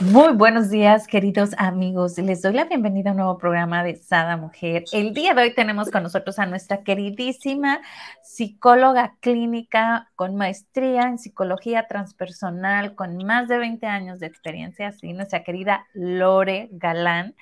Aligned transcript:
Muy 0.00 0.32
buenos 0.34 0.70
días, 0.70 1.08
queridos 1.08 1.50
amigos. 1.58 2.16
Les 2.18 2.40
doy 2.40 2.52
la 2.52 2.66
bienvenida 2.66 3.10
a 3.10 3.12
un 3.14 3.16
nuevo 3.16 3.36
programa 3.36 3.82
de 3.82 3.96
Sada 3.96 4.36
Mujer. 4.36 4.84
El 4.92 5.12
día 5.12 5.34
de 5.34 5.42
hoy 5.42 5.54
tenemos 5.54 5.90
con 5.90 6.04
nosotros 6.04 6.38
a 6.38 6.46
nuestra 6.46 6.84
queridísima 6.84 7.80
psicóloga 8.22 9.16
clínica 9.18 10.12
con 10.14 10.36
maestría 10.36 11.02
en 11.02 11.18
psicología 11.18 11.88
transpersonal, 11.88 12.94
con 12.94 13.16
más 13.24 13.48
de 13.48 13.58
20 13.58 13.86
años 13.88 14.20
de 14.20 14.28
experiencia, 14.28 14.86
así 14.86 15.12
nuestra 15.12 15.42
querida 15.42 15.88
Lore 15.94 16.68
Galán, 16.70 17.34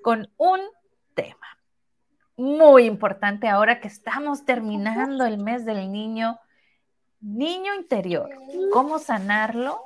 con 0.00 0.30
un 0.36 0.60
tema 1.14 1.58
muy 2.36 2.84
importante 2.84 3.48
ahora 3.48 3.80
que 3.80 3.88
estamos 3.88 4.44
terminando 4.44 5.26
el 5.26 5.38
mes 5.38 5.64
del 5.64 5.90
niño, 5.90 6.38
niño 7.20 7.74
interior, 7.74 8.30
cómo 8.72 9.00
sanarlo 9.00 9.82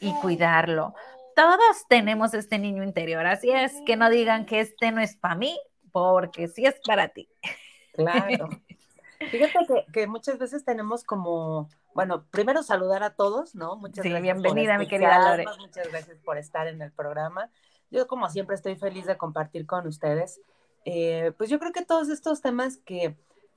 y 0.00 0.12
cuidarlo 0.14 0.94
todos 1.36 1.86
tenemos 1.86 2.32
este 2.32 2.58
niño 2.58 2.82
interior, 2.82 3.26
así 3.26 3.50
es 3.50 3.74
que 3.84 3.94
no 3.94 4.08
digan 4.08 4.46
que 4.46 4.60
este 4.60 4.90
no 4.90 5.02
es 5.02 5.16
para 5.16 5.34
mí, 5.34 5.56
porque 5.92 6.48
sí 6.48 6.64
es 6.64 6.80
para 6.84 7.08
ti. 7.08 7.28
Claro. 7.92 8.48
Fíjate 9.30 9.86
que, 9.92 10.06
muchas 10.06 10.38
veces 10.38 10.64
tenemos 10.64 11.04
como, 11.04 11.68
bueno, 11.94 12.24
primero 12.30 12.62
saludar 12.62 13.02
a 13.02 13.14
todos, 13.14 13.54
¿no? 13.54 13.76
Muchas 13.76 14.02
sí, 14.02 14.12
bienvenida, 14.14 14.78
mi 14.78 14.88
querida 14.88 15.18
Lore. 15.30 15.44
Muchas 15.58 15.88
gracias 15.90 16.18
por 16.24 16.38
estar 16.38 16.68
en 16.68 16.80
el 16.80 16.90
programa. 16.90 17.50
Yo, 17.90 18.06
como 18.06 18.30
siempre, 18.30 18.56
estoy 18.56 18.76
feliz 18.76 19.04
de 19.04 19.18
compartir 19.18 19.66
con 19.66 19.86
ustedes. 19.86 20.40
Eh, 20.86 21.32
pues 21.36 21.50
yo 21.50 21.58
creo 21.58 21.72
que 21.72 21.84
todos 21.84 22.08
estos 22.08 22.40
temas 22.40 22.78
que 22.78 23.14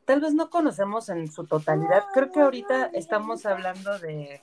tal 0.10 0.22
vez 0.22 0.34
no 0.34 0.50
conocemos 0.50 1.08
en 1.10 1.32
su 1.32 1.46
totalidad, 1.46 2.06
creo 2.12 2.32
que 2.32 2.40
ahorita 2.40 2.90
estamos 2.94 3.46
hablando 3.46 4.00
de, 4.00 4.42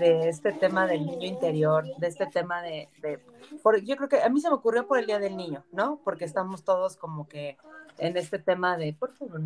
de 0.00 0.28
este 0.28 0.50
tema 0.50 0.84
del 0.88 1.06
niño 1.06 1.28
interior, 1.28 1.84
de 1.98 2.08
este 2.08 2.26
tema 2.26 2.60
de, 2.60 2.88
yo 3.84 3.96
creo 3.96 4.08
que 4.08 4.20
a 4.20 4.28
mí 4.28 4.40
se 4.40 4.48
me 4.48 4.56
ocurrió 4.56 4.88
por 4.88 4.98
el 4.98 5.06
Día 5.06 5.20
del 5.20 5.36
Niño, 5.36 5.62
¿no? 5.70 6.00
Porque 6.02 6.24
estamos 6.24 6.64
todos 6.64 6.96
como 6.96 7.28
que 7.28 7.56
en 7.98 8.16
este 8.16 8.40
tema 8.40 8.76
de, 8.76 8.92
por 8.92 9.12
favor, 9.12 9.40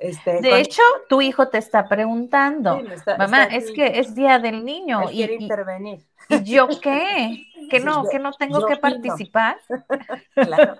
este, 0.00 0.40
de 0.40 0.58
hecho, 0.58 0.82
tu 1.08 1.22
hijo 1.22 1.46
te 1.46 1.58
está 1.58 1.88
preguntando, 1.88 2.82
mamá, 3.18 3.44
es 3.44 3.70
que 3.70 4.00
es 4.00 4.16
Día 4.16 4.40
del 4.40 4.64
Niño. 4.64 5.04
y, 5.12 5.18
quiere 5.18 5.34
intervenir. 5.34 6.04
¿Y 6.28 6.42
yo 6.42 6.66
qué? 6.82 7.46
¿Que 7.70 7.78
no, 7.78 8.08
que 8.08 8.18
no 8.18 8.32
tengo 8.32 8.66
que 8.66 8.78
participar? 8.78 9.58
claro. 10.34 10.74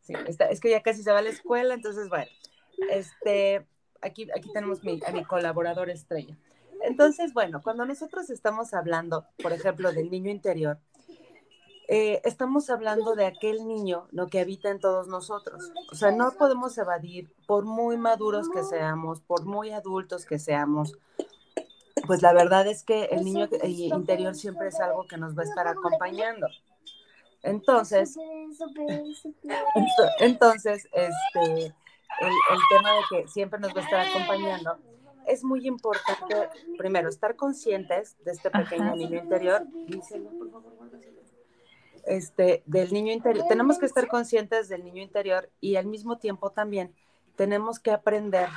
Sí, 0.00 0.14
es 0.50 0.60
que 0.60 0.70
ya 0.70 0.82
casi 0.82 1.02
se 1.02 1.12
va 1.12 1.18
a 1.18 1.22
la 1.22 1.30
escuela, 1.30 1.74
entonces, 1.74 2.08
bueno, 2.08 2.30
este, 2.90 3.66
aquí, 4.00 4.28
aquí 4.36 4.50
tenemos 4.52 4.80
a 5.06 5.12
mi 5.12 5.24
colaborador 5.24 5.90
estrella. 5.90 6.36
Entonces, 6.82 7.32
bueno, 7.32 7.62
cuando 7.62 7.86
nosotros 7.86 8.30
estamos 8.30 8.74
hablando, 8.74 9.26
por 9.42 9.52
ejemplo, 9.52 9.92
del 9.92 10.10
niño 10.10 10.30
interior, 10.30 10.78
eh, 11.86 12.22
estamos 12.24 12.70
hablando 12.70 13.14
de 13.14 13.26
aquel 13.26 13.66
niño 13.66 14.08
¿no? 14.10 14.28
que 14.28 14.40
habita 14.40 14.70
en 14.70 14.80
todos 14.80 15.06
nosotros. 15.08 15.72
O 15.92 15.94
sea, 15.94 16.10
no 16.12 16.32
podemos 16.32 16.76
evadir, 16.78 17.30
por 17.46 17.64
muy 17.64 17.96
maduros 17.96 18.48
que 18.48 18.62
seamos, 18.62 19.20
por 19.20 19.44
muy 19.44 19.70
adultos 19.70 20.24
que 20.24 20.38
seamos, 20.38 20.96
pues 22.06 22.22
la 22.22 22.32
verdad 22.32 22.66
es 22.66 22.84
que 22.84 23.04
el 23.04 23.24
niño 23.24 23.48
interior 23.62 24.34
siempre 24.34 24.68
es 24.68 24.80
algo 24.80 25.06
que 25.06 25.16
nos 25.16 25.36
va 25.36 25.42
a 25.42 25.46
estar 25.46 25.68
acompañando. 25.68 26.46
Entonces, 27.42 28.16
entonces, 30.18 30.88
este, 30.92 31.74
el 32.20 32.60
tema 32.68 32.92
de 32.92 33.00
que 33.10 33.28
siempre 33.28 33.58
nos 33.58 33.74
va 33.74 33.80
a 33.80 33.84
estar 33.84 34.00
acompañando 34.00 34.78
es 35.26 35.44
muy 35.44 35.66
importante, 35.66 36.48
primero, 36.76 37.08
estar 37.08 37.36
conscientes 37.36 38.16
de 38.24 38.32
este 38.32 38.50
pequeño 38.50 38.94
niño 38.94 39.18
interior. 39.18 39.66
Este, 42.06 42.62
del 42.66 42.92
niño 42.92 43.12
interior. 43.12 43.46
Tenemos 43.48 43.78
que 43.78 43.86
estar 43.86 44.08
conscientes 44.08 44.68
del 44.68 44.84
niño 44.84 45.02
interior 45.02 45.48
y 45.60 45.76
al 45.76 45.86
mismo 45.86 46.18
tiempo 46.18 46.50
también 46.50 46.94
tenemos 47.36 47.78
que 47.78 47.90
aprender 47.90 48.48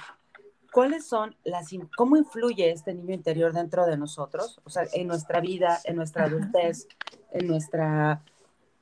cuáles 0.73 1.07
son 1.07 1.35
las, 1.45 1.69
cómo 1.95 2.17
influye 2.17 2.71
este 2.71 2.93
niño 2.93 3.13
interior 3.13 3.53
dentro 3.53 3.85
de 3.85 3.97
nosotros, 3.97 4.59
o 4.65 4.69
sea, 4.69 4.83
en 4.91 5.07
nuestra 5.07 5.39
vida, 5.39 5.79
en 5.85 5.95
nuestra 5.95 6.25
adultez, 6.25 6.87
en 7.31 7.47
nuestra 7.47 8.21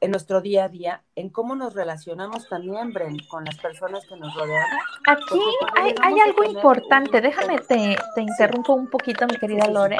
en 0.01 0.11
nuestro 0.11 0.41
día 0.41 0.65
a 0.65 0.69
día, 0.69 1.03
en 1.15 1.29
cómo 1.29 1.55
nos 1.55 1.73
relacionamos 1.73 2.47
también, 2.49 2.91
Bren, 2.91 3.17
con 3.29 3.45
las 3.45 3.57
personas 3.57 4.05
que 4.05 4.17
nos 4.17 4.35
rodean. 4.35 4.65
Aquí 5.07 5.39
hay, 5.75 5.95
hay, 6.01 6.19
algo 6.19 6.43
importante, 6.43 7.21
déjame 7.21 7.59
te, 7.59 7.95
te, 8.13 8.21
interrumpo 8.21 8.73
un 8.73 8.89
poquito, 8.89 9.25
mi 9.25 9.37
querida 9.37 9.67
Lore. 9.67 9.97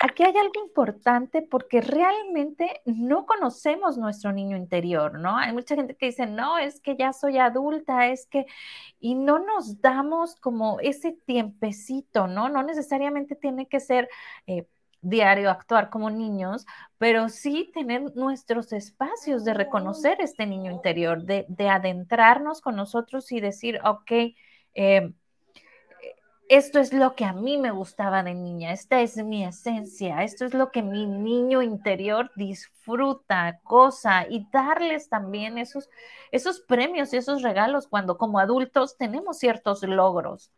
Aquí 0.00 0.24
hay 0.24 0.36
algo 0.36 0.62
importante 0.62 1.42
porque 1.42 1.80
realmente 1.80 2.82
no 2.84 3.24
conocemos 3.24 3.96
nuestro 3.98 4.32
niño 4.32 4.56
interior, 4.56 5.18
¿no? 5.18 5.36
Hay 5.36 5.52
mucha 5.52 5.76
gente 5.76 5.94
que 5.94 6.06
dice, 6.06 6.26
no, 6.26 6.58
es 6.58 6.80
que 6.80 6.96
ya 6.96 7.12
soy 7.12 7.38
adulta, 7.38 8.08
es 8.08 8.26
que, 8.26 8.46
y 8.98 9.14
no 9.14 9.38
nos 9.38 9.80
damos 9.80 10.36
como 10.36 10.80
ese 10.80 11.12
tiempecito, 11.24 12.26
¿no? 12.26 12.48
No 12.48 12.62
necesariamente 12.62 13.36
tiene 13.36 13.66
que 13.66 13.80
ser... 13.80 14.08
Eh, 14.46 14.66
diario 15.00 15.50
actuar 15.50 15.90
como 15.90 16.10
niños, 16.10 16.66
pero 16.98 17.28
sí 17.28 17.70
tener 17.72 18.14
nuestros 18.16 18.72
espacios 18.72 19.44
de 19.44 19.54
reconocer 19.54 20.20
este 20.20 20.46
niño 20.46 20.70
interior, 20.72 21.22
de, 21.22 21.46
adentrarnos 21.68 22.60
con 22.60 22.76
nosotros 22.76 23.30
y 23.32 23.40
decir, 23.40 23.80
ok, 23.84 24.12
eh, 24.74 25.12
esto 26.48 26.78
es 26.78 26.92
lo 26.92 27.16
que 27.16 27.24
a 27.24 27.32
mí 27.32 27.58
me 27.58 27.72
gustaba 27.72 28.22
de 28.22 28.34
niña, 28.34 28.72
esta 28.72 29.00
es 29.00 29.16
mi 29.16 29.44
esencia, 29.44 30.22
esto 30.22 30.44
es 30.44 30.54
lo 30.54 30.70
que 30.70 30.82
mi 30.82 31.04
niño 31.04 31.60
interior 31.60 32.30
disfruta, 32.36 33.60
goza 33.64 34.26
y 34.28 34.46
darles 34.52 35.08
también 35.08 35.58
esos, 35.58 35.90
esos 36.30 36.60
premios 36.60 37.12
y 37.12 37.16
esos 37.16 37.42
regalos 37.42 37.88
cuando 37.88 38.16
como 38.16 38.38
adultos 38.38 38.96
tenemos 38.96 39.38
ciertos 39.38 39.82
logros. 39.82 40.52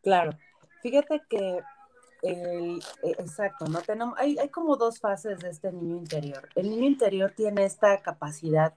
Claro, 0.00 0.38
Fíjate 0.82 1.22
que 1.28 1.60
el, 2.22 2.82
e, 3.02 3.10
exacto, 3.12 3.66
¿no? 3.66 3.80
Tenemos, 3.82 4.18
hay, 4.18 4.38
hay 4.38 4.48
como 4.48 4.76
dos 4.76 5.00
fases 5.00 5.38
de 5.40 5.50
este 5.50 5.72
niño 5.72 5.96
interior. 5.96 6.48
El 6.54 6.70
niño 6.70 6.86
interior 6.86 7.32
tiene 7.36 7.64
esta 7.64 7.98
capacidad 8.02 8.74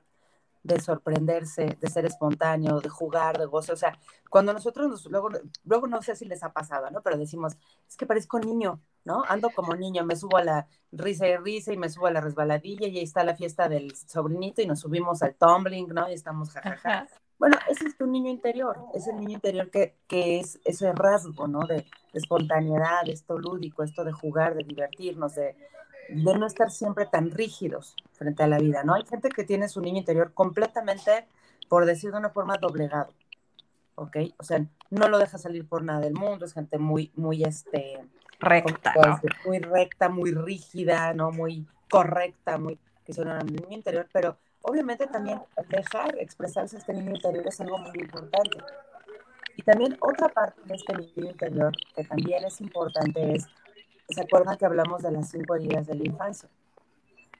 de 0.63 0.79
sorprenderse, 0.79 1.78
de 1.79 1.89
ser 1.89 2.06
espontáneo, 2.06 2.79
de 2.81 2.89
jugar, 2.89 3.38
de 3.38 3.45
gozo. 3.45 3.73
O 3.73 3.75
sea, 3.75 3.97
cuando 4.29 4.53
nosotros 4.53 4.89
nos, 4.89 5.06
luego, 5.07 5.29
luego 5.63 5.88
no 5.88 6.01
sé 6.01 6.16
si 6.16 6.25
les 6.25 6.44
ha 6.44 6.53
pasado, 6.53 6.91
¿no? 6.91 7.01
Pero 7.01 7.17
decimos, 7.17 7.57
es 7.88 7.97
que 7.97 8.06
parezco 8.06 8.39
niño, 8.39 8.79
¿no? 9.03 9.23
Ando 9.28 9.50
como 9.50 9.75
niño, 9.75 10.06
me 10.06 10.16
subo 10.16 10.38
a 10.38 10.44
la 10.44 10.68
risa 10.91 11.28
y 11.28 11.38
risa 11.38 11.73
y 11.73 11.78
me 11.78 11.89
subo 11.89 12.07
a 12.07 12.12
la 12.12 12.22
resbaladilla 12.22 12.88
y 12.88 12.97
ahí 12.97 13.03
está 13.03 13.23
la 13.23 13.35
fiesta 13.35 13.69
del 13.69 13.95
sobrinito 13.95 14.62
y 14.62 14.68
nos 14.68 14.81
subimos 14.81 15.23
al 15.23 15.35
tumbling, 15.35 15.88
¿no? 15.89 16.09
Y 16.09 16.13
estamos 16.13 16.51
jajaja. 16.51 17.07
Bueno, 17.41 17.57
ese 17.68 17.88
es 17.88 17.97
tu 17.97 18.06
niño 18.06 18.29
interior, 18.29 18.78
es 18.94 19.07
el 19.07 19.16
niño 19.16 19.31
interior 19.31 19.72
que, 19.72 19.96
es 20.07 20.59
ese 20.63 20.91
rasgo, 20.91 21.47
¿no? 21.47 21.66
De, 21.66 21.88
espontaneidad, 22.13 23.09
esto 23.09 23.40
lúdico, 23.40 23.81
esto 23.81 24.03
de 24.03 24.12
jugar, 24.12 24.53
de 24.53 24.63
divertirnos, 24.63 25.34
de, 25.34 25.56
de 26.09 26.38
no 26.38 26.46
estar 26.46 26.69
siempre 26.69 27.07
tan 27.07 27.31
rígidos 27.31 27.96
frente 28.12 28.44
a 28.44 28.47
la 28.47 28.59
vida, 28.59 28.84
¿no? 28.84 28.94
Hay 28.94 29.07
gente 29.07 29.30
que 29.30 29.44
tiene 29.44 29.69
su 29.69 29.81
niño 29.81 29.97
interior 29.97 30.35
completamente, 30.35 31.25
por 31.68 31.88
decir 31.88 32.12
de 32.12 32.19
una 32.19 32.30
forma, 32.30 32.57
doblegado, 32.57 33.12
¿ok? 33.95 34.18
O 34.38 34.44
sea, 34.44 34.63
no 34.92 35.07
lo 35.07 35.18
deja 35.18 35.39
salir 35.39 35.68
por 35.68 35.81
nada 35.81 36.01
del 36.01 36.13
mundo, 36.13 36.45
es 36.45 36.54
gente 36.54 36.77
muy, 36.77 37.12
muy, 37.16 37.44
este... 37.44 38.07
Recta, 38.39 38.94
Muy 39.48 39.57
recta, 39.57 40.10
muy 40.10 40.31
rígida, 40.31 41.12
¿no? 41.16 41.31
Muy 41.31 41.66
correcta, 41.89 42.60
muy... 42.60 42.77
que 43.04 43.13
son 43.13 43.30
un 43.30 43.48
niño 43.48 43.71
interior, 43.71 44.07
pero 44.13 44.38
Obviamente 44.63 45.08
también 45.08 45.42
dejar 45.69 46.18
expresarse 46.19 46.78
este 46.78 46.94
niño 46.94 47.16
interior 47.16 47.48
es 47.48 47.60
algo 47.62 47.78
muy 47.80 48.00
importante. 48.00 48.58
Y 49.58 49.63
también 49.63 49.98
otra 50.00 50.30
parte 50.30 50.62
de 50.66 50.75
este 50.75 50.96
niño 50.96 51.31
interior 51.31 51.72
que 51.96 52.04
también 52.04 52.44
es 52.46 52.62
importante 52.62 53.36
es, 53.36 53.48
¿se 54.10 54.22
acuerdan 54.22 54.58
que 54.58 54.66
hablamos 54.66 55.02
de 55.02 55.12
las 55.12 55.30
cinco 55.30 55.56
heridas 55.56 55.88
de 55.88 55.96
la 55.96 56.06
infancia? 56.06 56.50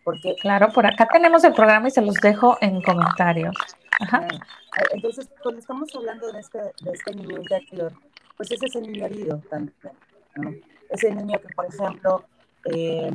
Porque, 0.04 0.36
claro, 0.42 0.70
por 0.74 0.86
acá 0.86 1.08
tenemos 1.12 1.44
el 1.44 1.54
programa 1.54 1.88
y 1.88 1.92
se 1.92 2.02
los 2.02 2.16
dejo 2.16 2.58
en 2.60 2.82
comentarios. 2.82 3.56
Ajá. 4.00 4.28
Entonces, 4.92 5.30
cuando 5.44 5.60
estamos 5.60 5.96
hablando 5.96 6.32
de 6.32 6.40
este, 6.40 6.58
de 6.58 6.92
este 6.92 7.14
niño 7.14 7.38
interior, 7.38 7.94
pues 8.36 8.52
ese 8.52 8.66
es 8.66 8.76
el 8.76 8.84
niño 8.84 9.06
herido 9.06 9.38
también, 9.50 9.76
¿no? 10.36 10.54
Ese 10.90 11.14
niño 11.14 11.40
que, 11.40 11.54
por 11.54 11.66
ejemplo, 11.68 12.26
eh, 12.66 13.12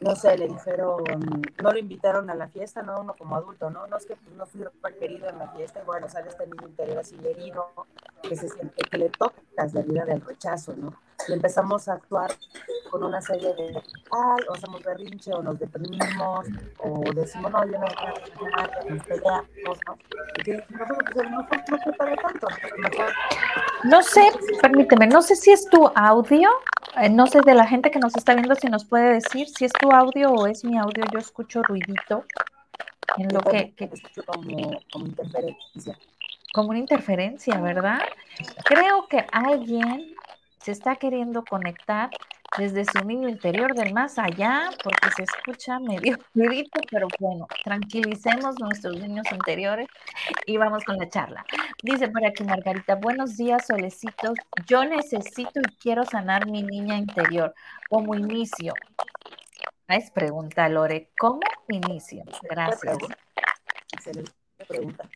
no 0.00 0.16
sé, 0.16 0.36
le 0.36 0.48
dijeron, 0.48 1.02
no 1.62 1.72
lo 1.72 1.78
invitaron 1.78 2.28
a 2.28 2.34
la 2.34 2.48
fiesta, 2.48 2.82
no 2.82 3.00
uno 3.00 3.14
como 3.16 3.36
adulto, 3.36 3.70
no, 3.70 3.86
no 3.86 3.96
es 3.96 4.06
que 4.06 4.16
pues, 4.16 4.34
no 4.36 4.46
fui 4.46 4.64
querido 4.98 5.28
en 5.28 5.38
la 5.38 5.48
fiesta, 5.48 5.80
y 5.82 5.86
bueno, 5.86 6.08
sale 6.08 6.30
este 6.30 6.46
niño 6.46 6.66
interior 6.66 6.98
así 6.98 7.16
herido, 7.24 7.66
que 8.22 8.36
se 8.36 8.48
siente, 8.48 8.82
que 8.82 8.98
le 8.98 9.10
toca 9.10 9.36
la 9.56 9.82
vida 9.82 10.04
del 10.04 10.20
rechazo, 10.20 10.74
¿no? 10.76 10.94
Y 11.28 11.32
empezamos 11.32 11.88
a 11.88 11.94
actuar 11.94 12.32
con 12.90 13.04
una 13.04 13.20
serie 13.20 13.54
de, 13.54 13.82
ay, 14.10 14.44
o 14.48 14.54
hacemos 14.54 14.82
berrinche, 14.82 15.32
o 15.32 15.42
nos 15.42 15.58
deprimimos, 15.58 16.46
o 16.78 17.00
decimos, 17.14 17.50
no, 17.52 17.64
yo 17.64 17.78
no 17.78 17.86
voy 18.40 18.52
a 18.56 18.84
nos 18.90 19.04
peleamos, 19.04 19.78
¿no? 19.86 19.98
Y 20.38 20.42
que 20.42 20.64
pues, 20.68 21.30
no, 21.30 21.40
no 21.40 21.78
fue 21.82 21.92
para 21.92 22.16
tanto. 22.16 22.48
No 22.78 22.88
sé, 24.02 24.22
permíteme, 24.62 25.06
no 25.06 25.22
sé 25.22 25.36
si 25.36 25.50
es 25.50 25.68
tu 25.68 25.90
audio, 25.94 26.50
eh, 26.96 27.10
no 27.10 27.26
sé 27.26 27.40
de 27.42 27.54
la 27.54 27.66
gente 27.66 27.90
que 27.90 27.98
nos 27.98 28.16
está 28.16 28.34
viendo 28.34 28.54
si 28.54 28.68
nos 28.68 28.84
puede 28.84 29.14
decir 29.14 29.48
si 29.48 29.64
es 29.64 29.72
tu 29.72 29.90
audio 29.90 30.32
o 30.32 30.46
es 30.46 30.64
mi 30.64 30.78
audio, 30.78 31.04
yo 31.12 31.18
escucho 31.18 31.62
ruidito 31.62 32.24
en 33.18 33.28
lo 33.32 33.40
que, 33.40 33.74
que... 33.74 33.90
Como. 34.26 34.80
Como 36.54 36.68
una 36.68 36.78
interferencia, 36.78 37.58
¿verdad? 37.60 37.98
Creo 38.64 39.08
que 39.08 39.26
alguien 39.32 40.14
se 40.60 40.70
está 40.70 40.94
queriendo 40.94 41.44
conectar 41.44 42.10
desde 42.58 42.84
su 42.84 43.04
niño 43.04 43.28
interior 43.28 43.74
del 43.74 43.92
más 43.92 44.18
allá, 44.18 44.70
porque 44.82 45.08
se 45.16 45.22
escucha 45.24 45.78
medio 45.80 46.16
ruidito, 46.34 46.80
pero 46.90 47.08
bueno, 47.18 47.46
tranquilicemos 47.64 48.58
nuestros 48.60 48.96
niños 48.98 49.26
interiores 49.32 49.88
y 50.46 50.56
vamos 50.56 50.84
con 50.84 50.96
la 50.96 51.08
charla. 51.08 51.44
Dice 51.82 52.08
por 52.08 52.24
aquí 52.24 52.44
Margarita, 52.44 52.94
buenos 52.96 53.36
días, 53.36 53.66
solecitos. 53.66 54.38
Yo 54.66 54.84
necesito 54.84 55.60
y 55.60 55.76
quiero 55.76 56.04
sanar 56.04 56.46
mi 56.46 56.62
niña 56.62 56.96
interior 56.96 57.54
como 57.88 58.14
inicio. 58.14 58.74
Es 59.88 60.10
pregunta, 60.10 60.68
Lore, 60.68 61.10
¿cómo 61.18 61.40
inicio? 61.68 62.24
Gracias. 62.42 62.96
Excelente 63.92 64.32
pregunta. 64.66 65.08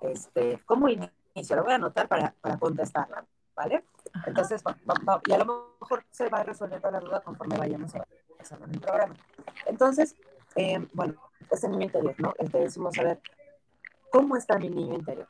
Este, 0.00 0.58
¿Cómo 0.64 0.88
inicio? 0.88 1.56
Lo 1.56 1.64
voy 1.64 1.72
a 1.72 1.76
anotar 1.76 2.08
para, 2.08 2.34
para 2.40 2.56
contestarla, 2.58 3.24
¿vale? 3.54 3.84
Entonces, 4.26 4.62
y 5.26 5.32
a 5.32 5.38
lo 5.38 5.74
mejor 5.80 6.04
se 6.10 6.28
va 6.28 6.38
a 6.40 6.44
resolver 6.44 6.80
la 6.82 7.00
duda 7.00 7.20
conforme 7.20 7.58
vayamos 7.58 7.92
pasando 8.38 8.66
en 8.66 8.74
el 8.74 8.80
programa. 8.80 9.14
Entonces, 9.66 10.16
eh, 10.56 10.86
bueno, 10.92 11.14
ese 11.50 11.68
niño 11.68 11.84
interior, 11.84 12.14
¿no? 12.18 12.34
Entonces 12.38 12.70
decimos, 12.70 12.98
a 12.98 13.02
ver, 13.02 13.20
¿cómo 14.10 14.36
está 14.36 14.58
mi 14.58 14.68
niño 14.68 14.94
interior? 14.94 15.28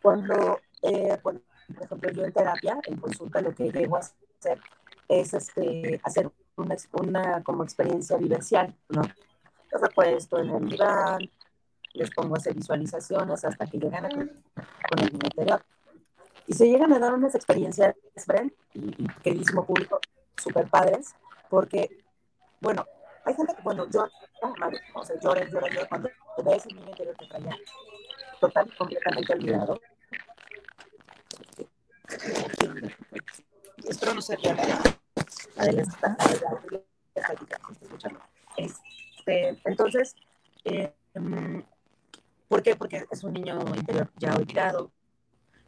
Cuando, 0.00 0.60
eh, 0.82 1.18
por 1.22 1.40
ejemplo, 1.80 2.10
yo 2.10 2.24
en 2.24 2.32
terapia, 2.32 2.78
en 2.84 2.96
consulta, 2.96 3.40
lo 3.40 3.54
que 3.54 3.70
llego 3.70 3.96
a 3.96 4.00
hacer 4.00 4.60
es 5.08 5.34
este, 5.34 6.00
hacer 6.04 6.30
una, 6.56 6.76
una 6.92 7.42
como 7.42 7.64
experiencia 7.64 8.16
vivencial, 8.16 8.74
¿no? 8.88 9.02
Yo 9.02 9.78
repuesto 9.78 10.38
en 10.38 10.50
el 10.50 10.68
diván, 10.68 11.20
les 11.94 12.10
pongo 12.10 12.34
a 12.34 12.38
hacer 12.38 12.54
visualizaciones 12.54 13.44
hasta 13.44 13.66
que 13.66 13.78
llegan 13.78 14.06
a, 14.06 14.08
con 14.08 14.98
el 14.98 15.12
niño 15.12 15.24
interior. 15.24 15.64
Y 16.46 16.54
se 16.54 16.66
llegan 16.66 16.92
a 16.92 16.98
dar 16.98 17.14
unas 17.14 17.34
experiencias, 17.34 17.94
Bren, 18.26 18.54
y, 18.74 19.06
queridísimo 19.22 19.64
público, 19.64 20.00
súper 20.36 20.68
padres, 20.68 21.14
porque, 21.48 22.04
bueno, 22.60 22.84
hay 23.24 23.34
gente 23.34 23.54
que 23.54 23.62
cuando 23.62 23.88
yo, 23.88 24.08
o 24.94 25.04
sea, 25.04 25.18
llora, 25.20 25.44
llora, 25.48 25.68
llora, 25.68 25.88
cuando 25.88 26.10
te 26.36 26.42
ves 26.42 26.66
el 26.66 26.76
niño 26.76 26.88
interior 26.88 27.16
que 27.16 27.26
traía 27.26 27.56
total 28.40 28.68
y 28.68 28.76
completamente 28.76 29.32
olvidado. 29.32 29.80
Espero 33.84 34.14
no 34.14 34.22
ser 34.22 34.38
ya 34.40 34.56
este, 38.56 39.60
entonces, 39.64 40.16
eh, 40.64 40.92
¿por 42.48 42.62
qué? 42.62 42.76
Porque 42.76 43.04
es 43.10 43.24
un 43.24 43.32
niño 43.32 43.60
interior 43.74 44.10
ya 44.18 44.34
olvidado, 44.34 44.90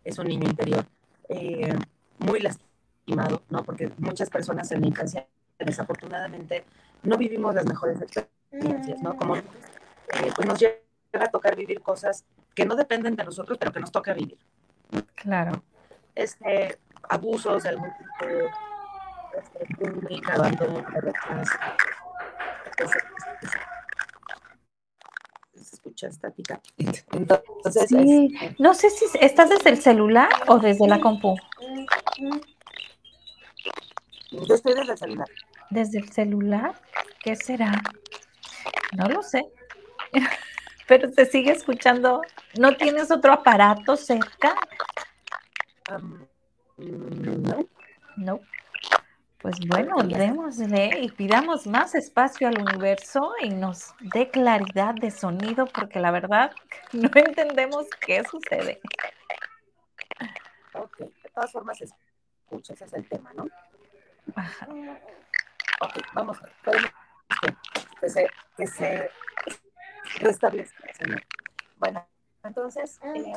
es 0.04 0.18
un 0.18 0.28
niño 0.28 0.48
interior 0.48 0.84
eh, 1.28 1.76
muy 2.18 2.40
lastimado, 2.40 3.42
¿no? 3.50 3.62
Porque 3.64 3.90
muchas 3.98 4.30
personas 4.30 4.70
en 4.72 4.82
la 4.82 4.86
infancia, 4.88 5.26
desafortunadamente, 5.58 6.64
no 7.02 7.16
vivimos 7.16 7.54
las 7.54 7.66
mejores 7.66 8.00
experiencias, 8.00 9.00
¿no? 9.02 9.16
Como 9.16 9.36
eh, 9.36 9.42
pues 10.36 10.46
nos 10.46 10.58
llega 10.58 10.78
a 11.20 11.30
tocar 11.30 11.56
vivir 11.56 11.80
cosas 11.80 12.24
que 12.54 12.64
no 12.64 12.76
dependen 12.76 13.16
de 13.16 13.24
nosotros, 13.24 13.58
pero 13.58 13.72
que 13.72 13.80
nos 13.80 13.90
toca 13.90 14.12
vivir. 14.12 14.38
Claro. 15.14 15.62
Este, 16.14 16.78
abusos 17.08 17.62
de 17.62 17.68
algún 17.70 17.90
tipo, 17.90 18.30
este, 19.36 20.32
abandono, 20.32 20.84
rechazo, 20.90 21.58
estática. 26.02 26.60
Entonces, 27.12 27.88
sí. 27.88 28.34
no 28.58 28.74
sé 28.74 28.90
si 28.90 29.04
estás 29.20 29.50
desde 29.50 29.70
el 29.70 29.80
celular 29.80 30.28
o 30.48 30.58
desde 30.58 30.86
la 30.88 31.00
compu. 31.00 31.36
Yo 34.30 34.54
estoy 34.54 34.74
desde 34.74 34.92
el 34.92 34.98
celular. 34.98 35.28
¿Desde 35.70 35.98
el 35.98 36.12
celular? 36.12 36.74
¿Qué 37.22 37.36
será? 37.36 37.82
No 38.96 39.08
lo 39.08 39.22
sé. 39.22 39.46
Pero 40.86 41.10
se 41.10 41.26
sigue 41.26 41.52
escuchando. 41.52 42.22
¿No 42.58 42.76
tienes 42.76 43.10
otro 43.10 43.32
aparato 43.32 43.96
cerca? 43.96 44.54
no. 46.76 47.66
No. 48.16 48.40
Pues 49.44 49.60
bueno, 49.68 49.98
démosle 49.98 51.00
y 51.02 51.10
pidamos 51.10 51.66
más 51.66 51.94
espacio 51.94 52.48
al 52.48 52.62
universo 52.62 53.34
y 53.42 53.50
nos 53.50 53.94
dé 54.00 54.30
claridad 54.30 54.94
de 54.94 55.10
sonido, 55.10 55.66
porque 55.66 56.00
la 56.00 56.10
verdad 56.10 56.50
no 56.94 57.10
entendemos 57.14 57.86
qué 58.00 58.24
sucede. 58.24 58.80
Ok, 60.72 60.96
de 60.96 61.30
todas 61.34 61.52
formas, 61.52 61.78
escucha, 61.78 62.72
ese 62.72 62.86
es 62.86 62.94
el 62.94 63.06
tema, 63.06 63.34
¿no? 63.34 63.46
Ajá. 64.34 64.66
Ok, 65.82 65.92
vamos 66.14 66.38
a 66.40 66.70
ver. 66.70 66.90
Que 68.00 68.08
se, 68.08 68.26
que 68.56 68.66
se 68.66 69.10
restablezca, 70.20 70.90
señor. 70.94 71.22
Bueno, 71.76 72.08
entonces, 72.44 72.98
eh, 73.02 73.34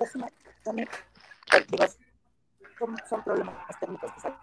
déjame 0.00 0.28
también, 0.64 0.88
son, 3.08 3.22
problemas 3.22 3.54
técnicos 3.78 4.12
que 4.12 4.20
salen. 4.20 4.38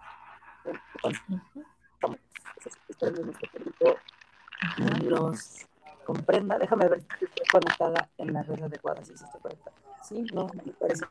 Los 5.04 5.66
comprenda. 6.04 6.58
Déjame 6.58 6.88
ver 6.88 7.00
si 7.18 7.24
estoy 7.24 7.46
conectada 7.50 8.08
en 8.18 8.32
la 8.32 8.42
red 8.42 8.62
adecuada, 8.62 9.04
si 9.04 9.12
estoy 9.12 9.40
conectada. 9.40 9.76
Sí, 10.02 10.24
no, 10.32 10.46
me 10.64 10.72
parece. 10.72 11.04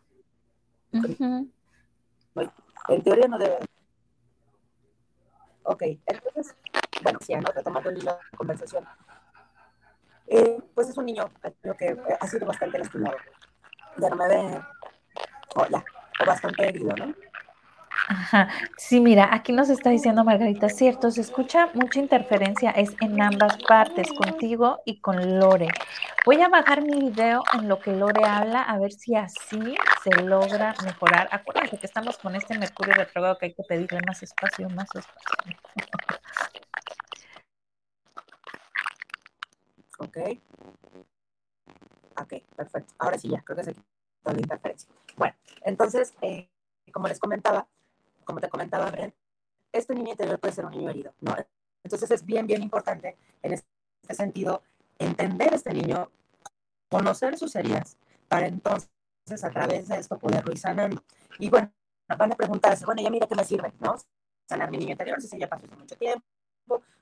En 2.87 3.03
teoría 3.03 3.27
no 3.27 3.37
debe. 3.37 3.59
Ok, 5.63 5.83
entonces, 5.83 6.55
bueno, 7.03 7.19
sí, 7.21 7.35
¿no? 7.35 7.51
retomando 7.53 7.91
de 7.91 8.11
conversación. 8.35 8.85
Eh, 10.27 10.59
pues 10.73 10.89
es 10.89 10.97
un 10.97 11.05
niño, 11.05 11.29
creo 11.61 11.75
que 11.75 11.97
ha 12.19 12.27
sido 12.27 12.47
bastante 12.47 12.79
lastimado. 12.79 13.17
Ya 13.97 14.09
no 14.09 14.15
me 14.15 14.27
ve. 14.27 14.61
Hola 15.55 15.83
bastante 16.25 16.67
herido, 16.67 16.95
¿no? 16.95 17.13
Ajá. 18.07 18.49
Sí, 18.77 19.01
mira, 19.01 19.29
aquí 19.31 19.51
nos 19.51 19.69
está 19.69 19.91
diciendo 19.91 20.23
Margarita, 20.23 20.69
cierto, 20.69 21.11
se 21.11 21.21
escucha 21.21 21.69
mucha 21.73 21.99
interferencia, 21.99 22.71
es 22.71 22.95
en 23.01 23.21
ambas 23.21 23.57
partes, 23.57 24.11
contigo 24.13 24.81
y 24.85 24.99
con 24.99 25.39
Lore. 25.39 25.67
Voy 26.25 26.41
a 26.41 26.49
bajar 26.49 26.81
mi 26.81 26.99
video 26.99 27.43
en 27.53 27.67
lo 27.67 27.79
que 27.79 27.91
Lore 27.91 28.23
habla, 28.25 28.61
a 28.63 28.79
ver 28.79 28.91
si 28.91 29.15
así 29.15 29.75
se 30.03 30.23
logra 30.23 30.73
mejorar. 30.83 31.29
Acuérdense 31.31 31.77
que 31.77 31.85
estamos 31.85 32.17
con 32.17 32.35
este 32.35 32.57
Mercurio 32.57 32.93
retrogrado 32.93 33.37
que 33.37 33.47
hay 33.47 33.53
que 33.53 33.63
pedirle 33.63 33.99
más 34.07 34.23
espacio, 34.23 34.69
más 34.69 34.89
espacio. 34.95 35.57
Ok. 39.99 40.17
Ok, 42.21 42.33
perfecto. 42.55 42.93
Ahora 42.97 43.17
sí 43.17 43.29
ya, 43.29 43.41
creo 43.41 43.57
que 43.57 43.63
se 43.65 43.75
quitó 44.29 44.33
la 44.33 44.39
interferencia. 44.39 44.89
Bueno, 45.15 45.35
entonces, 45.61 46.13
eh, 46.21 46.49
como 46.91 47.07
les 47.07 47.19
comentaba, 47.19 47.67
como 48.23 48.39
te 48.39 48.49
comentaba, 48.49 48.89
Bren, 48.91 49.13
este 49.71 49.93
niño 49.93 50.11
interior 50.11 50.39
puede 50.39 50.53
ser 50.53 50.65
un 50.65 50.71
niño 50.71 50.89
herido, 50.89 51.13
¿no? 51.21 51.35
Entonces 51.83 52.11
es 52.11 52.25
bien, 52.25 52.47
bien 52.47 52.61
importante 52.61 53.17
en 53.41 53.53
este 53.53 53.67
sentido 54.11 54.63
entender 54.97 55.53
a 55.53 55.55
este 55.55 55.73
niño, 55.73 56.11
conocer 56.89 57.37
sus 57.37 57.55
heridas, 57.55 57.97
para 58.27 58.47
entonces 58.47 58.89
a 59.43 59.49
través 59.49 59.87
de 59.87 59.97
esto 59.97 60.17
poderlo 60.17 60.51
ir 60.51 60.57
sanando. 60.57 61.03
Y 61.37 61.49
bueno, 61.49 61.71
van 62.07 62.31
a 62.31 62.35
preguntarse, 62.35 62.85
bueno, 62.85 63.01
ya 63.01 63.09
mira 63.09 63.27
qué 63.27 63.35
me 63.35 63.43
sirve, 63.43 63.71
¿no? 63.79 63.95
Sanar 64.47 64.71
mi 64.71 64.77
niño 64.77 64.91
interior, 64.91 65.21
si 65.21 65.37
ya 65.37 65.47
pasó 65.47 65.65
hace 65.65 65.75
mucho 65.75 65.95
tiempo. 65.95 66.25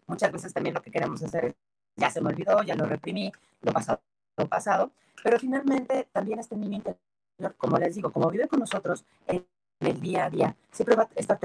Muchas 0.05 0.31
veces 0.31 0.53
también 0.53 0.73
lo 0.73 0.81
que 0.81 0.91
queremos 0.91 1.21
hacer 1.23 1.45
es, 1.45 1.55
ya 1.95 2.09
se 2.09 2.21
me 2.21 2.29
olvidó, 2.29 2.61
ya 2.63 2.75
lo 2.75 2.85
reprimí, 2.85 3.31
lo 3.61 3.73
pasado, 3.73 4.01
lo 4.37 4.47
pasado. 4.47 4.91
Pero 5.23 5.39
finalmente 5.39 6.07
también 6.11 6.39
este 6.39 6.55
niño 6.55 6.77
interior 6.77 6.99
como 7.57 7.77
les 7.77 7.95
digo, 7.95 8.11
como 8.11 8.29
vive 8.29 8.47
con 8.47 8.59
nosotros 8.59 9.05
en 9.27 9.45
el 9.79 9.99
día 9.99 10.25
a 10.25 10.29
día, 10.29 10.55
siempre 10.71 10.95
va 10.95 11.03
a 11.03 11.09
estar 11.15 11.39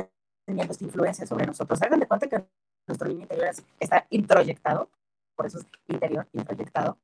teniendo 0.44 0.72
esta 0.72 0.84
influencia 0.84 1.26
sobre 1.26 1.46
nosotros. 1.46 1.80
Hagan 1.82 2.00
de 2.00 2.06
cuenta 2.06 2.28
que 2.28 2.44
nuestro 2.86 3.08
niño 3.08 3.22
interior 3.22 3.50
está 3.78 4.06
introyectado, 4.10 4.88
por 5.36 5.46
eso 5.46 5.58
es 5.58 5.66
interior, 5.88 6.26
introyectado, 6.32 6.98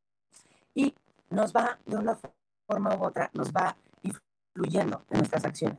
y 0.75 0.95
nos 1.31 1.53
va, 1.53 1.79
de 1.85 1.97
una 1.97 2.19
forma 2.67 2.97
u 2.97 3.05
otra, 3.05 3.31
nos 3.35 3.53
va 3.53 3.77
influyendo 4.03 5.03
en 5.11 5.19
nuestras 5.19 5.45
acciones. 5.45 5.79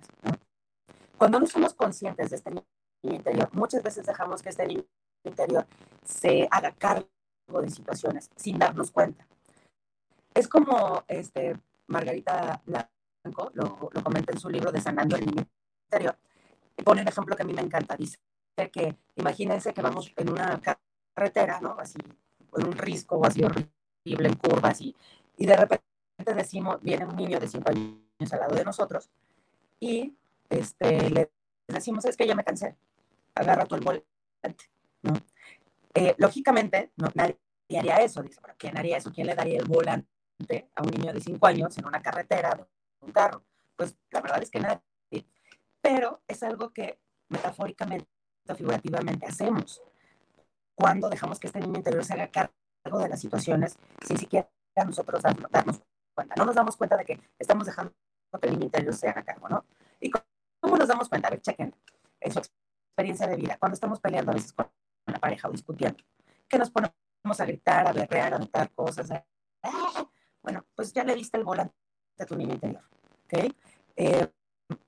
Cuando 1.18 1.40
no 1.40 1.48
somos 1.48 1.74
conscientes 1.74 2.30
de 2.30 2.36
este 2.38 2.50
niño 2.52 2.66
interior, 3.02 3.50
muchas 3.54 3.84
veces 3.84 4.06
dejamos 4.06 4.42
que 4.42 4.50
este 4.50 4.66
niño 4.66 4.86
interior 5.24 5.66
se 6.04 6.48
haga 6.50 6.72
cargo 6.72 7.08
de 7.62 7.70
situaciones 7.70 8.30
sin 8.36 8.58
darnos 8.58 8.92
cuenta. 8.92 9.28
Es 10.34 10.48
como 10.48 11.04
este, 11.08 11.60
Margarita 11.88 12.62
Blanco 13.24 13.52
lo, 13.54 13.90
lo 13.92 14.04
comenta 14.04 14.32
en 14.34 14.40
su 14.40 14.50
libro 14.50 14.72
de 14.72 14.82
Sanando 14.82 15.16
el 15.16 15.26
Niño 15.26 15.46
Interior. 15.86 16.18
Pone 16.84 17.02
un 17.02 17.08
ejemplo 17.08 17.36
que 17.36 17.44
a 17.44 17.46
mí 17.46 17.54
me 17.54 17.62
encanta. 17.62 17.96
Dice 17.96 18.18
que 18.72 18.98
imagínense 19.16 19.74
que 19.74 19.82
vamos 19.82 20.12
en 20.16 20.30
una 20.30 20.60
carretera, 21.16 21.60
¿no? 21.62 21.76
Así, 21.80 21.98
en 22.58 22.68
un 22.68 22.74
risco 22.74 23.18
o 23.18 23.26
así 23.26 23.44
horrible, 23.44 24.28
en 24.28 24.36
curvas, 24.36 24.82
y, 24.82 24.96
y 25.38 25.46
de 25.46 25.56
repente 25.56 25.84
decimos, 26.36 26.82
viene 26.82 27.06
un 27.06 27.16
niño 27.16 27.40
de 27.40 27.48
5 27.48 27.70
años 27.70 28.34
al 28.34 28.40
lado 28.40 28.56
de 28.56 28.66
nosotros 28.66 29.10
y 29.80 30.16
este, 30.50 31.10
le 31.10 31.32
decimos, 31.68 32.06
es 32.06 32.18
que 32.18 32.28
ya 32.28 32.36
me 32.36 32.44
cansé, 32.44 32.76
agarra 33.36 33.66
tu 33.66 33.76
el 33.76 33.82
volante, 33.82 34.66
¿no? 35.02 35.14
Eh, 35.94 36.16
lógicamente, 36.18 36.92
no, 36.98 37.08
nadie 37.16 37.38
haría 37.78 37.98
eso, 37.98 38.22
dice, 38.22 38.40
¿pero 38.42 38.56
quién 38.58 38.78
haría 38.78 38.98
eso? 38.98 39.12
¿Quién 39.12 39.28
le 39.28 39.36
daría 39.36 39.60
el 39.60 39.66
volante 39.66 40.08
a 40.76 40.84
un 40.84 40.90
niño 40.90 41.14
de 41.14 41.22
5 41.22 41.46
años 41.48 41.78
en 41.78 41.86
una 41.86 42.02
carretera, 42.02 42.68
un 43.02 43.12
carro? 43.12 43.44
Pues 43.76 43.96
la 44.12 44.22
verdad 44.22 44.42
es 44.42 44.50
que 44.50 44.60
nadie. 44.60 44.82
Pero 45.82 46.22
es 46.28 46.44
algo 46.44 46.72
que 46.72 47.00
metafóricamente, 47.30 48.10
figurativamente 48.56 49.26
hacemos 49.28 49.82
cuando 50.76 51.10
dejamos 51.10 51.40
que 51.40 51.48
este 51.48 51.60
niño 51.60 51.78
interior 51.78 52.04
se 52.04 52.14
haga 52.14 52.32
cargo 52.32 53.00
de 53.00 53.10
las 53.10 53.20
situaciones 53.20 53.78
sin 54.06 54.18
siquiera 54.18 54.50
nosotros 54.86 55.22
darnos, 55.22 55.52
darnos 55.52 55.82
cuenta. 56.14 56.36
No 56.36 56.46
nos 56.46 56.56
damos 56.56 56.78
cuenta 56.78 56.98
de 56.98 57.06
que 57.06 57.20
estamos 57.38 57.66
dejando 57.66 57.94
que 58.40 58.48
el 58.48 58.54
niño 58.54 58.66
interior 58.66 58.94
se 58.94 59.10
haga 59.10 59.24
cargo, 59.24 59.50
¿no? 59.50 59.66
¿Y 60.00 60.10
cómo 60.10 60.78
nos 60.78 60.88
damos 60.88 61.10
cuenta? 61.10 61.28
A 61.28 61.32
ver, 61.32 61.42
chequen 61.42 61.76
en 62.20 62.32
su 62.32 62.40
experiencia 62.40 63.28
de 63.28 63.36
vida. 63.36 63.58
Cuando 63.60 63.74
estamos 63.74 64.00
peleando 64.00 64.32
a 64.32 64.36
veces 64.36 64.54
con 64.54 64.70
la 65.06 65.20
pareja 65.20 65.48
o 65.48 65.52
discutiendo, 65.52 66.04
que 66.48 66.58
nos 66.58 66.70
ponemos 66.70 66.94
a 67.40 67.46
gritar, 67.46 67.88
a 67.88 67.94
berrear, 67.94 68.34
a 68.34 68.40
notar 68.40 68.72
cosas. 68.72 69.10
¡ah! 69.64 70.10
Bueno, 70.42 70.66
pues 70.76 70.94
ya 70.94 71.04
le 71.04 71.16
diste 71.16 71.38
el 71.38 71.44
volante 71.44 71.76
a 72.24 72.26
tu 72.26 72.36
niño 72.36 72.54
interior. 72.54 72.84
Eh, 73.96 74.28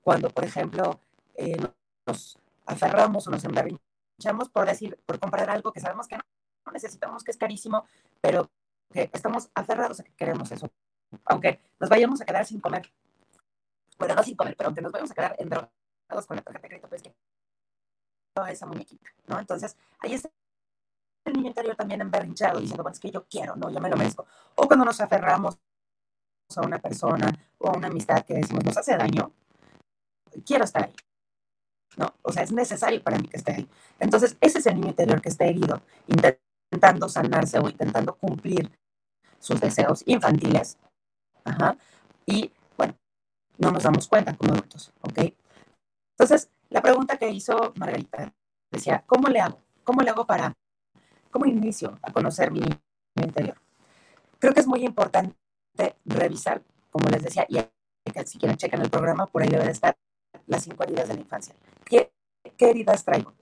cuando, 0.02 0.30
por 0.30 0.44
ejemplo, 0.44 1.00
eh, 1.34 1.56
nos 2.06 2.38
aferramos 2.66 3.26
o 3.26 3.30
nos 3.30 3.44
emberrinchamos 3.44 4.48
por 4.52 4.66
decir, 4.66 4.98
por 5.04 5.18
comprar 5.18 5.50
algo 5.50 5.72
que 5.72 5.80
sabemos 5.80 6.06
que 6.06 6.16
no 6.16 6.72
necesitamos, 6.72 7.24
que 7.24 7.32
es 7.32 7.36
carísimo, 7.36 7.84
pero 8.20 8.50
que 8.92 9.10
estamos 9.12 9.50
aferrados 9.54 10.00
a 10.00 10.04
que 10.04 10.12
queremos 10.12 10.50
eso. 10.52 10.70
Aunque 11.24 11.60
nos 11.80 11.90
vayamos 11.90 12.20
a 12.20 12.24
quedar 12.24 12.46
sin 12.46 12.60
comer. 12.60 12.92
Bueno, 13.98 14.14
no 14.14 14.22
sin 14.22 14.36
comer, 14.36 14.56
pero 14.56 14.68
aunque 14.68 14.80
nos 14.80 14.92
vayamos 14.92 15.10
a 15.10 15.14
quedar 15.14 15.36
endrogados 15.38 16.26
con 16.26 16.36
la 16.36 16.42
tarjeta 16.42 16.62
de 16.62 16.68
crédito, 16.68 16.88
pues 16.88 17.02
que 17.02 17.14
toda 18.34 18.50
esa 18.50 18.66
muñequita, 18.66 19.10
¿no? 19.26 19.38
Entonces, 19.38 19.76
ahí 19.98 20.14
está 20.14 20.30
el 21.24 21.34
niño 21.34 21.48
interior 21.48 21.76
también 21.76 22.00
emberrinchado, 22.00 22.60
diciendo, 22.60 22.82
bueno, 22.82 22.94
es 22.94 23.00
que 23.00 23.10
yo 23.10 23.26
quiero, 23.26 23.54
¿no? 23.56 23.70
Yo 23.70 23.80
me 23.80 23.88
lo 23.88 23.96
merezco. 23.96 24.26
O 24.56 24.66
cuando 24.66 24.84
nos 24.84 25.00
aferramos 25.00 25.58
a 26.58 26.62
una 26.62 26.78
persona 26.78 27.30
o 27.58 27.68
a 27.68 27.76
una 27.76 27.88
amistad 27.88 28.24
que 28.24 28.34
decimos 28.34 28.64
nos 28.64 28.76
hace 28.76 28.96
daño, 28.96 29.32
quiero 30.44 30.64
estar 30.64 30.84
ahí. 30.84 30.94
¿no? 31.96 32.14
O 32.22 32.32
sea, 32.32 32.42
es 32.42 32.52
necesario 32.52 33.02
para 33.02 33.18
mí 33.18 33.28
que 33.28 33.36
esté 33.36 33.52
ahí. 33.52 33.68
Entonces, 33.98 34.36
ese 34.40 34.58
es 34.58 34.66
el 34.66 34.76
niño 34.76 34.88
interior 34.88 35.20
que 35.20 35.28
está 35.28 35.44
herido, 35.44 35.82
intentando 36.06 37.08
sanarse 37.08 37.58
o 37.58 37.68
intentando 37.68 38.14
cumplir 38.14 38.70
sus 39.38 39.60
deseos 39.60 40.02
infantiles. 40.06 40.78
Ajá. 41.44 41.76
Y 42.26 42.52
bueno, 42.76 42.94
no 43.58 43.70
nos 43.72 43.82
damos 43.82 44.08
cuenta 44.08 44.36
como 44.36 44.52
adultos, 44.52 44.92
¿ok? 45.02 45.34
Entonces, 46.16 46.50
la 46.70 46.80
pregunta 46.80 47.18
que 47.18 47.30
hizo 47.30 47.72
Margarita 47.76 48.32
decía, 48.70 49.04
¿cómo 49.06 49.28
le 49.28 49.40
hago? 49.40 49.60
¿Cómo 49.84 50.00
le 50.02 50.10
hago 50.10 50.26
para, 50.26 50.54
cómo 51.30 51.46
inicio 51.46 51.98
a 52.02 52.12
conocer 52.12 52.52
mi 52.52 52.62
interior? 53.16 53.60
Creo 54.38 54.54
que 54.54 54.60
es 54.60 54.66
muy 54.66 54.84
importante 54.84 55.41
revisar, 56.04 56.62
como 56.90 57.08
les 57.08 57.22
decía, 57.22 57.46
y 57.48 57.58
si 58.26 58.38
quieren 58.38 58.56
chequen 58.56 58.82
el 58.82 58.90
programa, 58.90 59.26
por 59.26 59.42
ahí 59.42 59.48
debe 59.48 59.64
de 59.64 59.72
estar 59.72 59.96
las 60.46 60.64
cinco 60.64 60.84
heridas 60.84 61.08
de 61.08 61.14
la 61.14 61.20
infancia. 61.20 61.54
¿Qué, 61.84 62.12
qué 62.56 62.70
heridas 62.70 63.04
traigo? 63.04 63.32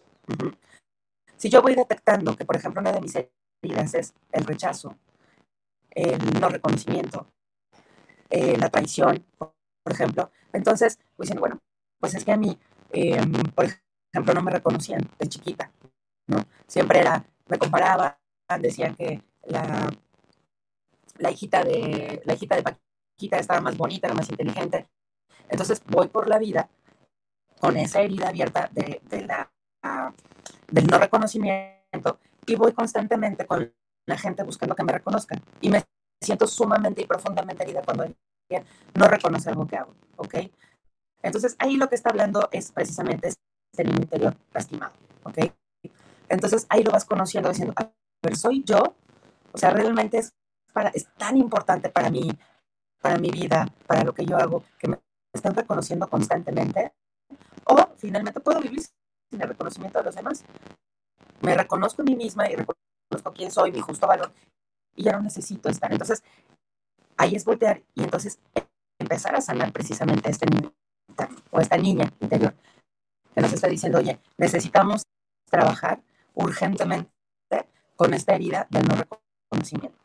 Si 1.36 1.48
yo 1.48 1.62
voy 1.62 1.74
detectando 1.74 2.36
que, 2.36 2.44
por 2.44 2.56
ejemplo, 2.56 2.80
una 2.80 2.92
de 2.92 3.00
mis 3.00 3.14
heridas 3.62 3.94
es 3.94 4.14
el 4.32 4.44
rechazo, 4.44 4.96
el 5.90 6.40
no 6.40 6.48
reconocimiento, 6.48 7.26
eh, 8.28 8.56
la 8.58 8.68
traición, 8.68 9.24
por, 9.38 9.52
ejemplo, 9.86 10.30
entonces 10.52 10.98
voy 11.16 11.24
diciendo, 11.24 11.40
bueno, 11.40 11.58
pues 11.98 12.14
es 12.14 12.24
que 12.24 12.32
a 12.32 12.36
mí, 12.36 12.58
em, 12.92 13.32
por 13.54 13.66
ejemplo, 14.12 14.34
no 14.34 14.42
me 14.42 14.52
reconocían 14.52 15.00
de 15.18 15.28
chiquita, 15.28 15.72
¿no? 16.28 16.44
Siempre 16.66 17.00
era, 17.00 17.24
me 17.48 17.58
comparaban, 17.58 18.14
decían 18.60 18.94
que 18.94 19.22
la, 19.44 19.90
la 21.20 21.30
hijita 21.30 21.62
de, 21.64 22.22
la 22.24 22.34
hijita 22.34 22.56
de 22.56 22.62
Paquita 22.62 23.38
estaba 23.38 23.60
más 23.60 23.76
bonita, 23.76 24.08
era 24.08 24.14
más 24.14 24.28
inteligente. 24.30 24.88
Entonces 25.48 25.82
voy 25.86 26.08
por 26.08 26.28
la 26.28 26.38
vida 26.38 26.68
con 27.60 27.76
esa 27.76 28.00
herida 28.00 28.28
abierta 28.28 28.70
de, 28.72 29.00
la, 29.26 29.50
del 30.68 30.86
no 30.86 30.98
reconocimiento 30.98 32.18
y 32.46 32.54
voy 32.54 32.72
constantemente 32.72 33.46
con 33.46 33.72
la 34.06 34.16
gente 34.16 34.42
buscando 34.42 34.74
que 34.74 34.84
me 34.84 34.92
reconozcan. 34.92 35.40
Y 35.60 35.70
me 35.70 35.84
siento 36.20 36.46
sumamente 36.46 37.02
y 37.02 37.06
profundamente 37.06 37.62
herida 37.62 37.82
cuando 37.82 38.04
alguien 38.04 38.66
no 38.94 39.08
reconoce 39.08 39.50
algo 39.50 39.66
que 39.66 39.76
hago, 39.76 39.94
¿ok? 40.16 40.34
Entonces 41.22 41.56
ahí 41.58 41.76
lo 41.76 41.88
que 41.88 41.94
está 41.94 42.10
hablando 42.10 42.48
es 42.52 42.72
precisamente 42.72 43.28
este 43.28 43.84
niño 43.84 43.98
interior 44.02 44.36
lastimado, 44.52 44.92
¿ok? 45.24 45.38
Entonces 46.28 46.66
ahí 46.68 46.82
lo 46.82 46.92
vas 46.92 47.04
conociendo 47.04 47.50
diciendo, 47.50 47.74
a 47.76 47.90
ver, 48.22 48.36
soy 48.36 48.62
yo, 48.64 48.94
o 49.52 49.58
sea, 49.58 49.70
realmente 49.70 50.18
es, 50.18 50.32
es 50.94 51.06
tan 51.16 51.36
importante 51.36 51.88
para 51.88 52.10
mí, 52.10 52.30
para 53.00 53.18
mi 53.18 53.30
vida, 53.30 53.66
para 53.86 54.04
lo 54.04 54.12
que 54.14 54.24
yo 54.24 54.36
hago, 54.36 54.64
que 54.78 54.88
me 54.88 54.98
están 55.32 55.54
reconociendo 55.54 56.08
constantemente, 56.08 56.92
o 57.64 57.76
finalmente 57.96 58.40
puedo 58.40 58.60
vivir 58.60 58.82
sin 59.30 59.40
el 59.40 59.48
reconocimiento 59.48 59.98
de 59.98 60.04
los 60.04 60.14
demás. 60.14 60.44
Me 61.40 61.54
reconozco 61.56 62.02
a 62.02 62.04
mí 62.04 62.16
misma 62.16 62.50
y 62.50 62.56
reconozco 62.56 63.32
quién 63.34 63.50
soy, 63.50 63.72
mi 63.72 63.80
justo 63.80 64.06
valor, 64.06 64.32
y 64.94 65.04
ya 65.04 65.12
no 65.12 65.22
necesito 65.22 65.68
estar. 65.68 65.90
Entonces, 65.92 66.22
ahí 67.16 67.34
es 67.34 67.44
voltear 67.44 67.82
y 67.94 68.02
entonces 68.02 68.38
empezar 68.98 69.34
a 69.34 69.40
sanar 69.40 69.72
precisamente 69.72 70.30
este 70.30 70.46
niño 70.46 70.72
o 71.50 71.60
esta 71.60 71.76
niña 71.76 72.10
interior 72.20 72.54
que 73.34 73.40
nos 73.40 73.52
está 73.52 73.68
diciendo, 73.68 73.98
oye, 73.98 74.20
necesitamos 74.36 75.02
trabajar 75.48 76.02
urgentemente 76.34 77.10
con 77.96 78.14
esta 78.14 78.34
herida 78.34 78.66
del 78.70 78.86
no 78.86 78.94
reconocimiento. 78.94 79.98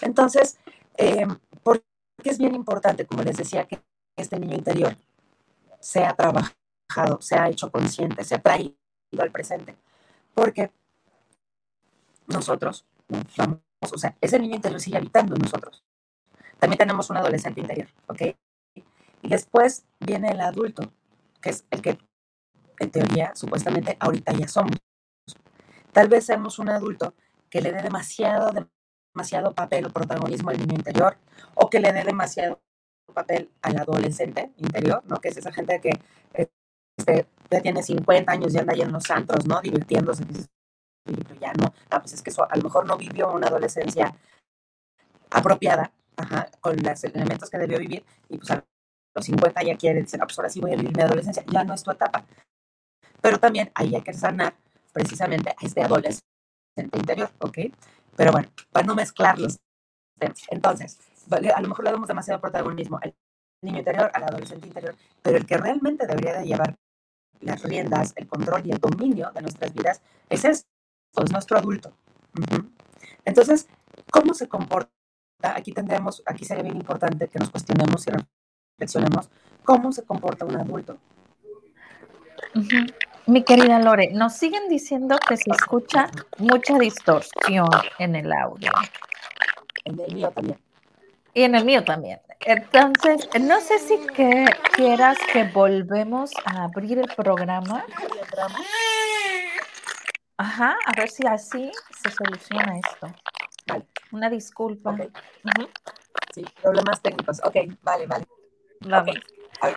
Entonces, 0.00 0.58
eh, 0.96 1.26
porque 1.62 1.84
es 2.24 2.38
bien 2.38 2.54
importante, 2.54 3.06
como 3.06 3.22
les 3.22 3.36
decía, 3.36 3.66
que 3.66 3.82
este 4.16 4.38
niño 4.38 4.56
interior 4.56 4.96
se 5.80 6.04
ha 6.04 6.14
trabajado, 6.14 7.20
se 7.20 7.36
ha 7.36 7.48
hecho 7.48 7.70
consciente, 7.70 8.24
se 8.24 8.34
ha 8.34 8.42
traído 8.42 8.74
al 9.18 9.30
presente. 9.30 9.76
Porque 10.34 10.70
nosotros, 12.26 12.86
vamos, 13.36 13.60
o 13.80 13.98
sea, 13.98 14.16
ese 14.20 14.38
niño 14.38 14.56
interior 14.56 14.80
sigue 14.80 14.98
habitando 14.98 15.34
en 15.34 15.42
nosotros. 15.42 15.82
También 16.58 16.78
tenemos 16.78 17.08
un 17.10 17.16
adolescente 17.16 17.60
interior, 17.60 17.88
¿ok? 18.06 18.22
Y 19.22 19.28
después 19.28 19.84
viene 19.98 20.30
el 20.30 20.40
adulto, 20.40 20.92
que 21.40 21.50
es 21.50 21.64
el 21.70 21.82
que, 21.82 21.98
en 22.78 22.90
teoría, 22.90 23.32
supuestamente, 23.34 23.96
ahorita 23.98 24.32
ya 24.32 24.48
somos. 24.48 24.76
Tal 25.92 26.08
vez 26.08 26.26
seamos 26.26 26.58
un 26.58 26.68
adulto 26.68 27.14
que 27.50 27.60
le 27.60 27.72
dé 27.72 27.82
demasiado, 27.82 28.52
demasiado 29.12 29.52
papel 29.54 29.86
o 29.86 29.90
protagonismo 29.90 30.50
al 30.50 30.58
niño 30.58 30.76
interior, 30.76 31.16
o 31.54 31.68
que 31.68 31.80
le 31.80 31.92
dé 31.92 32.04
demasiado 32.04 32.60
papel 33.12 33.50
al 33.62 33.76
adolescente 33.76 34.52
interior, 34.56 35.02
¿no? 35.06 35.16
Que 35.16 35.28
es 35.28 35.36
esa 35.36 35.52
gente 35.52 35.80
que 35.80 35.90
este, 36.32 37.26
ya 37.50 37.60
tiene 37.60 37.82
50 37.82 38.30
años 38.30 38.54
y 38.54 38.58
anda 38.58 38.72
ahí 38.72 38.82
en 38.82 38.92
los 38.92 39.02
santos, 39.02 39.46
¿no? 39.46 39.60
Divirtiéndose. 39.60 40.24
ya 41.40 41.52
no, 41.54 41.74
ah, 41.90 42.00
pues 42.00 42.12
es 42.12 42.22
que 42.22 42.30
a 42.30 42.56
lo 42.56 42.62
mejor 42.62 42.86
no 42.86 42.96
vivió 42.96 43.32
una 43.32 43.48
adolescencia 43.48 44.14
apropiada, 45.30 45.92
ajá, 46.16 46.48
con 46.60 46.76
los 46.76 47.04
elementos 47.04 47.50
que 47.50 47.58
debió 47.58 47.78
vivir, 47.78 48.04
y 48.28 48.38
pues 48.38 48.50
a 48.52 48.64
los 49.14 49.24
50 49.24 49.62
ya 49.64 49.76
quiere 49.76 50.02
decir, 50.02 50.20
ah, 50.22 50.26
pues 50.26 50.38
ahora 50.38 50.50
sí 50.50 50.60
voy 50.60 50.72
a 50.72 50.76
vivir 50.76 50.96
mi 50.96 51.02
adolescencia, 51.02 51.44
ya 51.50 51.64
no 51.64 51.74
es 51.74 51.82
tu 51.82 51.90
etapa. 51.90 52.24
Pero 53.20 53.38
también 53.38 53.70
ahí 53.74 53.94
hay 53.94 54.02
que 54.02 54.12
sanar 54.12 54.54
precisamente 54.92 55.50
a 55.50 55.56
este 55.60 55.82
adolescente 55.82 56.29
interior, 56.76 57.30
¿ok? 57.38 57.58
Pero 58.16 58.32
bueno, 58.32 58.48
para 58.70 58.86
no 58.86 58.94
mezclarlos. 58.94 59.58
Entonces, 60.50 60.98
a 61.30 61.60
lo 61.60 61.68
mejor 61.68 61.84
le 61.84 61.92
damos 61.92 62.08
demasiado 62.08 62.40
protagonismo 62.40 62.98
al 63.02 63.14
niño 63.62 63.78
interior, 63.78 64.10
al 64.14 64.24
adolescente 64.24 64.66
interior, 64.66 64.94
pero 65.22 65.36
el 65.36 65.46
que 65.46 65.56
realmente 65.56 66.06
debería 66.06 66.38
de 66.38 66.46
llevar 66.46 66.76
las 67.40 67.62
riendas, 67.62 68.12
el 68.16 68.26
control 68.26 68.66
y 68.66 68.72
el 68.72 68.78
dominio 68.78 69.30
de 69.34 69.42
nuestras 69.42 69.72
vidas, 69.72 70.02
es 70.28 70.44
esto, 70.44 70.68
es 71.24 71.32
nuestro 71.32 71.58
adulto. 71.58 71.92
Entonces, 73.24 73.68
¿cómo 74.10 74.34
se 74.34 74.48
comporta? 74.48 74.90
Aquí 75.42 75.72
tendremos, 75.72 76.22
aquí 76.26 76.44
sería 76.44 76.62
bien 76.62 76.76
importante 76.76 77.28
que 77.28 77.38
nos 77.38 77.50
cuestionemos 77.50 78.06
y 78.06 78.10
reflexionemos 78.76 79.30
cómo 79.64 79.90
se 79.92 80.04
comporta 80.04 80.44
un 80.44 80.56
adulto. 80.56 80.98
Mi 83.30 83.44
querida 83.44 83.78
Lore, 83.78 84.10
nos 84.12 84.32
siguen 84.32 84.68
diciendo 84.68 85.16
que 85.28 85.36
se 85.36 85.52
escucha 85.52 86.10
mucha 86.38 86.76
distorsión 86.76 87.68
en 88.00 88.16
el 88.16 88.32
audio. 88.32 88.72
En 89.84 90.00
el 90.00 90.12
mío 90.12 90.32
también. 90.32 90.58
Y 91.32 91.42
en 91.44 91.54
el 91.54 91.64
mío 91.64 91.84
también. 91.84 92.20
Entonces, 92.40 93.28
no 93.40 93.60
sé 93.60 93.78
si 93.78 94.04
que 94.08 94.46
quieras 94.72 95.16
que 95.32 95.44
volvemos 95.44 96.32
a 96.44 96.64
abrir 96.64 96.98
el 96.98 97.06
programa. 97.06 97.84
Ajá, 100.36 100.76
a 100.84 100.92
ver 100.96 101.08
si 101.08 101.24
así 101.24 101.70
se 102.02 102.10
soluciona 102.10 102.80
esto. 102.80 103.14
Una 104.10 104.28
disculpa. 104.28 104.96
Sí, 106.34 106.44
problemas 106.60 107.00
técnicos. 107.00 107.40
Ok, 107.44 107.58
vale, 107.82 108.08
vale. 108.08 108.26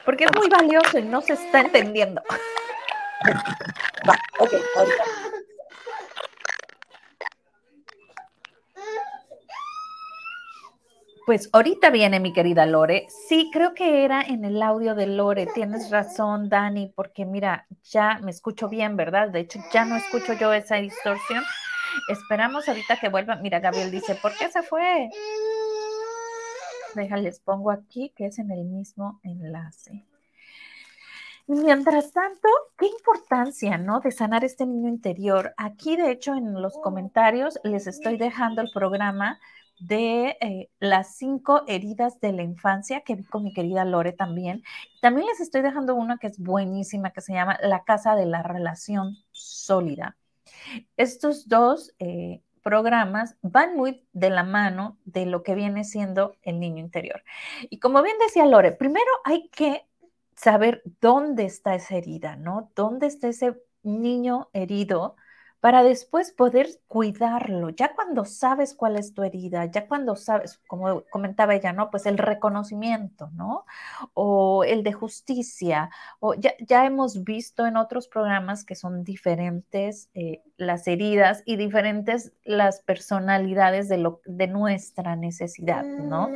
Porque 0.05 0.23
es 0.23 0.35
muy 0.35 0.49
valioso 0.49 0.97
y 0.97 1.03
no 1.03 1.21
se 1.21 1.33
está 1.33 1.59
entendiendo. 1.59 2.23
Va, 4.07 4.17
ok, 4.39 4.53
ahorita. 4.75 5.03
Pues 11.25 11.49
ahorita 11.53 11.89
viene 11.89 12.19
mi 12.19 12.33
querida 12.33 12.65
Lore. 12.65 13.07
Sí, 13.29 13.49
creo 13.53 13.73
que 13.73 14.03
era 14.03 14.21
en 14.21 14.43
el 14.43 14.61
audio 14.61 14.93
de 14.93 15.07
Lore. 15.07 15.47
Tienes 15.47 15.89
razón, 15.89 16.49
Dani, 16.49 16.91
porque 16.93 17.25
mira, 17.25 17.65
ya 17.83 18.19
me 18.21 18.29
escucho 18.29 18.67
bien, 18.67 18.97
¿verdad? 18.97 19.29
De 19.29 19.39
hecho, 19.39 19.59
ya 19.71 19.85
no 19.85 19.95
escucho 19.95 20.33
yo 20.33 20.51
esa 20.51 20.75
distorsión. 20.75 21.41
Esperamos 22.09 22.67
ahorita 22.67 22.97
que 22.99 23.07
vuelva. 23.07 23.37
Mira, 23.37 23.61
Gabriel 23.61 23.89
dice, 23.89 24.15
¿por 24.15 24.35
qué 24.37 24.51
se 24.51 24.63
fue? 24.63 25.09
Déjales, 26.93 27.39
pongo 27.39 27.71
aquí 27.71 28.11
que 28.17 28.25
es 28.25 28.37
en 28.39 28.51
el 28.51 28.65
mismo 28.65 29.21
enlace. 29.23 30.05
Mientras 31.45 32.13
tanto, 32.13 32.47
qué 32.77 32.87
importancia, 32.87 33.77
¿no? 33.77 33.99
De 33.99 34.11
sanar 34.11 34.45
este 34.45 34.65
niño 34.65 34.87
interior. 34.87 35.53
Aquí, 35.57 35.97
de 35.97 36.11
hecho, 36.11 36.33
en 36.35 36.61
los 36.61 36.77
comentarios 36.77 37.59
les 37.63 37.85
estoy 37.87 38.17
dejando 38.17 38.61
el 38.61 38.71
programa 38.73 39.39
de 39.79 40.37
eh, 40.39 40.69
las 40.79 41.15
cinco 41.17 41.63
heridas 41.67 42.19
de 42.21 42.31
la 42.31 42.43
infancia 42.43 43.01
que 43.01 43.15
vi 43.15 43.23
con 43.25 43.43
mi 43.43 43.53
querida 43.53 43.83
Lore 43.83 44.13
también. 44.13 44.63
También 45.01 45.27
les 45.27 45.41
estoy 45.41 45.61
dejando 45.61 45.95
una 45.95 46.17
que 46.17 46.27
es 46.27 46.39
buenísima, 46.39 47.11
que 47.11 47.21
se 47.21 47.33
llama 47.33 47.57
La 47.61 47.83
Casa 47.83 48.15
de 48.15 48.25
la 48.25 48.43
Relación 48.43 49.17
Sólida. 49.31 50.15
Estos 50.95 51.49
dos 51.49 51.93
eh, 51.99 52.41
programas 52.63 53.35
van 53.41 53.75
muy 53.75 54.07
de 54.13 54.29
la 54.29 54.43
mano 54.43 54.97
de 55.03 55.25
lo 55.25 55.43
que 55.43 55.55
viene 55.55 55.83
siendo 55.83 56.37
el 56.43 56.61
niño 56.61 56.79
interior. 56.79 57.23
Y 57.69 57.79
como 57.79 58.01
bien 58.01 58.15
decía 58.25 58.45
Lore, 58.45 58.71
primero 58.71 59.11
hay 59.25 59.49
que 59.49 59.85
saber 60.35 60.83
dónde 61.01 61.45
está 61.45 61.75
esa 61.75 61.95
herida, 61.95 62.35
¿no? 62.35 62.71
¿Dónde 62.75 63.07
está 63.07 63.27
ese 63.29 63.61
niño 63.83 64.49
herido? 64.53 65.15
para 65.63 65.81
después 65.81 66.33
poder 66.33 66.67
cuidarlo. 66.89 67.69
Ya 67.69 67.95
cuando 67.95 68.25
sabes 68.25 68.75
cuál 68.75 68.97
es 68.97 69.13
tu 69.13 69.23
herida, 69.23 69.63
ya 69.63 69.87
cuando 69.87 70.17
sabes, 70.17 70.59
como 70.67 71.03
comentaba 71.09 71.55
ella, 71.55 71.71
¿no? 71.71 71.89
Pues 71.89 72.05
el 72.05 72.17
reconocimiento, 72.17 73.29
¿no? 73.31 73.63
O 74.13 74.65
el 74.65 74.83
de 74.83 74.91
justicia, 74.91 75.89
o 76.19 76.33
ya, 76.33 76.53
ya 76.59 76.85
hemos 76.85 77.23
visto 77.23 77.65
en 77.65 77.77
otros 77.77 78.09
programas 78.09 78.65
que 78.65 78.75
son 78.75 79.05
diferentes 79.05 80.09
eh, 80.15 80.41
las 80.57 80.85
heridas 80.85 81.43
y 81.45 81.55
diferentes 81.55 82.33
las 82.43 82.81
personalidades 82.81 83.87
de, 83.87 83.99
lo, 83.99 84.19
de 84.25 84.47
nuestra 84.47 85.15
necesidad, 85.15 85.85
¿no? 85.85 86.29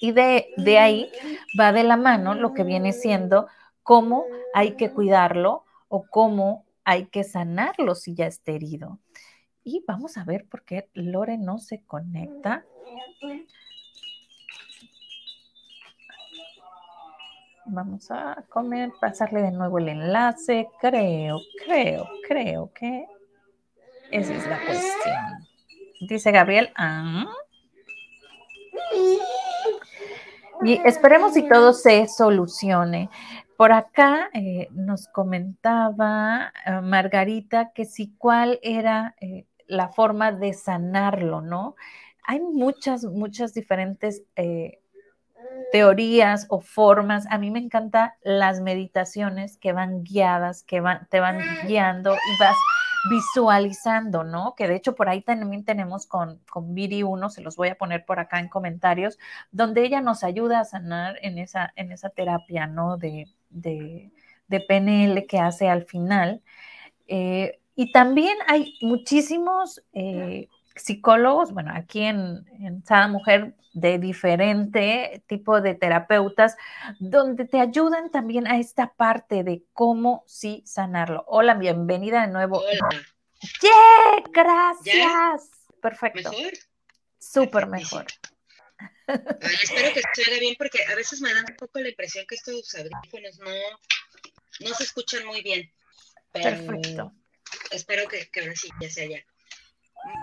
Y 0.00 0.12
de, 0.12 0.48
de 0.56 0.78
ahí 0.78 1.12
va 1.58 1.72
de 1.72 1.84
la 1.84 1.96
mano 1.96 2.34
lo 2.34 2.54
que 2.54 2.64
viene 2.64 2.92
siendo 2.92 3.46
cómo 3.82 4.24
hay 4.54 4.76
que 4.76 4.92
cuidarlo 4.92 5.64
o 5.88 6.06
cómo 6.08 6.64
hay 6.84 7.06
que 7.06 7.22
sanarlo 7.22 7.94
si 7.94 8.14
ya 8.14 8.26
está 8.26 8.52
herido. 8.52 8.98
Y 9.62 9.84
vamos 9.86 10.16
a 10.16 10.24
ver 10.24 10.46
por 10.48 10.64
qué 10.64 10.88
Lore 10.94 11.36
no 11.36 11.58
se 11.58 11.82
conecta. 11.82 12.64
Vamos 17.66 18.10
a 18.10 18.44
comer, 18.48 18.90
pasarle 19.00 19.42
de 19.42 19.52
nuevo 19.52 19.78
el 19.78 19.90
enlace. 19.90 20.68
Creo, 20.80 21.40
creo, 21.64 22.08
creo 22.26 22.72
que 22.72 23.06
esa 24.10 24.34
es 24.34 24.46
la 24.46 24.64
cuestión. 24.64 25.48
Dice 26.00 26.32
Gabriel. 26.32 26.72
Ah. 26.74 27.26
Y 30.62 30.80
esperemos 30.84 31.34
si 31.34 31.48
todo 31.48 31.72
se 31.72 32.06
solucione. 32.06 33.08
Por 33.56 33.72
acá 33.72 34.28
eh, 34.34 34.68
nos 34.72 35.08
comentaba 35.08 36.52
eh, 36.66 36.80
Margarita 36.82 37.72
que 37.72 37.84
si 37.84 38.14
cuál 38.16 38.58
era 38.62 39.14
eh, 39.20 39.46
la 39.66 39.88
forma 39.88 40.32
de 40.32 40.52
sanarlo, 40.52 41.40
¿no? 41.40 41.76
Hay 42.24 42.40
muchas, 42.40 43.04
muchas 43.04 43.54
diferentes 43.54 44.22
teorías 45.72 46.46
o 46.48 46.60
formas. 46.60 47.26
A 47.30 47.38
mí 47.38 47.50
me 47.50 47.58
encantan 47.58 48.12
las 48.22 48.60
meditaciones 48.60 49.56
que 49.56 49.72
van 49.72 50.04
guiadas, 50.04 50.62
que 50.62 50.80
van, 50.80 51.08
te 51.10 51.20
van 51.20 51.40
guiando 51.66 52.12
y 52.12 52.40
vas 52.40 52.56
visualizando, 53.08 54.24
¿no? 54.24 54.54
Que 54.54 54.68
de 54.68 54.76
hecho 54.76 54.94
por 54.94 55.08
ahí 55.08 55.22
también 55.22 55.64
tenemos 55.64 56.06
con, 56.06 56.40
con 56.50 56.74
Viri 56.74 57.02
1, 57.02 57.30
se 57.30 57.40
los 57.40 57.56
voy 57.56 57.68
a 57.68 57.78
poner 57.78 58.04
por 58.04 58.18
acá 58.18 58.40
en 58.40 58.48
comentarios, 58.48 59.18
donde 59.52 59.84
ella 59.84 60.00
nos 60.00 60.24
ayuda 60.24 60.60
a 60.60 60.64
sanar 60.64 61.16
en 61.22 61.38
esa, 61.38 61.72
en 61.76 61.92
esa 61.92 62.10
terapia, 62.10 62.66
¿no? 62.66 62.96
De, 62.96 63.26
de, 63.50 64.10
PNL 64.68 65.26
que 65.26 65.38
hace 65.38 65.68
al 65.68 65.84
final. 65.84 66.42
Eh, 67.06 67.60
y 67.76 67.92
también 67.92 68.36
hay 68.46 68.76
muchísimos 68.82 69.82
eh, 69.92 70.48
psicólogos, 70.82 71.52
bueno, 71.52 71.72
aquí 71.74 72.02
en, 72.02 72.44
en 72.60 72.84
Sada 72.84 73.08
Mujer, 73.08 73.54
de 73.72 73.98
diferente 73.98 75.22
tipo 75.28 75.60
de 75.60 75.74
terapeutas, 75.74 76.56
donde 76.98 77.44
te 77.44 77.60
ayudan 77.60 78.10
también 78.10 78.46
a 78.46 78.58
esta 78.58 78.92
parte 78.94 79.44
de 79.44 79.62
cómo 79.72 80.24
sí 80.26 80.62
sanarlo. 80.66 81.24
Hola, 81.28 81.54
bienvenida 81.54 82.22
de 82.22 82.32
nuevo. 82.32 82.58
Hola. 82.58 82.88
¡Yeah! 83.62 84.24
Gracias. 84.32 85.50
Perfecto. 85.80 86.30
¿Mejor? 86.30 86.52
Súper 87.18 87.66
mejor. 87.66 88.06
espero 89.06 89.94
que 89.94 90.02
se 90.14 90.40
bien 90.40 90.54
porque 90.58 90.84
a 90.90 90.94
veces 90.94 91.20
me 91.20 91.32
dan 91.32 91.44
un 91.48 91.56
poco 91.56 91.78
la 91.80 91.88
impresión 91.88 92.24
que 92.26 92.34
estos 92.34 92.74
audífonos 92.74 93.38
no, 93.38 93.50
no 94.60 94.74
se 94.74 94.84
escuchan 94.84 95.26
muy 95.26 95.42
bien. 95.42 95.70
Perfecto. 96.32 97.12
Espero 97.70 98.08
que, 98.08 98.28
que 98.30 98.40
ahora 98.40 98.54
sí 98.54 98.68
ya 98.80 98.90
sea 98.90 99.06
ya. 99.06 99.24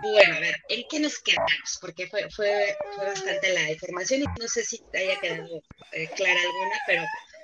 Bueno, 0.02 0.36
a 0.36 0.40
ver, 0.40 0.56
¿en 0.70 0.84
qué 0.90 1.00
nos 1.00 1.20
quedamos? 1.20 1.78
Porque 1.82 2.08
fue, 2.08 2.30
fue, 2.30 2.76
fue 2.96 3.06
bastante 3.06 3.54
la 3.54 3.72
información 3.72 4.22
y 4.22 4.26
no 4.40 4.48
sé 4.48 4.64
si 4.64 4.82
haya 4.94 5.20
quedado 5.20 5.62
eh, 5.92 6.10
clara 6.16 6.40
alguna, 6.40 6.76
pero 6.88 7.04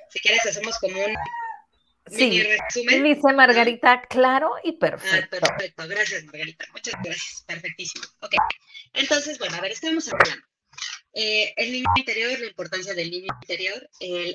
si 0.10 0.20
quieres 0.20 0.46
hacemos 0.46 0.78
como 0.80 1.00
un 1.00 1.16
sí, 2.08 2.30
mini 2.30 2.44
resumen. 2.44 3.04
Dice 3.04 3.34
Margarita, 3.34 4.02
claro 4.10 4.52
y 4.64 4.74
perfecto. 4.74 5.38
Ah, 5.42 5.48
perfecto, 5.48 5.88
gracias 5.88 6.24
Margarita, 6.26 6.66
muchas 6.72 6.94
gracias, 7.04 7.44
perfectísimo. 7.48 8.06
Ok, 8.22 8.34
entonces, 8.94 9.38
bueno, 9.40 9.56
a 9.58 9.62
ver, 9.62 9.72
estamos 9.72 10.12
hablando. 10.12 10.46
Eh, 11.16 11.54
el 11.58 11.72
niño 11.72 11.86
interior, 11.96 12.40
la 12.40 12.48
importancia 12.48 12.94
del 12.96 13.12
niño 13.12 13.34
interior, 13.42 13.90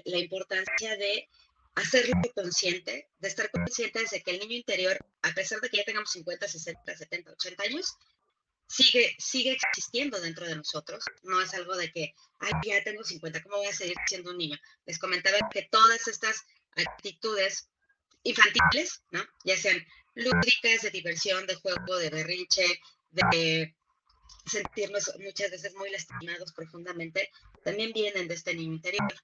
la 0.04 0.18
importancia 0.18 0.96
de 0.96 1.28
hacerlo 1.78 2.14
consciente, 2.34 3.08
de 3.18 3.28
estar 3.28 3.50
conscientes 3.50 4.10
de 4.10 4.22
que 4.22 4.32
el 4.32 4.40
niño 4.40 4.56
interior, 4.56 4.98
a 5.22 5.32
pesar 5.32 5.60
de 5.60 5.68
que 5.68 5.78
ya 5.78 5.84
tengamos 5.84 6.10
50, 6.10 6.48
60, 6.48 6.96
70, 6.96 7.32
80 7.32 7.62
años, 7.62 7.96
sigue, 8.68 9.16
sigue 9.18 9.52
existiendo 9.52 10.20
dentro 10.20 10.46
de 10.46 10.56
nosotros. 10.56 11.04
No 11.22 11.40
es 11.40 11.54
algo 11.54 11.76
de 11.76 11.90
que, 11.92 12.14
ay, 12.40 12.52
ya 12.64 12.82
tengo 12.84 13.02
50, 13.04 13.42
¿cómo 13.42 13.58
voy 13.58 13.66
a 13.66 13.72
seguir 13.72 13.96
siendo 14.06 14.30
un 14.30 14.38
niño? 14.38 14.58
Les 14.86 14.98
comentaba 14.98 15.38
que 15.50 15.68
todas 15.70 16.06
estas 16.08 16.42
actitudes 16.76 17.68
infantiles, 18.22 19.02
¿no? 19.10 19.24
Ya 19.44 19.56
sean 19.56 19.84
lúdicas, 20.14 20.82
de 20.82 20.90
diversión, 20.90 21.46
de 21.46 21.54
juego, 21.56 21.96
de 21.96 22.10
berrinche, 22.10 22.80
de 23.10 23.74
sentirnos 24.46 25.12
muchas 25.20 25.50
veces 25.50 25.74
muy 25.74 25.90
lastimados 25.90 26.52
profundamente, 26.52 27.30
también 27.62 27.92
vienen 27.92 28.28
de 28.28 28.34
este 28.34 28.54
niño 28.54 28.74
interior. 28.74 29.14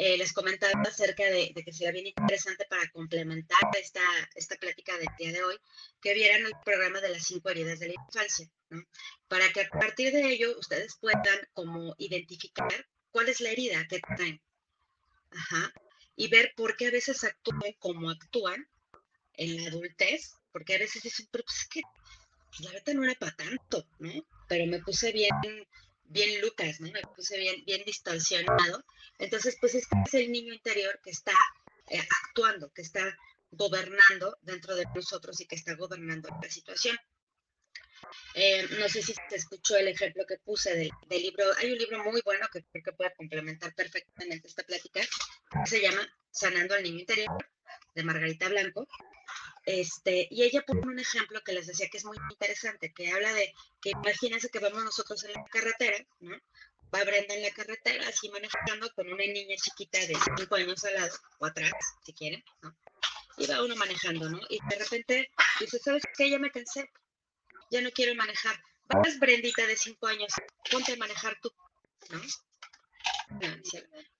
Eh, 0.00 0.16
les 0.16 0.32
comentaba 0.32 0.80
acerca 0.82 1.24
de, 1.24 1.52
que 1.52 1.72
sería 1.72 1.90
bien 1.90 2.06
interesante 2.06 2.64
para 2.70 2.88
complementar 2.90 3.58
esta, 3.76 4.00
esta 4.36 4.54
plática 4.54 4.96
del 4.96 5.08
día 5.18 5.32
de 5.32 5.42
hoy, 5.42 5.58
que 6.00 6.14
vieran 6.14 6.46
el 6.46 6.52
programa 6.64 7.00
de 7.00 7.08
las 7.08 7.24
cinco 7.24 7.50
heridas 7.50 7.80
de 7.80 7.88
la 7.88 7.94
infancia, 7.94 8.48
¿no? 8.70 8.80
para 9.26 9.52
que 9.52 9.62
a 9.62 9.68
partir 9.68 10.12
de 10.12 10.24
ello 10.30 10.56
ustedes 10.56 10.96
puedan 11.00 11.40
como 11.52 11.96
identificar 11.98 12.86
cuál 13.10 13.28
es 13.28 13.40
la 13.40 13.50
herida 13.50 13.88
que 13.88 13.98
traen. 13.98 14.40
Ajá. 15.30 15.72
y 16.16 16.28
ver 16.28 16.52
por 16.56 16.76
qué 16.76 16.86
a 16.86 16.90
veces 16.90 17.22
actúan 17.24 17.72
como 17.78 18.08
actúan 18.08 18.66
en 19.34 19.56
la 19.56 19.68
adultez, 19.68 20.32
porque 20.52 20.76
a 20.76 20.78
veces 20.78 21.02
dicen, 21.02 21.26
pero 21.30 21.44
pues 21.44 21.58
es 21.62 21.68
que 21.68 21.82
pues, 22.46 22.60
la 22.60 22.72
verdad 22.72 22.94
no 22.94 23.04
era 23.04 23.14
para 23.16 23.36
tanto, 23.36 23.84
¿no? 23.98 24.12
Pero 24.48 24.66
me 24.66 24.78
puse 24.78 25.10
bien, 25.12 25.34
bien 26.08 26.40
Lucas, 26.40 26.80
¿no? 26.80 26.90
Me 26.90 27.02
puse 27.14 27.38
bien, 27.38 27.64
bien 27.64 27.82
distorsionado. 27.84 28.84
Entonces, 29.18 29.56
pues 29.60 29.74
este 29.74 29.96
es 30.06 30.14
el 30.14 30.32
niño 30.32 30.52
interior 30.52 31.00
que 31.02 31.10
está 31.10 31.32
eh, 31.90 32.00
actuando, 32.24 32.72
que 32.72 32.82
está 32.82 33.16
gobernando 33.50 34.38
dentro 34.42 34.74
de 34.74 34.84
nosotros 34.94 35.40
y 35.40 35.46
que 35.46 35.56
está 35.56 35.74
gobernando 35.74 36.28
la 36.42 36.50
situación. 36.50 36.96
Eh, 38.34 38.66
no 38.78 38.88
sé 38.88 39.02
si 39.02 39.12
se 39.12 39.36
escuchó 39.36 39.76
el 39.76 39.88
ejemplo 39.88 40.24
que 40.26 40.38
puse 40.38 40.74
del, 40.74 40.90
libro. 41.10 41.44
Hay 41.58 41.72
un 41.72 41.78
libro 41.78 42.04
muy 42.04 42.20
bueno 42.24 42.46
que 42.52 42.62
creo 42.64 42.84
que 42.84 42.92
puede 42.92 43.14
complementar 43.14 43.74
perfectamente 43.74 44.48
esta 44.48 44.62
plática, 44.62 45.00
se 45.66 45.80
llama 45.80 46.06
Sanando 46.30 46.74
al 46.74 46.82
Niño 46.82 47.00
Interior, 47.00 47.36
de 47.94 48.02
Margarita 48.04 48.48
Blanco. 48.48 48.86
Este, 49.68 50.26
y 50.30 50.44
ella 50.44 50.64
pone 50.66 50.80
un 50.80 50.98
ejemplo 50.98 51.42
que 51.44 51.52
les 51.52 51.66
decía 51.66 51.90
que 51.90 51.98
es 51.98 52.04
muy 52.06 52.16
interesante, 52.30 52.90
que 52.90 53.12
habla 53.12 53.34
de 53.34 53.52
que 53.82 53.90
imagínense 53.90 54.48
que 54.48 54.60
vamos 54.60 54.82
nosotros 54.82 55.22
en 55.24 55.34
la 55.34 55.44
carretera, 55.44 55.98
¿no? 56.20 56.38
Va 56.94 57.04
Brenda 57.04 57.34
en 57.34 57.42
la 57.42 57.50
carretera, 57.50 58.08
así 58.08 58.30
manejando 58.30 58.90
con 58.94 59.12
una 59.12 59.26
niña 59.26 59.56
chiquita 59.56 59.98
de 59.98 60.16
5 60.38 60.54
años 60.54 60.82
al 60.86 60.94
lado, 60.94 61.14
o 61.40 61.44
atrás, 61.44 61.70
si 62.02 62.14
quieren, 62.14 62.42
¿no? 62.62 62.74
Y 63.36 63.46
va 63.46 63.62
uno 63.62 63.76
manejando, 63.76 64.30
¿no? 64.30 64.40
Y 64.48 64.58
de 64.70 64.76
repente 64.78 65.30
dice, 65.60 65.78
¿sabes 65.80 66.02
qué? 66.16 66.30
Ya 66.30 66.38
me 66.38 66.50
cansé, 66.50 66.90
ya 67.70 67.82
no 67.82 67.90
quiero 67.90 68.14
manejar. 68.14 68.58
Vas, 68.86 69.18
Brendita, 69.18 69.66
de 69.66 69.76
cinco 69.76 70.06
años, 70.06 70.32
ponte 70.70 70.94
a 70.94 70.96
manejar 70.96 71.38
tú, 71.42 71.52
¿no? 72.08 72.22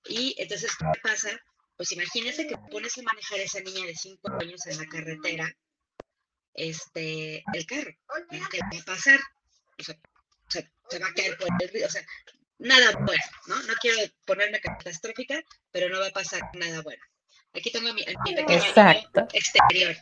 y 0.05 0.35
entonces, 0.37 0.77
¿qué 0.77 1.01
pasa? 1.03 1.41
Pues 1.79 1.93
imagínese 1.93 2.49
que 2.49 2.57
pones 2.73 2.99
a 2.99 3.03
manejar 3.03 3.39
a 3.39 3.43
esa 3.45 3.61
niña 3.61 3.87
de 3.87 3.95
cinco 3.95 4.33
años 4.33 4.67
en 4.67 4.79
la 4.79 4.87
carretera, 4.87 5.57
este, 6.53 7.45
el 7.55 7.67
carro, 7.67 7.93
¿qué 8.29 8.59
va 8.61 8.81
a 8.81 8.85
pasar? 8.85 9.21
O 9.79 9.85
sea, 9.85 9.97
se 10.49 10.99
va 10.99 11.07
a 11.07 11.15
caer 11.15 11.39
por 11.39 11.49
el 11.61 11.69
río, 11.69 11.87
o 11.87 11.91
sea, 11.91 12.05
nada 12.59 12.97
bueno, 12.97 13.23
¿no? 13.47 13.63
No 13.63 13.75
quiero 13.81 13.97
ponerme 14.27 14.61
catastrófica, 14.61 15.41
pero 15.71 15.89
no 15.89 16.01
va 16.01 16.09
a 16.09 16.11
pasar 16.11 16.43
nada 16.55 16.83
bueno. 16.83 17.01
Aquí 17.55 17.71
tengo 17.71 17.95
mi, 17.95 18.05
mi 18.25 18.35
pequeño 18.35 18.59
exterior. 19.33 19.97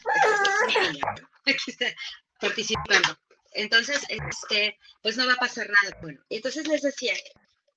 Aquí 1.44 1.70
está 1.70 1.94
participando. 2.40 3.18
Entonces, 3.52 4.00
este, 4.08 4.78
pues 5.02 5.18
no 5.18 5.26
va 5.26 5.34
a 5.34 5.36
pasar 5.36 5.68
nada 5.68 5.98
bueno. 6.00 6.24
Entonces 6.30 6.66
les 6.68 6.80
decía 6.80 7.14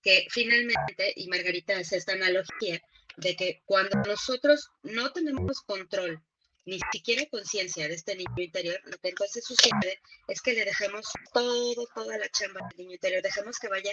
que 0.02 0.26
finalmente, 0.30 1.12
y 1.18 1.28
Margarita 1.28 1.78
hace 1.78 1.98
esta 1.98 2.14
analogía, 2.14 2.82
de 3.20 3.36
que 3.36 3.62
cuando 3.66 3.98
nosotros 4.08 4.70
no 4.84 5.12
tenemos 5.12 5.62
control, 5.62 6.22
ni 6.66 6.80
siquiera 6.92 7.26
conciencia 7.30 7.88
de 7.88 7.96
este 7.96 8.16
niño 8.16 8.32
interior, 8.38 8.80
lo 8.86 8.98
que 8.98 9.10
entonces 9.10 9.44
sucede 9.44 10.00
es 10.28 10.42
que 10.42 10.54
le 10.54 10.66
dejamos 10.66 11.06
todo, 11.34 11.88
toda 11.96 12.18
la 12.18 12.30
chamba 12.30 12.62
al 12.62 12.78
niño 12.78 12.94
interior, 12.94 13.22
dejamos 13.22 13.58
que 13.58 13.68
vaya 13.68 13.92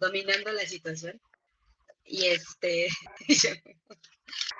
dominando 0.00 0.50
la 0.52 0.66
situación 0.66 1.20
y 2.04 2.26
este, 2.26 2.88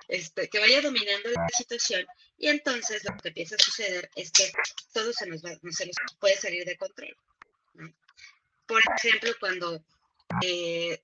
este, 0.09 0.49
que 0.49 0.59
vaya 0.59 0.83
dominando 0.83 1.31
la 1.31 1.49
situación 1.49 2.07
y 2.37 2.49
entonces 2.49 3.03
lo 3.05 3.17
que 3.17 3.29
empieza 3.29 3.57
a 3.57 3.65
suceder 3.65 4.11
es 4.15 4.31
que 4.31 4.53
todo 4.93 5.13
se 5.13 5.27
nos, 5.27 5.43
va, 5.43 5.51
se 5.71 5.87
nos 5.87 5.97
puede 6.21 6.37
salir 6.37 6.65
de 6.65 6.77
control. 6.77 7.17
Por 8.67 8.83
ejemplo, 8.97 9.31
cuando 9.41 9.85
eh, 10.43 11.03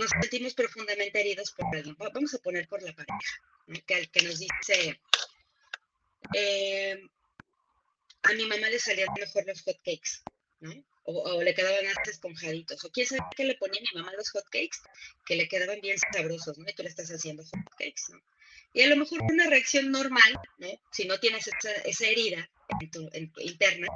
nos 0.00 0.10
sentimos 0.10 0.54
profundamente 0.54 1.20
heridos 1.20 1.52
por 1.52 1.66
alguien, 1.76 1.94
vamos 1.98 2.34
a 2.34 2.38
poner 2.38 2.66
por 2.66 2.82
la 2.82 2.94
pareja, 2.94 3.20
que, 3.86 4.08
que 4.08 4.22
nos 4.22 4.38
dice, 4.38 5.00
eh, 6.34 7.08
a 8.22 8.32
mi 8.32 8.46
mamá 8.46 8.68
le 8.70 8.78
salían 8.78 9.08
mejor 9.18 9.46
los 9.46 9.62
hotcakes, 9.62 10.22
¿no? 10.60 10.72
O, 11.04 11.42
le 11.42 11.54
quedaban 11.54 11.84
más 11.84 12.08
esponjaditos, 12.08 12.84
o 12.84 12.90
quién 12.90 13.06
sabe 13.06 13.22
qué 13.36 13.44
le 13.44 13.56
ponía 13.56 13.80
mi 13.80 14.00
mamá 14.00 14.12
a 14.12 14.16
los 14.16 14.30
hotcakes, 14.30 14.78
que 15.26 15.36
le 15.36 15.48
quedaban 15.48 15.80
bien 15.80 15.98
sabrosos, 16.12 16.56
¿no? 16.58 16.68
Y 16.68 16.74
tú 16.74 16.82
le 16.82 16.88
estás 16.88 17.10
haciendo 17.10 17.44
hotcakes, 17.44 18.04
¿no? 18.10 18.20
Y 18.72 18.82
a 18.82 18.88
lo 18.88 18.96
mejor 18.96 19.20
una 19.22 19.48
reacción 19.48 19.90
normal, 19.90 20.32
¿no? 20.58 20.68
Si 20.92 21.06
no 21.06 21.18
tienes 21.18 21.46
esa, 21.48 22.06
herida 22.06 22.48
interna, 23.38 23.88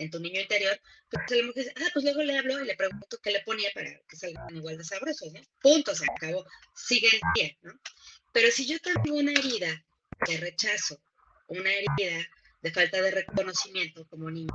en 0.00 0.10
tu 0.10 0.18
niño 0.18 0.40
interior, 0.40 0.80
pues 1.10 1.30
a 1.30 1.34
lo 1.36 1.42
mejor 1.42 1.54
dices, 1.56 1.74
ah, 1.76 1.90
pues 1.92 2.04
luego 2.04 2.22
le 2.22 2.38
hablo 2.38 2.62
y 2.62 2.66
le 2.66 2.74
pregunto 2.74 3.18
qué 3.22 3.30
le 3.30 3.40
ponía 3.40 3.70
para 3.74 3.90
que 4.08 4.16
salgan 4.16 4.56
igual 4.56 4.78
de 4.78 4.84
sabrosos, 4.84 5.30
¿no? 5.32 5.40
Punto, 5.60 5.94
se 5.94 6.06
acabó, 6.10 6.46
sigue 6.74 7.08
el 7.12 7.20
pie, 7.34 7.58
¿no? 7.60 7.78
Pero 8.32 8.50
si 8.50 8.66
yo 8.66 8.78
tengo 8.80 9.14
una 9.14 9.32
herida 9.32 9.84
de 10.26 10.36
rechazo, 10.38 11.02
una 11.48 11.70
herida 11.70 12.26
de 12.62 12.72
falta 12.72 13.02
de 13.02 13.10
reconocimiento 13.10 14.06
como 14.08 14.30
niño, 14.30 14.54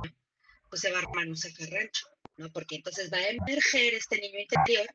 pues 0.68 0.82
se 0.82 0.90
va 0.90 0.98
a 0.98 1.02
armar 1.02 1.28
un 1.28 1.36
sacarrancho, 1.36 2.08
¿no? 2.38 2.50
Porque 2.50 2.74
entonces 2.74 3.12
va 3.12 3.18
a 3.18 3.28
emerger 3.28 3.94
este 3.94 4.20
niño 4.20 4.40
interior 4.40 4.88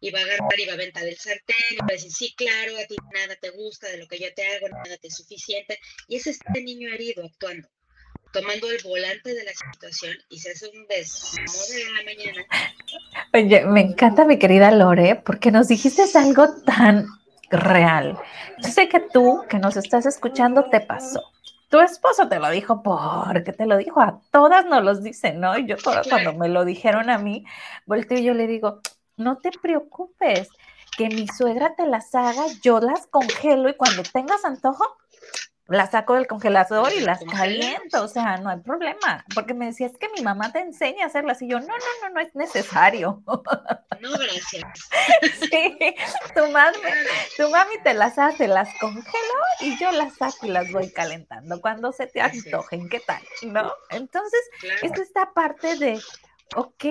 y 0.00 0.10
va 0.10 0.20
a 0.20 0.22
agarrar 0.22 0.58
y 0.58 0.64
va 0.64 0.72
a 0.72 0.76
aventar 0.76 1.06
el 1.06 1.18
sartén 1.18 1.56
y 1.72 1.76
va 1.76 1.88
a 1.90 1.92
decir, 1.92 2.10
sí, 2.10 2.34
claro, 2.34 2.78
a 2.78 2.86
ti 2.86 2.96
nada 3.12 3.36
te 3.36 3.50
gusta 3.50 3.88
de 3.88 3.98
lo 3.98 4.08
que 4.08 4.18
yo 4.18 4.32
te 4.32 4.46
hago, 4.46 4.68
nada 4.70 4.96
te 4.96 5.08
es 5.08 5.16
suficiente. 5.16 5.78
Y 6.08 6.16
es 6.16 6.26
este 6.26 6.62
niño 6.62 6.88
herido 6.88 7.22
actuando, 7.24 7.68
tomando 8.34 8.68
el 8.68 8.82
volante 8.82 9.32
de 9.32 9.44
la 9.44 9.52
situación 9.52 10.12
y 10.28 10.38
se 10.40 10.50
hace 10.50 10.68
un 10.68 10.86
desmoder 10.88 11.86
en 11.86 11.94
la 11.94 12.02
mañana. 12.02 12.46
Oye, 13.32 13.64
me 13.64 13.80
encanta 13.80 14.24
mi 14.24 14.38
querida 14.38 14.72
Lore, 14.72 15.22
porque 15.24 15.50
nos 15.52 15.68
dijiste 15.68 16.02
algo 16.18 16.48
tan 16.66 17.06
real. 17.50 18.18
Yo 18.58 18.68
sé 18.68 18.88
que 18.88 19.00
tú, 19.00 19.44
que 19.48 19.58
nos 19.58 19.76
estás 19.76 20.04
escuchando, 20.06 20.64
te 20.64 20.80
pasó. 20.80 21.22
Tu 21.68 21.80
esposo 21.80 22.28
te 22.28 22.38
lo 22.38 22.50
dijo 22.50 22.82
porque 22.82 23.52
te 23.52 23.66
lo 23.66 23.76
dijo, 23.76 24.00
a 24.00 24.20
todas 24.30 24.66
nos 24.66 24.84
los 24.84 25.02
dicen, 25.02 25.40
¿no? 25.40 25.56
Y 25.56 25.66
yo 25.66 25.76
cuando 25.82 26.34
me 26.34 26.48
lo 26.48 26.64
dijeron 26.64 27.10
a 27.10 27.18
mí, 27.18 27.44
volteo 27.86 28.18
y 28.18 28.24
yo 28.24 28.34
le 28.34 28.46
digo, 28.46 28.80
no 29.16 29.38
te 29.38 29.50
preocupes, 29.50 30.48
que 30.96 31.08
mi 31.08 31.26
suegra 31.26 31.74
te 31.74 31.86
las 31.86 32.14
haga, 32.14 32.44
yo 32.62 32.80
las 32.80 33.06
congelo 33.06 33.68
y 33.68 33.74
cuando 33.74 34.02
tengas 34.02 34.44
antojo, 34.44 34.84
las 35.68 35.92
saco 35.92 36.14
del 36.14 36.26
congelador 36.26 36.92
y 36.92 37.00
las 37.00 37.24
caliento, 37.24 38.02
o 38.02 38.08
sea, 38.08 38.36
no 38.36 38.50
hay 38.50 38.60
problema, 38.60 39.24
porque 39.34 39.54
me 39.54 39.66
decía, 39.66 39.86
es 39.86 39.96
que 39.96 40.08
mi 40.10 40.22
mamá 40.22 40.52
te 40.52 40.60
enseña 40.60 41.04
a 41.04 41.06
hacerlas 41.06 41.40
y 41.40 41.48
yo, 41.48 41.58
no, 41.58 41.66
no, 41.66 41.74
no, 42.02 42.14
no 42.14 42.20
es 42.20 42.34
necesario. 42.34 43.22
No, 44.00 44.10
gracias. 44.10 44.64
Sí, 45.40 45.78
tu 46.34 46.50
mami, 46.50 46.76
tu 47.38 47.48
mami 47.48 47.78
te 47.82 47.94
las 47.94 48.18
hace, 48.18 48.48
las 48.48 48.68
congelo 48.78 49.04
y 49.60 49.78
yo 49.78 49.92
las 49.92 50.16
saco 50.16 50.46
y 50.46 50.50
las 50.50 50.70
voy 50.72 50.90
calentando 50.90 51.58
cuando 51.60 51.90
se 51.90 52.08
te 52.08 52.20
antojen, 52.20 52.90
¿qué 52.90 53.00
tal? 53.00 53.22
¿No? 53.46 53.72
Entonces, 53.88 54.40
es 54.82 54.92
esta 54.98 55.32
parte 55.32 55.76
de 55.76 56.00
Ok, 56.56 56.84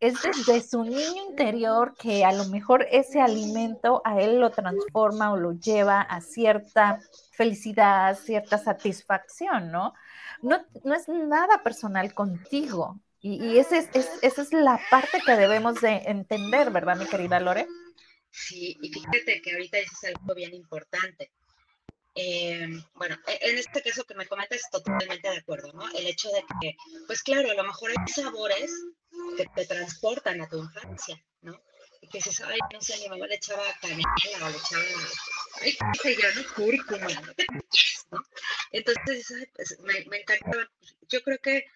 es 0.00 0.22
desde 0.22 0.62
su 0.62 0.84
niño 0.84 1.26
interior 1.28 1.94
que 1.98 2.24
a 2.24 2.32
lo 2.32 2.46
mejor 2.46 2.86
ese 2.90 3.20
alimento 3.20 4.00
a 4.04 4.20
él 4.20 4.40
lo 4.40 4.50
transforma 4.50 5.32
o 5.32 5.36
lo 5.36 5.52
lleva 5.52 6.00
a 6.00 6.20
cierta 6.22 6.98
felicidad, 7.32 8.16
cierta 8.18 8.58
satisfacción, 8.58 9.72
¿no? 9.72 9.94
No, 10.42 10.64
no 10.84 10.94
es 10.94 11.08
nada 11.08 11.62
personal 11.62 12.14
contigo. 12.14 13.00
Y, 13.24 13.58
ese 13.58 13.78
es, 13.78 14.08
esa 14.20 14.42
es 14.42 14.52
la 14.52 14.80
parte 14.90 15.20
que 15.24 15.36
debemos 15.36 15.80
de 15.80 16.02
entender, 16.06 16.72
¿verdad, 16.72 16.96
mi 16.96 17.06
querida 17.06 17.38
Lore? 17.38 17.68
Sí, 18.30 18.76
y 18.82 18.92
fíjate 18.92 19.40
que 19.40 19.52
ahorita 19.52 19.78
dices 19.78 20.14
algo 20.16 20.34
bien 20.34 20.52
importante. 20.54 21.30
Eh, 22.16 22.66
bueno, 22.94 23.16
e, 23.28 23.50
en 23.50 23.58
este 23.58 23.80
caso 23.80 24.04
que 24.04 24.14
me 24.14 24.26
comentas, 24.26 24.62
totalmente 24.72 25.30
de 25.30 25.36
acuerdo, 25.36 25.72
¿no? 25.72 25.88
El 25.90 26.08
hecho 26.08 26.28
de 26.30 26.44
que, 26.60 26.76
pues 27.06 27.22
claro, 27.22 27.48
a 27.48 27.54
lo 27.54 27.62
mejor 27.62 27.90
hay 27.90 28.12
sabores 28.12 28.72
que 29.36 29.46
te 29.54 29.66
transportan 29.66 30.40
a 30.40 30.48
tu 30.48 30.58
infancia, 30.58 31.22
que 32.08 32.18
dices, 32.18 32.40
ay, 32.40 32.58
no 32.72 32.80
sé, 32.80 32.96
mi 32.98 33.08
mamá 33.08 33.26
le 33.26 33.36
echaba 33.36 33.64
canela 33.80 34.46
o 34.46 34.50
le 34.50 34.56
echaba, 34.56 34.84
ay, 35.60 35.76
qué 35.92 35.98
sé 35.98 36.22
yo, 36.22 36.34
¿no? 36.34 36.54
Cúrcuma, 36.54 37.08
¿no? 37.08 38.22
Entonces, 38.72 39.48
pues, 39.54 39.78
me, 39.80 40.04
me 40.06 40.20
encanta, 40.20 40.70
yo 41.08 41.22
creo 41.22 41.38
que 41.38 41.66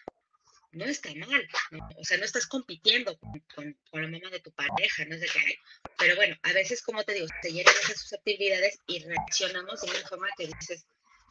no 0.73 0.85
está 0.85 1.09
mal, 1.15 1.49
¿no? 1.71 1.89
o 1.97 2.05
sea, 2.05 2.19
no 2.19 2.25
estás 2.25 2.47
compitiendo 2.47 3.17
con, 3.55 3.75
con, 3.91 4.03
la 4.03 4.09
mamá 4.09 4.31
de 4.31 4.41
tu 4.41 4.53
pareja, 4.53 5.07
no 5.07 5.17
de 5.17 5.27
que, 5.27 5.59
pero 5.97 6.17
bueno, 6.17 6.37
a 6.43 6.53
veces, 6.53 6.83
como 6.83 7.03
te 7.03 7.15
digo, 7.15 7.27
te 7.41 7.51
llegan 7.51 7.75
esas 7.83 8.01
susceptibilidades 8.01 8.81
y 8.87 9.03
reaccionamos 9.03 9.81
de 9.81 9.91
una 9.91 10.07
forma 10.07 10.29
que 10.37 10.49
dices, 10.49 10.85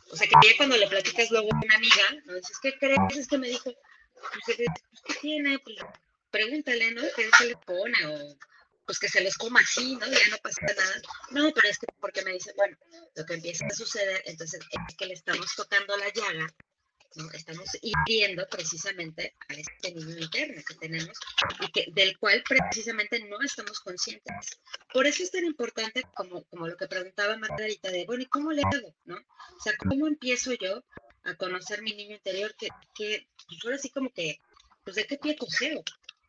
o 0.09 0.15
sea, 0.15 0.27
que 0.27 0.47
ya 0.47 0.57
cuando 0.57 0.77
le 0.77 0.87
platicas 0.87 1.29
luego 1.29 1.49
a 1.51 1.57
una 1.57 1.75
amiga, 1.75 2.23
¿no? 2.25 2.35
Dices, 2.35 2.57
¿qué 2.61 2.77
crees? 2.77 2.97
Es 3.17 3.27
que 3.27 3.37
me 3.37 3.49
dijo, 3.49 3.71
pues, 4.45 4.57
¿qué 5.05 5.13
tiene? 5.21 5.59
Pues 5.59 5.77
pregúntale, 6.31 6.91
¿no? 6.91 7.03
¿Qué 7.15 7.29
se 7.37 7.45
le 7.45 7.55
pone? 7.57 7.97
Pues 8.85 8.99
que 8.99 9.09
se 9.09 9.21
los 9.21 9.35
coma 9.35 9.59
así, 9.59 9.95
¿no? 9.95 10.05
Ya 10.05 10.27
no 10.29 10.37
pasa 10.37 10.61
nada. 10.61 11.01
No, 11.31 11.51
pero 11.53 11.67
es 11.67 11.77
que 11.77 11.87
porque 11.99 12.21
me 12.23 12.33
dice, 12.33 12.53
bueno, 12.55 12.77
lo 13.15 13.25
que 13.25 13.33
empieza 13.33 13.65
a 13.65 13.75
suceder, 13.75 14.21
entonces 14.25 14.59
es 14.69 14.95
que 14.95 15.05
le 15.05 15.13
estamos 15.13 15.53
tocando 15.55 15.97
la 15.97 16.11
llaga 16.13 16.47
¿no? 17.15 17.31
Estamos 17.31 17.65
hiriendo 17.81 18.45
precisamente 18.49 19.35
a 19.47 19.53
este 19.53 19.93
niño 19.93 20.17
interno 20.17 20.61
que 20.67 20.75
tenemos 20.75 21.17
y 21.61 21.71
que, 21.71 21.85
del 21.93 22.17
cual 22.17 22.43
precisamente 22.47 23.19
no 23.25 23.41
estamos 23.41 23.79
conscientes. 23.79 24.59
Por 24.93 25.07
eso 25.07 25.23
es 25.23 25.31
tan 25.31 25.45
importante 25.45 26.03
como, 26.13 26.43
como 26.45 26.67
lo 26.67 26.77
que 26.77 26.87
preguntaba 26.87 27.37
Margarita 27.37 27.89
de, 27.89 28.05
bueno, 28.05 28.23
¿y 28.23 28.27
cómo 28.27 28.51
le 28.51 28.61
hago? 28.61 28.95
¿no? 29.05 29.15
O 29.15 29.61
sea, 29.63 29.73
¿cómo 29.77 30.07
empiezo 30.07 30.53
yo 30.53 30.83
a 31.23 31.35
conocer 31.35 31.81
mi 31.81 31.93
niño 31.93 32.15
interior? 32.15 32.53
Que, 32.57 32.67
que 32.93 33.27
pues 33.47 33.59
ahora 33.63 33.77
sí 33.77 33.89
como 33.89 34.11
que, 34.11 34.39
pues 34.83 34.95
de 34.95 35.05
qué 35.07 35.17
pie 35.17 35.35
cogeo, 35.37 35.83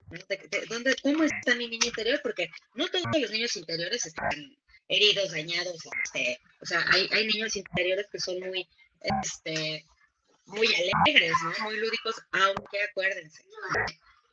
de, 0.08 0.66
dónde, 0.68 0.96
¿Cómo 1.02 1.24
está 1.24 1.54
mi 1.54 1.68
niño 1.68 1.86
interior? 1.86 2.20
Porque 2.22 2.50
no 2.74 2.88
todos 2.88 3.04
los 3.20 3.30
niños 3.30 3.56
interiores 3.56 4.06
están 4.06 4.56
heridos, 4.88 5.32
dañados, 5.32 5.78
este, 6.04 6.40
o 6.60 6.66
sea, 6.66 6.84
hay, 6.92 7.26
niños 7.26 7.56
interiores 7.56 8.06
que 8.10 8.20
son 8.20 8.38
muy, 8.40 8.68
este, 9.00 9.84
muy 10.46 10.68
alegres. 10.74 11.32
Muy 11.62 11.76
lúdicos, 11.78 12.14
aunque 12.32 12.82
acuérdense, 12.82 13.44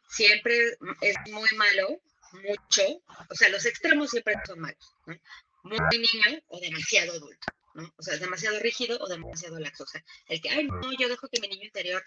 siempre 0.10 0.78
es 1.02 1.16
muy 1.32 1.50
malo, 1.56 2.00
mucho, 2.34 3.02
o 3.30 3.36
sea, 3.36 3.50
los 3.50 3.66
extremos 3.66 4.10
siempre 4.10 4.36
son 4.46 4.60
malos, 4.60 4.96
¿no? 5.06 5.16
Muy 5.64 5.78
niño 5.98 6.42
o 6.48 6.60
demasiado 6.60 7.14
adulto, 7.14 7.48
¿no? 7.74 7.94
O 7.98 8.04
sea, 8.04 8.18
demasiado 8.18 8.60
rígido 8.60 9.00
o 9.00 9.08
demasiado 9.08 9.60
laxo, 9.60 9.84
o 9.84 9.88
sea, 9.88 10.04
el 10.28 10.42
que, 10.42 10.50
ay, 10.50 10.66
no, 10.66 10.92
yo 11.00 11.10
dejo 11.10 11.28
que 11.30 11.40
mi 11.42 11.48
niño 11.48 11.66
interior 11.66 12.04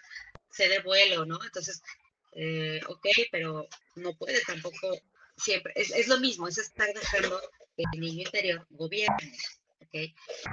se 0.51 0.69
dé 0.69 0.79
vuelo, 0.79 1.25
¿no? 1.25 1.43
Entonces, 1.43 1.81
eh, 2.39 2.79
ok, 2.87 3.07
pero 3.31 3.67
no 3.95 4.13
puede 4.13 4.39
tampoco 4.41 4.95
siempre, 5.35 5.73
es, 5.75 5.89
es, 5.89 6.07
lo 6.07 6.19
mismo, 6.19 6.47
es 6.47 6.59
estar 6.59 6.87
dejando 6.93 7.41
que 7.75 7.83
el 7.91 7.99
niño 7.99 8.21
interior 8.25 8.67
gobierne, 8.69 9.35
¿ok? 9.81 9.95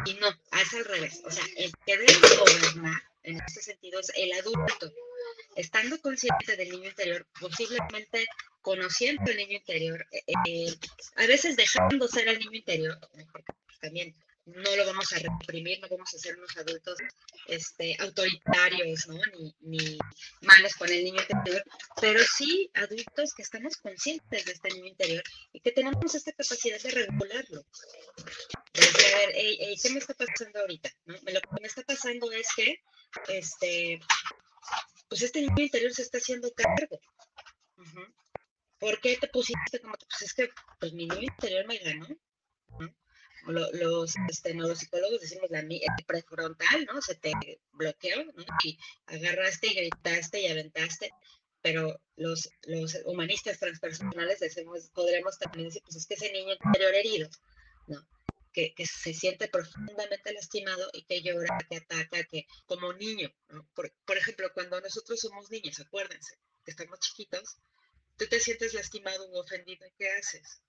Y 0.06 0.14
no, 0.14 0.28
es 0.28 0.74
al 0.74 0.84
revés, 0.86 1.20
o 1.26 1.30
sea, 1.30 1.44
el 1.58 1.70
que 1.84 1.98
debe 1.98 2.36
gobernar 2.38 3.02
en 3.24 3.36
este 3.36 3.60
sentido 3.60 4.00
es 4.00 4.10
el 4.16 4.32
adulto, 4.32 4.92
estando 5.56 6.00
consciente 6.00 6.56
del 6.56 6.70
niño 6.70 6.88
interior, 6.88 7.26
posiblemente 7.38 8.26
conociendo 8.62 9.30
el 9.30 9.36
niño 9.36 9.58
interior, 9.58 10.06
eh, 10.10 10.22
eh, 10.46 10.74
a 11.16 11.26
veces 11.26 11.54
dejando 11.54 12.08
ser 12.08 12.28
el 12.28 12.38
niño 12.38 12.56
interior, 12.56 12.98
porque 13.30 13.52
también 13.82 14.14
no 14.46 14.76
lo 14.76 14.86
vamos 14.86 15.10
a 15.12 15.18
reprimir, 15.18 15.80
no 15.80 15.88
vamos 15.88 16.14
a 16.14 16.18
ser 16.18 16.36
unos 16.36 16.56
adultos 16.56 16.98
este, 17.46 17.96
autoritarios, 18.00 19.06
¿no? 19.08 19.20
Ni, 19.38 19.54
ni, 19.60 19.98
malos 20.42 20.74
con 20.74 20.90
el 20.90 21.02
niño 21.02 21.20
interior, 21.20 21.64
pero 22.00 22.20
sí 22.22 22.70
adultos 22.74 23.32
que 23.34 23.42
estamos 23.42 23.76
conscientes 23.78 24.44
de 24.44 24.52
este 24.52 24.68
niño 24.70 24.88
interior 24.88 25.22
y 25.52 25.60
que 25.60 25.72
tenemos 25.72 26.14
esta 26.14 26.32
capacidad 26.32 26.80
de 26.80 26.90
regularlo. 26.90 27.64
Saber, 28.74 29.30
hey, 29.34 29.76
¿qué 29.82 29.90
me 29.90 29.98
está 29.98 30.14
pasando 30.14 30.60
ahorita? 30.60 30.90
¿no? 31.06 31.14
Lo 31.14 31.40
que 31.40 31.60
me 31.60 31.68
está 31.68 31.82
pasando 31.82 32.30
es 32.32 32.48
que, 32.54 32.82
este, 33.28 34.00
pues 35.08 35.22
este 35.22 35.40
niño 35.40 35.54
interior 35.56 35.92
se 35.92 36.02
está 36.02 36.18
haciendo 36.18 36.52
cargo. 36.52 37.00
¿Por 38.78 39.00
qué 39.00 39.16
te 39.16 39.28
pusiste 39.28 39.80
como, 39.80 39.94
pues 39.94 40.22
es 40.22 40.34
que, 40.34 40.50
pues 40.78 40.92
mi 40.92 41.06
niño 41.06 41.22
interior 41.22 41.66
me 41.66 41.78
ganó, 41.78 42.08
los 43.46 44.14
este, 44.28 44.54
neuropsicólogos 44.54 45.20
decimos 45.20 45.50
la 45.50 45.64
prefrontal, 46.06 46.84
¿no? 46.86 47.00
Se 47.02 47.14
te 47.14 47.32
bloqueó, 47.72 48.24
¿no? 48.24 48.44
Y 48.64 48.78
agarraste 49.06 49.68
y 49.68 49.74
gritaste 49.74 50.40
y 50.40 50.46
aventaste, 50.48 51.10
pero 51.62 52.00
los, 52.16 52.50
humanistas 53.04 53.58
transpersonales 53.58 54.40
decimos, 54.40 54.90
podremos 54.94 55.38
también 55.38 55.68
decir, 55.68 55.82
pues 55.82 55.96
es 55.96 56.06
que 56.06 56.14
ese 56.14 56.32
niño 56.32 56.54
interior 56.62 56.94
herido, 56.94 57.28
¿no? 57.86 58.06
Que, 58.52 58.72
se 58.86 59.12
siente 59.12 59.48
profundamente 59.48 60.32
lastimado 60.32 60.88
y 60.92 61.04
que 61.04 61.22
llora, 61.22 61.58
que 61.68 61.76
ataca, 61.76 62.22
que 62.24 62.46
como 62.66 62.92
niño, 62.92 63.32
por, 63.74 63.92
por 64.04 64.16
ejemplo, 64.16 64.50
cuando 64.54 64.80
nosotros 64.80 65.18
somos 65.20 65.50
niños, 65.50 65.80
acuérdense, 65.80 66.38
que 66.64 66.70
estamos 66.70 67.00
chiquitos, 67.00 67.56
tú 68.16 68.26
te 68.26 68.40
sientes 68.40 68.74
lastimado 68.74 69.26
o 69.30 69.40
ofendido, 69.40 69.86
¿qué 69.98 70.10
haces? 70.10 70.60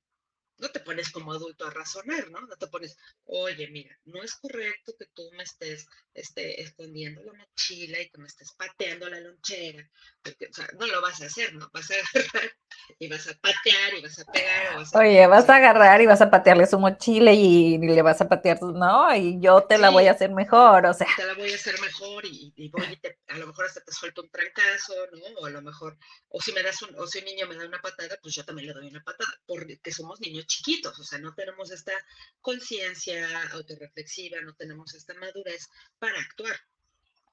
No 0.58 0.70
te 0.70 0.80
pones 0.80 1.12
como 1.12 1.34
adulto 1.34 1.66
a 1.66 1.70
razonar, 1.70 2.30
¿no? 2.30 2.42
No 2.42 2.56
te 2.56 2.68
pones, 2.68 2.98
oye, 3.26 3.68
mira, 3.68 3.98
no 4.06 4.24
es 4.24 4.36
correcto 4.36 4.94
que 4.98 5.06
tú 5.14 5.30
me 5.34 5.44
estés 5.44 5.86
este, 6.14 6.62
escondiendo 6.62 7.22
la 7.24 7.34
mochila 7.34 8.00
y 8.00 8.10
que 8.10 8.18
me 8.18 8.28
estés 8.28 8.54
pateando 8.54 9.10
la 9.10 9.20
lonchera, 9.20 9.90
porque, 10.24 10.48
o 10.48 10.54
sea, 10.54 10.68
no 10.80 10.88
lo 10.88 11.02
vas 11.02 11.22
a 11.22 11.26
hacer, 11.26 11.54
¿no? 11.54 11.70
Vas 11.74 11.92
a 11.92 11.96
agarrar 11.96 12.52
y 13.00 13.10
vas 13.10 13.28
a 13.28 13.34
patear 13.34 13.94
y 13.98 14.02
vas 14.02 14.20
a 14.20 14.26
pegar. 14.32 14.78
oye, 14.94 15.28
vas 15.28 15.50
a 15.50 15.56
agarrar 15.56 16.02
y 16.02 16.06
vas 16.06 16.22
a 16.22 16.30
patearle 16.30 16.68
su 16.68 16.80
mochila 16.80 17.32
y, 17.34 17.78
le 17.78 18.02
vas 18.02 18.22
a 18.22 18.30
patear, 18.30 18.62
no, 18.62 19.14
y 19.16 19.40
yo 19.42 19.64
te 19.64 19.78
la 19.78 19.90
voy 19.90 20.08
a 20.08 20.12
hacer 20.12 20.32
mejor, 20.32 20.86
o 20.86 20.94
sea. 20.94 21.08
Te 21.18 21.26
la 21.26 21.34
voy 21.34 21.52
a 21.52 21.56
hacer 21.56 21.80
mejor 21.82 22.26
y, 22.26 22.54
y 22.56 22.70
voy 22.70 22.86
y 22.92 22.98
te, 22.98 23.20
a 23.28 23.38
lo 23.38 23.48
mejor 23.48 23.66
hasta 23.66 23.82
te 23.82 23.92
suelto 23.92 24.22
un 24.22 24.30
trancazo, 24.30 24.94
¿no? 25.12 25.40
O 25.40 25.46
a 25.46 25.50
lo 25.50 25.62
mejor, 25.62 25.98
o 26.30 26.42
si 26.42 26.54
me 26.54 26.64
das 26.64 26.82
un, 26.82 26.96
o 26.98 27.08
si 27.08 27.20
un 27.20 27.26
niño 27.26 27.48
me 27.48 27.56
da 27.56 27.66
una 27.66 27.82
patada, 27.82 28.18
pues 28.22 28.36
yo 28.36 28.46
también 28.46 28.68
le 28.70 28.74
doy 28.74 28.88
una 28.88 29.04
patada, 29.04 29.32
porque 29.46 29.92
somos 29.92 30.20
niños 30.22 30.45
chiquitos, 30.46 31.00
o 31.00 31.04
sea, 31.04 31.20
no 31.20 31.34
tenemos 31.34 31.72
esta 31.72 31.94
conciencia 32.42 33.44
autorreflexiva, 33.52 34.42
no 34.42 34.56
tenemos 34.56 34.94
esta 34.94 35.14
madurez 35.16 35.70
para 36.00 36.20
actuar. 36.20 36.60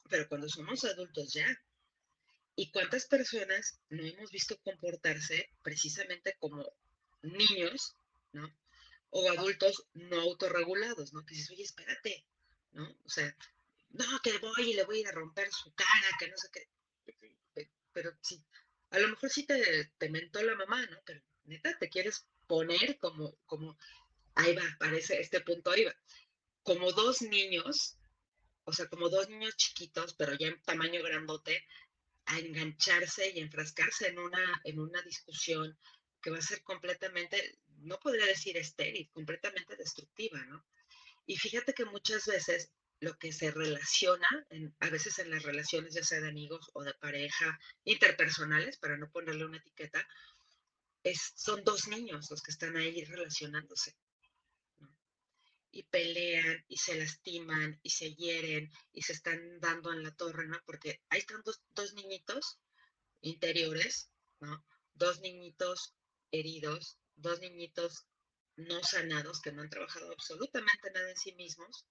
Pero 0.09 0.29
cuando 0.29 0.49
somos 0.49 0.85
adultos 0.85 1.33
ya, 1.33 1.47
¿y 2.57 2.71
cuántas 2.71 3.07
personas 3.07 3.81
no 3.89 4.05
hemos 4.05 4.31
visto 4.31 4.59
comportarse 4.63 5.51
precisamente 5.63 6.37
como 6.39 6.65
niños, 7.23 7.95
¿no? 8.33 8.53
O 9.11 9.31
adultos 9.31 9.85
no 9.95 10.21
autorregulados, 10.21 11.13
¿no? 11.13 11.25
Que 11.25 11.35
dices, 11.35 11.51
oye, 11.51 11.63
espérate, 11.63 12.25
¿no? 12.73 12.91
O 13.05 13.09
sea, 13.09 13.35
no, 13.91 14.05
que 14.23 14.39
voy 14.39 14.71
y 14.71 14.75
le 14.75 14.85
voy 14.85 14.99
a 14.99 15.01
ir 15.01 15.09
a 15.09 15.13
romper 15.13 15.51
su 15.53 15.73
cara, 15.75 16.09
que 16.19 16.29
no 16.29 16.37
sé 16.37 16.49
qué. 16.53 17.69
Pero 17.93 18.17
sí, 18.23 18.43
a 18.91 18.99
lo 18.99 19.09
mejor 19.09 19.31
sí 19.31 19.45
te, 19.45 19.93
te 19.99 20.09
mentó 20.09 20.43
la 20.43 20.55
mamá, 20.55 20.85
¿no? 20.87 20.99
Pero 21.05 21.21
neta, 21.45 21.77
te 21.79 21.89
quieres 21.89 22.27
poner 22.47 22.99
como, 22.99 23.37
como, 23.47 23.79
ahí 24.35 24.55
va, 24.55 24.65
parece, 24.79 25.21
este 25.21 25.41
punto 25.41 25.71
ahí 25.71 25.85
va, 25.85 25.95
como 26.63 26.93
dos 26.93 27.23
niños, 27.23 27.97
o 28.65 28.73
sea, 28.73 28.87
como 28.87 29.09
dos 29.09 29.29
niños 29.29 29.57
chiquitos, 29.57 30.15
pero 30.15 30.35
ya 30.35 30.49
en 30.49 30.63
tamaño 30.63 31.03
grandote, 31.03 31.65
a 32.27 32.39
engancharse 32.39 33.31
y 33.31 33.41
enfrascarse 33.41 34.09
en 34.09 34.19
una, 34.19 34.61
en 34.65 34.79
una 34.79 35.03
discusión 35.03 35.77
que 36.21 36.31
va 36.31 36.39
a 36.39 36.43
ser 36.43 36.63
completamente, 36.63 37.59
no 37.79 37.99
podría 37.99 38.27
decir 38.27 38.57
estéril, 38.57 39.11
completamente 39.13 39.77
destructiva, 39.77 40.39
¿no? 40.45 40.65
Y 41.27 41.37
fíjate 41.37 41.75
que 41.75 41.85
muchas 41.85 42.27
veces 42.27 42.73
lo 43.01 43.19
que 43.19 43.33
se 43.33 43.51
relaciona, 43.51 44.29
a 44.79 44.91
veces 44.91 45.19
en 45.19 45.31
las 45.31 45.43
relaciones 45.43 45.95
ya 45.95 46.05
sea 46.05 46.21
de 46.21 46.29
amigos 46.29 46.71
o 46.75 46.85
de 46.85 46.95
pareja, 46.95 47.59
interpersonales, 47.85 48.79
para 48.79 48.97
no 48.97 49.11
ponerle 49.11 49.45
una 49.45 49.59
etiqueta, 49.59 50.07
es, 51.05 51.33
son 51.37 51.65
dos 51.65 51.89
niños 51.89 52.31
los 52.31 52.43
que 52.43 52.51
están 52.51 52.77
ahí 52.77 53.05
relacionándose. 53.05 53.97
Y 55.71 55.85
pelean 55.85 56.65
y 56.69 56.77
se 56.77 56.97
lastiman 56.97 57.81
y 57.83 57.91
se 57.91 58.15
hieren 58.15 58.71
y 58.93 59.03
se 59.03 59.15
están 59.15 59.59
dando 59.59 59.93
en 59.93 60.03
la 60.03 60.15
torre, 60.15 60.47
¿no? 60.47 60.61
Porque 60.67 61.01
ahí 61.09 61.21
están 61.21 61.43
dos, 61.45 61.63
dos 61.71 61.95
niñitos 61.95 62.59
interiores, 63.23 64.11
¿no? 64.41 64.65
Dos 64.95 65.21
niñitos 65.21 65.95
heridos, 66.31 66.99
dos 67.17 67.41
niñitos 67.41 68.07
no 68.57 68.83
sanados 68.85 69.41
que 69.41 69.53
no 69.53 69.63
han 69.63 69.71
trabajado 69.71 70.13
absolutamente 70.13 70.91
nada 70.91 71.11
en 71.11 71.17
sí 71.17 71.33
mismos 71.33 71.87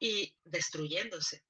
y 0.00 0.34
destruyéndose. 0.44 1.44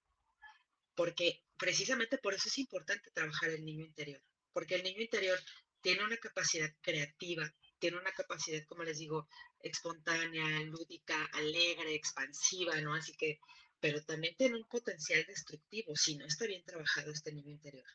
Porque 0.94 1.42
precisamente 1.56 2.18
por 2.18 2.34
eso 2.34 2.48
es 2.48 2.58
importante 2.58 3.10
trabajar 3.10 3.50
el 3.50 3.64
niño 3.64 3.86
interior, 3.86 4.22
porque 4.52 4.74
el 4.74 4.82
niño 4.82 5.00
interior 5.00 5.38
tiene 5.80 6.04
una 6.04 6.16
capacidad 6.16 6.70
creativa, 6.80 7.52
tiene 7.78 7.98
una 7.98 8.12
capacidad, 8.12 8.64
como 8.66 8.82
les 8.82 8.98
digo, 8.98 9.28
espontánea, 9.60 10.60
lúdica, 10.64 11.24
alegre, 11.32 11.94
expansiva, 11.94 12.80
¿no? 12.80 12.94
Así 12.94 13.12
que, 13.16 13.38
pero 13.80 14.02
también 14.02 14.34
tiene 14.36 14.56
un 14.56 14.64
potencial 14.64 15.24
destructivo 15.26 15.94
si 15.96 16.16
no 16.16 16.26
está 16.26 16.46
bien 16.46 16.64
trabajado 16.64 17.12
este 17.12 17.32
niño 17.32 17.50
interior. 17.52 17.86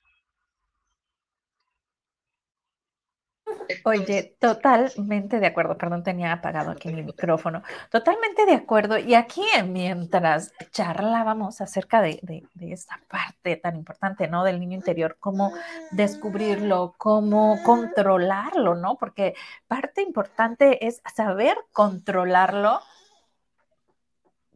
Oye, 3.83 4.35
totalmente 4.39 5.39
de 5.39 5.47
acuerdo. 5.47 5.77
Perdón, 5.77 6.03
tenía 6.03 6.31
apagado 6.31 6.71
aquí 6.71 6.89
mi 6.89 7.03
micrófono. 7.03 7.63
Totalmente 7.89 8.45
de 8.45 8.53
acuerdo. 8.53 8.97
Y 8.97 9.15
aquí, 9.15 9.43
mientras 9.65 10.53
charlábamos 10.71 11.61
acerca 11.61 12.01
de, 12.01 12.21
esta 12.61 12.99
parte 13.07 13.55
tan 13.57 13.75
importante, 13.75 14.27
¿no? 14.27 14.43
Del 14.43 14.59
niño 14.59 14.75
interior, 14.75 15.17
cómo 15.19 15.53
descubrirlo, 15.91 16.95
cómo 16.97 17.59
controlarlo, 17.63 18.75
¿no? 18.75 18.97
Porque 18.97 19.35
parte 19.67 20.01
importante 20.01 20.85
es 20.87 21.01
saber 21.13 21.57
controlarlo. 21.71 22.81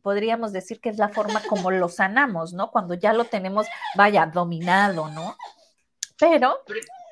Podríamos 0.02 0.54
decir 0.54 0.80
que 0.80 0.90
es 0.90 0.98
la 0.98 1.10
forma 1.10 1.42
como 1.50 1.70
lo 1.72 1.90
sanamos, 1.90 2.54
¿no? 2.54 2.72
Cuando 2.72 2.94
ya 2.94 3.14
lo 3.14 3.26
tenemos, 3.26 3.68
vaya, 3.96 4.26
dominado, 4.26 5.10
¿no? 5.10 5.36
Pero 6.20 6.64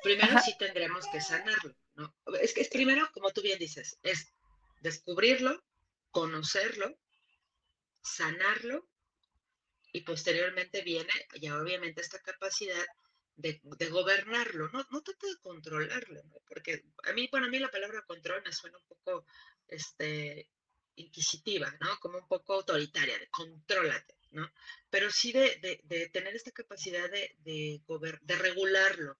primero 0.02 0.38
sí 0.40 0.56
tendremos 0.58 1.06
que 1.08 1.20
sanarlo, 1.20 1.74
¿no? 1.96 2.14
Es 2.40 2.54
que 2.54 2.60
es 2.60 2.68
primero, 2.68 3.08
como 3.12 3.30
tú 3.30 3.42
bien 3.42 3.58
dices, 3.58 3.98
es 4.02 4.32
descubrirlo, 4.80 5.64
conocerlo, 6.10 6.96
sanarlo 8.02 8.88
y 9.92 10.02
posteriormente 10.02 10.82
viene 10.82 11.12
ya 11.40 11.58
obviamente 11.58 12.00
esta 12.00 12.20
capacidad 12.20 12.86
de, 13.36 13.60
gobernarlo, 13.90 14.68
no, 14.68 14.86
no 14.90 15.02
trata 15.02 15.26
de 15.26 15.36
controlarlo, 15.40 16.22
porque 16.48 16.84
a 17.04 17.12
mí, 17.12 17.28
para 17.28 17.48
mí 17.48 17.58
la 17.58 17.70
palabra 17.70 18.02
control 18.06 18.42
me 18.42 18.52
suena 18.52 18.78
un 18.78 18.86
poco 18.86 19.26
este, 19.68 20.48
inquisitiva, 20.96 21.74
¿no? 21.80 21.98
Como 22.00 22.18
un 22.18 22.28
poco 22.28 22.54
autoritaria, 22.54 23.18
de 23.18 23.28
contrólate, 23.28 24.14
¿no? 24.30 24.50
Pero 24.90 25.10
sí 25.10 25.32
de, 25.32 25.80
de, 25.84 26.08
tener 26.08 26.34
esta 26.34 26.50
capacidad 26.50 27.10
de, 27.10 27.36
de, 27.40 27.82
de 28.22 28.36
regularlo, 28.36 29.18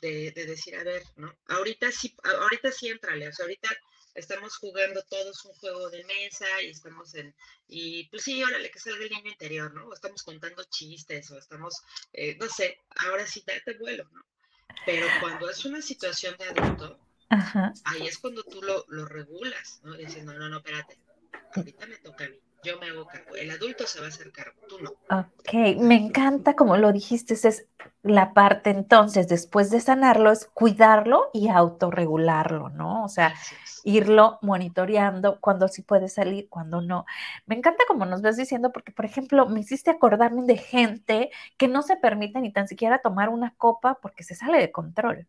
de, 0.00 0.32
decir, 0.32 0.76
a 0.76 0.84
ver, 0.84 1.02
¿no? 1.16 1.34
Ahorita 1.48 1.90
sí, 1.90 2.14
ahorita 2.22 2.70
sí 2.72 2.88
entrale, 2.88 3.28
o 3.28 3.32
sea, 3.32 3.44
ahorita 3.44 3.68
estamos 4.14 4.56
jugando 4.56 5.02
todos 5.02 5.44
un 5.44 5.52
juego 5.54 5.90
de 5.90 6.04
mesa 6.04 6.46
y 6.62 6.70
estamos 6.70 7.14
en, 7.14 7.34
y 7.68 8.08
pues 8.08 8.22
sí, 8.22 8.42
órale, 8.42 8.70
que 8.70 8.78
salga 8.78 9.04
el 9.04 9.10
niño 9.10 9.30
interior, 9.30 9.72
¿no? 9.74 9.86
O 9.86 9.94
estamos 9.94 10.22
contando 10.22 10.64
chistes 10.64 11.30
o 11.30 11.38
estamos, 11.38 11.82
eh, 12.12 12.36
no 12.40 12.48
sé, 12.48 12.80
ahora 12.96 13.26
sí 13.26 13.42
date 13.46 13.76
vuelo, 13.78 14.08
¿no? 14.12 14.24
Pero 14.84 15.06
cuando 15.20 15.48
es 15.50 15.64
una 15.64 15.82
situación 15.82 16.36
de 16.38 16.44
adulto, 16.44 16.98
ahí 17.84 18.06
es 18.06 18.18
cuando 18.18 18.42
tú 18.44 18.62
lo, 18.62 18.84
lo 18.88 19.06
regulas, 19.06 19.80
¿no? 19.82 19.96
Diciendo, 19.96 20.32
no, 20.34 20.48
no, 20.48 20.58
espérate, 20.58 20.98
ahorita 21.54 21.86
me 21.86 21.96
toca 21.98 22.24
a 22.24 22.28
mí 22.28 22.40
yo 22.66 22.78
me 22.78 22.88
hago 22.88 23.06
cargo. 23.06 23.36
El 23.36 23.50
adulto 23.50 23.86
se 23.86 24.00
va 24.00 24.06
a 24.06 24.08
hacer 24.08 24.32
cargo, 24.32 24.60
tú 24.68 24.78
no. 24.80 24.90
Ok, 25.10 25.78
me 25.78 25.94
encanta 25.94 26.54
como 26.54 26.76
lo 26.76 26.92
dijiste, 26.92 27.34
es 27.34 27.66
la 28.02 28.34
parte 28.34 28.70
entonces, 28.70 29.28
después 29.28 29.70
de 29.70 29.80
sanarlo, 29.80 30.30
es 30.30 30.46
cuidarlo 30.46 31.30
y 31.32 31.48
autorregularlo, 31.48 32.68
¿no? 32.70 33.04
O 33.04 33.08
sea, 33.08 33.34
irlo 33.84 34.38
monitoreando 34.42 35.40
cuando 35.40 35.68
sí 35.68 35.82
puede 35.82 36.08
salir, 36.08 36.48
cuando 36.48 36.80
no. 36.80 37.06
Me 37.46 37.56
encanta 37.56 37.84
como 37.86 38.04
nos 38.04 38.22
ves 38.22 38.36
diciendo, 38.36 38.72
porque, 38.72 38.92
por 38.92 39.04
ejemplo, 39.04 39.46
me 39.46 39.60
hiciste 39.60 39.90
acordarme 39.90 40.42
de 40.44 40.56
gente 40.56 41.30
que 41.56 41.68
no 41.68 41.82
se 41.82 41.96
permite 41.96 42.40
ni 42.40 42.52
tan 42.52 42.68
siquiera 42.68 43.00
tomar 43.00 43.28
una 43.28 43.54
copa 43.56 43.98
porque 44.00 44.24
se 44.24 44.34
sale 44.34 44.58
de 44.58 44.72
control. 44.72 45.26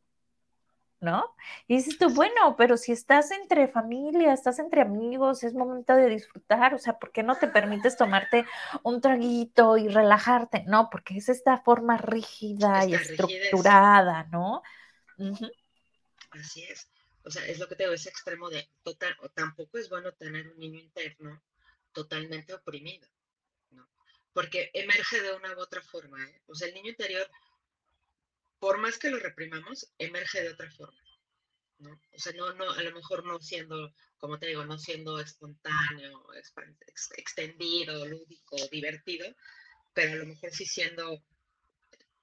¿No? 1.00 1.36
Y 1.68 1.78
dices 1.78 1.98
tú, 1.98 2.10
bueno, 2.10 2.56
pero 2.58 2.78
si 2.78 2.92
estás 2.92 3.32
entre 3.32 3.68
familia, 3.68 4.34
estás 4.34 4.60
entre 4.60 4.82
amigos, 4.82 5.44
es 5.44 5.54
momento 5.54 5.96
de 5.96 6.10
disfrutar, 6.10 6.74
o 6.74 6.80
sea, 6.80 6.98
¿por 6.98 7.12
qué 7.12 7.24
no 7.24 7.36
te 7.36 7.48
permites 7.48 7.98
tomarte 7.98 8.46
un 8.84 9.00
traguito 9.02 9.78
y 9.78 9.88
relajarte? 9.88 10.64
No, 10.68 10.90
porque 10.90 11.18
es 11.18 11.30
esta 11.30 11.60
forma 11.60 11.98
rígida 11.98 12.86
y 12.86 12.96
estructurada, 12.96 14.24
¿no? 14.32 14.64
Así 16.32 16.64
es. 16.64 16.90
O 17.24 17.30
sea, 17.30 17.46
es 17.46 17.60
lo 17.60 17.68
que 17.68 17.76
te 17.76 17.84
digo, 17.84 17.94
ese 17.94 18.10
extremo 18.10 18.50
de 18.50 18.70
total, 18.84 19.16
o 19.22 19.30
tampoco 19.30 19.78
es 19.78 19.90
bueno 19.90 20.14
tener 20.14 20.48
un 20.48 20.58
niño 20.58 20.80
interno 20.80 21.42
totalmente 21.92 22.54
oprimido, 22.54 23.08
¿no? 23.72 23.88
Porque 24.34 24.72
emerge 24.74 25.22
de 25.22 25.34
una 25.34 25.54
u 25.54 25.60
otra 25.60 25.82
forma, 25.82 26.24
¿eh? 26.24 26.42
O 26.48 26.56
sea, 26.56 26.70
el 26.70 26.74
niño 26.74 26.92
interior 26.92 27.30
por 28.60 28.78
más 28.80 28.98
que 28.98 29.10
lo 29.10 29.20
reprimamos, 29.20 29.92
emerge 29.98 30.42
de 30.42 30.50
otra 30.50 30.72
forma. 30.72 31.02
¿no? 31.80 31.92
O 31.92 32.20
sea, 32.20 32.34
no, 32.34 32.54
no, 32.54 32.72
a 32.72 32.82
lo 32.82 32.92
mejor 32.92 33.26
no 33.26 33.40
siendo, 33.40 33.94
como 34.18 34.40
te 34.40 34.48
digo, 34.48 34.66
no 34.66 34.78
siendo 34.78 35.20
espontáneo, 35.20 36.26
extendido, 37.18 38.06
lúdico, 38.08 38.58
divertido, 38.72 39.28
pero 39.94 40.14
a 40.14 40.16
lo 40.16 40.26
mejor 40.26 40.52
sí 40.52 40.66
siendo 40.66 41.24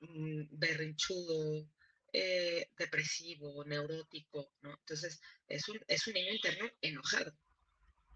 mm, 0.00 0.42
berrinchudo, 0.50 1.68
eh, 2.12 2.70
depresivo, 2.78 3.64
neurótico, 3.64 4.52
¿no? 4.62 4.70
Entonces, 4.70 5.20
es 5.48 5.68
un, 5.68 5.80
es 5.88 6.06
un 6.06 6.14
niño 6.14 6.32
interno 6.32 6.70
enojado 6.80 7.36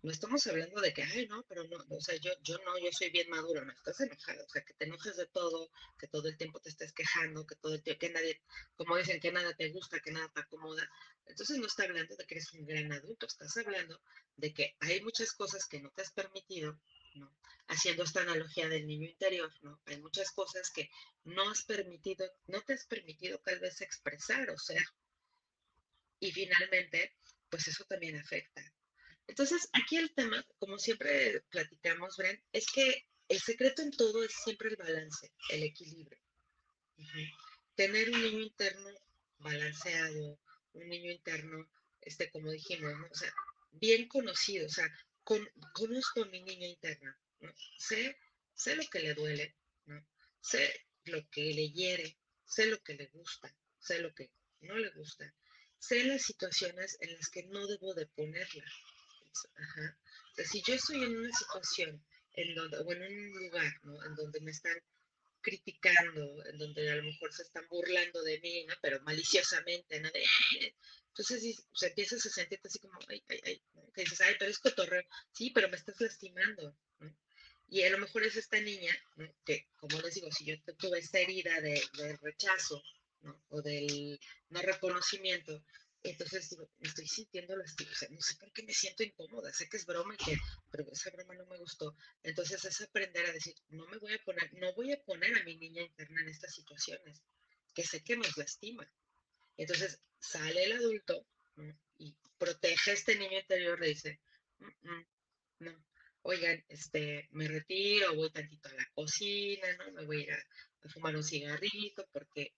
no 0.02 0.12
estamos 0.12 0.46
hablando 0.46 0.80
de 0.80 0.92
que, 0.92 1.02
ay, 1.02 1.26
no, 1.26 1.44
pero 1.48 1.64
no, 1.64 1.76
o 1.90 2.00
sea, 2.00 2.14
yo, 2.16 2.30
yo 2.42 2.56
no, 2.58 2.78
yo 2.78 2.90
soy 2.92 3.10
bien 3.10 3.28
maduro, 3.30 3.64
no, 3.64 3.72
estás 3.72 4.00
enojado, 4.00 4.44
o 4.44 4.48
sea, 4.48 4.64
que 4.64 4.74
te 4.74 4.84
enojes 4.84 5.16
de 5.16 5.26
todo, 5.26 5.70
que 5.98 6.06
todo 6.06 6.28
el 6.28 6.36
tiempo 6.36 6.60
te 6.60 6.68
estés 6.68 6.92
quejando, 6.92 7.46
que 7.46 7.56
todo 7.56 7.74
el 7.74 7.82
tiempo, 7.82 7.98
que 8.00 8.10
nadie, 8.10 8.40
como 8.76 8.96
dicen, 8.96 9.20
que 9.20 9.32
nada 9.32 9.54
te 9.54 9.70
gusta, 9.70 9.98
que 10.00 10.12
nada 10.12 10.28
te 10.32 10.40
acomoda. 10.40 10.88
Entonces 11.26 11.58
no 11.58 11.66
está 11.66 11.82
hablando 11.82 12.14
de 12.16 12.26
que 12.26 12.36
eres 12.36 12.52
un 12.52 12.64
gran 12.64 12.92
adulto, 12.92 13.26
estás 13.26 13.56
hablando 13.56 14.00
de 14.36 14.54
que 14.54 14.76
hay 14.80 15.00
muchas 15.02 15.32
cosas 15.32 15.66
que 15.66 15.80
no 15.80 15.90
te 15.90 16.02
has 16.02 16.12
permitido, 16.12 16.78
¿no? 17.14 17.36
Haciendo 17.66 18.04
esta 18.04 18.22
analogía 18.22 18.68
del 18.68 18.86
niño 18.86 19.08
interior, 19.08 19.52
¿no? 19.62 19.80
Hay 19.86 20.00
muchas 20.00 20.30
cosas 20.30 20.70
que 20.70 20.90
no 21.24 21.50
has 21.50 21.64
permitido, 21.64 22.30
no 22.46 22.62
te 22.62 22.74
has 22.74 22.86
permitido 22.86 23.38
tal 23.40 23.58
vez 23.58 23.80
expresar 23.80 24.48
o 24.50 24.58
ser. 24.58 24.84
Y 26.20 26.30
finalmente, 26.32 27.16
pues 27.50 27.66
eso 27.68 27.84
también 27.84 28.16
afecta 28.16 28.62
entonces, 29.28 29.68
aquí 29.74 29.96
el 29.98 30.12
tema, 30.14 30.44
como 30.58 30.78
siempre 30.78 31.42
platicamos, 31.50 32.16
Bren, 32.16 32.42
es 32.52 32.66
que 32.66 33.06
el 33.28 33.38
secreto 33.38 33.82
en 33.82 33.90
todo 33.90 34.24
es 34.24 34.32
siempre 34.32 34.70
el 34.70 34.76
balance, 34.76 35.30
el 35.50 35.62
equilibrio. 35.62 36.18
Tener 37.74 38.10
un 38.10 38.22
niño 38.22 38.40
interno 38.40 38.90
balanceado, 39.38 40.40
un 40.72 40.88
niño 40.88 41.12
interno, 41.12 41.70
este, 42.00 42.30
como 42.30 42.50
dijimos, 42.50 42.92
o 43.10 43.14
sea, 43.14 43.32
bien 43.72 44.08
conocido, 44.08 44.66
o 44.66 44.70
sea, 44.70 44.90
conozco 45.74 46.22
a 46.22 46.26
mi 46.26 46.42
niño 46.42 46.66
interno, 46.66 47.14
¿no? 47.40 47.52
sé, 47.78 48.16
sé 48.54 48.76
lo 48.76 48.88
que 48.90 49.00
le 49.00 49.14
duele, 49.14 49.54
¿no? 49.84 50.04
sé 50.40 50.86
lo 51.04 51.28
que 51.30 51.52
le 51.52 51.70
hiere, 51.70 52.16
sé 52.46 52.66
lo 52.66 52.82
que 52.82 52.94
le 52.94 53.06
gusta, 53.08 53.54
sé 53.78 53.98
lo 54.00 54.14
que 54.14 54.30
no 54.60 54.76
le 54.78 54.90
gusta, 54.90 55.32
sé 55.78 56.04
las 56.04 56.22
situaciones 56.22 56.96
en 57.00 57.14
las 57.14 57.28
que 57.28 57.44
no 57.44 57.66
debo 57.66 57.94
de 57.94 58.06
ponerla, 58.06 58.64
si 60.44 60.62
yo 60.62 60.74
estoy 60.74 61.02
en 61.02 61.16
una 61.16 61.32
situación 61.32 62.04
en 62.34 62.54
donde, 62.54 62.78
o 62.78 62.92
en 62.92 63.02
un 63.02 63.32
lugar, 63.44 63.72
¿no? 63.82 64.04
En 64.04 64.14
donde 64.14 64.40
me 64.40 64.50
están 64.50 64.76
criticando, 65.40 66.44
en 66.46 66.58
donde 66.58 66.90
a 66.90 66.96
lo 66.96 67.04
mejor 67.04 67.32
se 67.32 67.42
están 67.42 67.66
burlando 67.68 68.22
de 68.22 68.40
mí, 68.40 68.64
¿no? 68.66 68.74
Pero 68.82 69.00
maliciosamente, 69.02 70.00
¿no? 70.00 70.10
entonces 71.08 71.58
o 71.72 71.76
sea, 71.76 71.88
empiezas 71.88 72.24
a 72.26 72.30
sentirte 72.30 72.68
así 72.68 72.78
como, 72.78 72.98
ay, 73.08 73.22
ay, 73.28 73.40
ay, 73.44 73.62
que 73.94 74.02
dices, 74.02 74.20
ay, 74.20 74.36
pero 74.38 74.50
es 74.50 74.58
cotorreo, 74.58 75.02
sí, 75.32 75.50
pero 75.50 75.68
me 75.68 75.76
estás 75.76 76.00
lastimando, 76.00 76.76
¿no? 77.00 77.16
Y 77.70 77.82
a 77.82 77.90
lo 77.90 77.98
mejor 77.98 78.22
es 78.22 78.36
esta 78.36 78.60
niña, 78.60 78.96
¿no? 79.16 79.30
que, 79.44 79.68
como 79.76 80.00
les 80.00 80.14
digo, 80.14 80.30
si 80.32 80.46
yo 80.46 80.54
tuve 80.78 81.00
esta 81.00 81.18
herida 81.18 81.60
de, 81.60 81.82
de 81.98 82.16
rechazo, 82.22 82.82
¿no? 83.22 83.44
O 83.48 83.62
del 83.62 84.18
no 84.48 84.62
reconocimiento, 84.62 85.64
entonces 86.02 86.56
estoy 86.80 87.06
sintiendo 87.06 87.56
lastimada, 87.56 87.96
o 88.08 88.12
no 88.14 88.20
sé 88.20 88.36
por 88.36 88.52
qué 88.52 88.62
me 88.62 88.72
siento 88.72 89.02
incómoda, 89.02 89.52
sé 89.52 89.68
que 89.68 89.76
es 89.76 89.86
broma 89.86 90.14
y 90.14 90.24
que, 90.24 90.36
pero 90.70 90.84
esa 90.92 91.10
broma 91.10 91.34
no 91.34 91.46
me 91.46 91.58
gustó. 91.58 91.96
Entonces 92.22 92.64
es 92.64 92.80
aprender 92.80 93.26
a 93.26 93.32
decir, 93.32 93.54
no 93.70 93.86
me 93.88 93.98
voy 93.98 94.14
a 94.14 94.24
poner, 94.24 94.52
no 94.54 94.72
voy 94.74 94.92
a 94.92 95.02
poner 95.02 95.36
a 95.36 95.44
mi 95.44 95.56
niña 95.56 95.82
interna 95.82 96.20
en 96.22 96.28
estas 96.28 96.54
situaciones, 96.54 97.22
que 97.74 97.82
sé 97.82 98.02
que 98.02 98.16
nos 98.16 98.36
lastima. 98.36 98.88
Entonces 99.56 100.00
sale 100.20 100.64
el 100.64 100.72
adulto 100.72 101.26
y 101.98 102.14
protege 102.38 102.92
a 102.92 102.94
este 102.94 103.16
niño 103.16 103.38
interior, 103.38 103.80
le 103.80 103.88
dice, 103.88 104.20
mm, 104.60 104.88
mm, 104.88 105.06
no, 105.60 105.84
oigan, 106.22 106.64
este, 106.68 107.28
me 107.32 107.48
retiro, 107.48 108.14
voy 108.14 108.30
tantito 108.30 108.68
a 108.68 108.74
la 108.74 108.86
cocina, 108.94 109.66
¿no? 109.78 109.92
Me 109.92 110.04
voy 110.04 110.20
a 110.20 110.22
ir 110.22 110.32
a 110.32 110.88
fumar 110.90 111.16
un 111.16 111.24
cigarrito 111.24 112.08
porque 112.12 112.52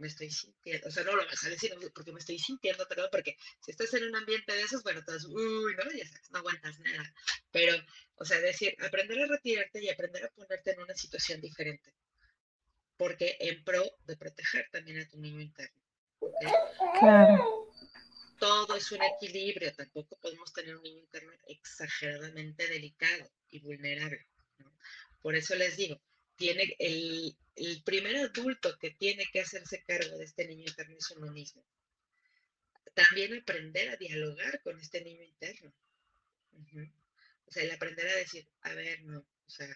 me 0.00 0.08
estoy 0.08 0.30
sintiendo, 0.30 0.88
o 0.88 0.90
sea, 0.90 1.04
no 1.04 1.14
lo 1.14 1.24
vas 1.26 1.44
a 1.44 1.50
decir 1.50 1.72
porque 1.94 2.12
me 2.12 2.18
estoy 2.18 2.38
sintiendo, 2.38 2.88
perdón, 2.88 3.08
porque 3.12 3.36
si 3.60 3.70
estás 3.70 3.92
en 3.94 4.04
un 4.04 4.16
ambiente 4.16 4.52
de 4.52 4.62
esos, 4.62 4.82
bueno, 4.82 5.00
estás, 5.00 5.24
uy, 5.26 5.74
no, 5.76 5.84
ya 5.92 6.06
sabes, 6.06 6.30
no 6.30 6.38
aguantas 6.38 6.78
nada. 6.80 7.14
Pero, 7.50 7.76
o 8.16 8.24
sea, 8.24 8.40
decir, 8.40 8.74
aprender 8.80 9.22
a 9.22 9.26
retirarte 9.26 9.82
y 9.82 9.88
aprender 9.88 10.24
a 10.24 10.30
ponerte 10.30 10.72
en 10.72 10.80
una 10.80 10.94
situación 10.94 11.40
diferente. 11.40 11.94
Porque 12.96 13.36
en 13.40 13.62
pro 13.62 13.84
de 14.04 14.16
proteger 14.16 14.68
también 14.72 15.00
a 15.00 15.08
tu 15.08 15.18
niño 15.18 15.40
interno. 15.40 15.80
Claro. 16.98 17.70
Todo 18.38 18.74
es 18.76 18.90
un 18.92 19.02
equilibrio, 19.02 19.74
tampoco 19.74 20.18
podemos 20.18 20.52
tener 20.52 20.76
un 20.76 20.82
niño 20.82 21.00
interno 21.00 21.32
exageradamente 21.46 22.66
delicado 22.68 23.30
y 23.50 23.60
vulnerable. 23.60 24.26
Por 25.20 25.34
eso 25.34 25.54
les 25.54 25.76
digo, 25.76 26.00
tiene 26.40 26.74
el, 26.78 27.36
el 27.54 27.82
primer 27.82 28.16
adulto 28.16 28.78
que 28.78 28.92
tiene 28.92 29.26
que 29.30 29.42
hacerse 29.42 29.84
cargo 29.84 30.16
de 30.16 30.24
este 30.24 30.48
niño 30.48 30.64
interno 30.66 30.96
es 30.96 31.10
uno 31.10 31.30
mismo. 31.30 31.62
También 32.94 33.34
aprender 33.34 33.90
a 33.90 33.96
dialogar 33.96 34.62
con 34.62 34.80
este 34.80 35.04
niño 35.04 35.22
interno. 35.22 35.70
O 37.44 37.52
sea, 37.52 37.62
el 37.62 37.72
aprender 37.72 38.08
a 38.08 38.16
decir, 38.16 38.48
a 38.62 38.72
ver, 38.72 39.02
no, 39.04 39.18
o 39.18 39.50
sea, 39.50 39.68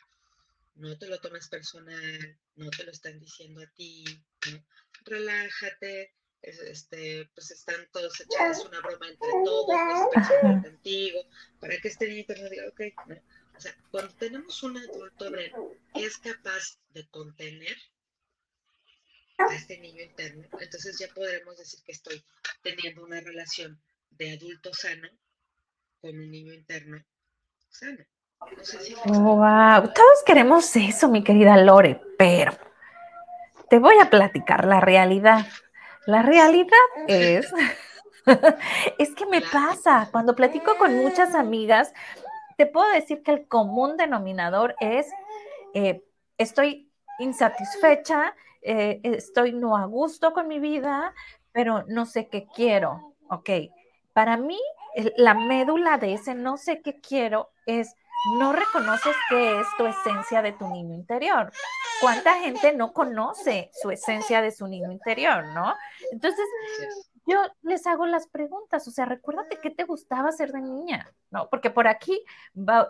no 0.76 0.96
te 0.98 1.06
lo 1.06 1.20
tomes 1.20 1.48
personal, 1.48 2.38
no 2.56 2.70
te 2.70 2.84
lo 2.84 2.92
están 2.92 3.20
diciendo 3.20 3.60
a 3.60 3.66
ti, 3.74 4.04
relájate, 5.04 6.14
este, 6.40 7.28
pues 7.34 7.50
están 7.50 7.86
todos 7.92 8.18
echados 8.20 8.64
una 8.64 8.80
broma 8.80 9.06
entre 9.06 9.28
todos, 9.44 10.08
pues, 10.14 10.62
contigo, 10.62 11.28
para 11.60 11.76
que 11.76 11.88
este 11.88 12.08
niño 12.08 12.20
interno 12.20 12.48
diga, 12.48 12.68
ok, 12.68 12.80
¿no? 13.06 13.22
O 13.56 13.60
sea, 13.60 13.74
cuando 13.90 14.12
tenemos 14.14 14.62
un 14.62 14.76
adulto 14.76 15.30
que 15.94 16.04
es 16.04 16.18
capaz 16.18 16.78
de 16.90 17.06
contener 17.08 17.76
a 19.38 19.54
este 19.54 19.78
niño 19.78 20.02
interno, 20.02 20.46
entonces 20.60 20.98
ya 20.98 21.08
podremos 21.14 21.56
decir 21.56 21.80
que 21.84 21.92
estoy 21.92 22.24
teniendo 22.62 23.04
una 23.04 23.20
relación 23.20 23.80
de 24.10 24.32
adulto 24.32 24.72
sano 24.72 25.08
con 26.00 26.10
un 26.10 26.30
niño 26.30 26.52
interno 26.52 27.04
sano. 27.68 28.04
wow, 29.06 29.92
todos 29.92 30.22
queremos 30.26 30.74
eso, 30.76 31.08
mi 31.08 31.24
querida 31.24 31.56
Lore, 31.56 32.00
pero 32.18 32.56
te 33.70 33.78
voy 33.78 33.98
a 34.00 34.10
platicar 34.10 34.66
la 34.66 34.80
realidad. 34.80 35.46
La 36.06 36.22
realidad 36.22 36.76
es, 37.08 37.50
es 38.98 39.14
que 39.14 39.26
me 39.26 39.40
pasa, 39.40 40.08
cuando 40.12 40.36
platico 40.36 40.76
con 40.76 40.94
muchas 40.96 41.34
amigas, 41.34 41.92
te 42.56 42.66
puedo 42.66 42.90
decir 42.90 43.22
que 43.22 43.32
el 43.32 43.48
común 43.48 43.96
denominador 43.96 44.74
es, 44.80 45.10
eh, 45.74 46.04
estoy 46.38 46.90
insatisfecha, 47.18 48.34
eh, 48.62 49.00
estoy 49.02 49.52
no 49.52 49.76
a 49.76 49.84
gusto 49.86 50.32
con 50.32 50.48
mi 50.48 50.58
vida, 50.58 51.14
pero 51.52 51.84
no 51.86 52.06
sé 52.06 52.28
qué 52.28 52.46
quiero. 52.54 53.14
Ok, 53.28 53.50
para 54.12 54.36
mí 54.36 54.60
la 55.16 55.34
médula 55.34 55.98
de 55.98 56.14
ese 56.14 56.34
no 56.34 56.56
sé 56.56 56.80
qué 56.80 57.00
quiero 57.00 57.50
es 57.66 57.94
no 58.38 58.52
reconoces 58.52 59.14
qué 59.28 59.60
es 59.60 59.66
tu 59.76 59.86
esencia 59.86 60.40
de 60.40 60.52
tu 60.52 60.66
niño 60.68 60.94
interior. 60.94 61.52
¿Cuánta 62.00 62.34
gente 62.40 62.72
no 62.74 62.92
conoce 62.92 63.70
su 63.72 63.90
esencia 63.90 64.40
de 64.40 64.50
su 64.50 64.66
niño 64.66 64.90
interior, 64.90 65.44
no? 65.48 65.74
Entonces, 66.10 66.46
yo 67.26 67.38
les 67.62 67.86
hago 67.86 68.06
las 68.06 68.26
preguntas, 68.26 68.86
o 68.86 68.90
sea, 68.90 69.06
recuérdate 69.06 69.58
qué 69.62 69.70
te 69.70 69.84
gustaba 69.84 70.30
ser 70.32 70.52
de 70.52 70.60
niña, 70.60 71.10
¿no? 71.30 71.48
Porque 71.48 71.70
por 71.70 71.88
aquí 71.88 72.22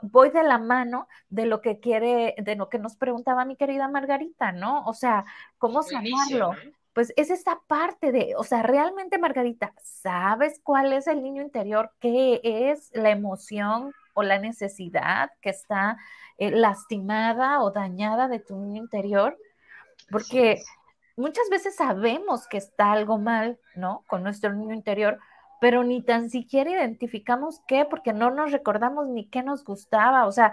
voy 0.02 0.30
de 0.30 0.42
la 0.42 0.58
mano 0.58 1.08
de 1.28 1.46
lo 1.46 1.60
que 1.60 1.78
quiere, 1.78 2.34
de 2.38 2.56
lo 2.56 2.68
que 2.68 2.78
nos 2.78 2.96
preguntaba 2.96 3.44
mi 3.44 3.56
querida 3.56 3.88
Margarita, 3.88 4.52
¿no? 4.52 4.84
O 4.86 4.94
sea, 4.94 5.24
¿cómo 5.58 5.82
sanarlo? 5.82 6.52
Pues 6.92 7.12
es 7.16 7.30
esta 7.30 7.60
parte 7.66 8.12
de, 8.12 8.34
o 8.36 8.44
sea, 8.44 8.62
realmente 8.62 9.18
Margarita, 9.18 9.74
¿sabes 9.82 10.60
cuál 10.62 10.92
es 10.92 11.08
el 11.08 11.22
niño 11.22 11.42
interior? 11.42 11.90
¿Qué 11.98 12.40
es 12.44 12.90
la 12.94 13.10
emoción 13.10 13.92
o 14.14 14.22
la 14.22 14.38
necesidad 14.38 15.30
que 15.40 15.50
está 15.50 15.96
eh, 16.38 16.52
lastimada 16.52 17.62
o 17.62 17.72
dañada 17.72 18.28
de 18.28 18.38
tu 18.38 18.56
niño 18.56 18.82
interior? 18.82 19.36
Porque 20.08 20.62
muchas 21.16 21.48
veces 21.50 21.76
sabemos 21.76 22.46
que 22.46 22.58
está 22.58 22.92
algo 22.92 23.18
mal, 23.18 23.58
¿no? 23.74 24.04
Con 24.06 24.22
nuestro 24.22 24.52
niño 24.52 24.74
interior, 24.74 25.18
pero 25.60 25.84
ni 25.84 26.02
tan 26.02 26.30
siquiera 26.30 26.70
identificamos 26.70 27.60
qué, 27.66 27.84
porque 27.84 28.12
no 28.12 28.30
nos 28.30 28.52
recordamos 28.52 29.08
ni 29.08 29.26
qué 29.26 29.42
nos 29.42 29.64
gustaba. 29.64 30.26
O 30.26 30.32
sea, 30.32 30.52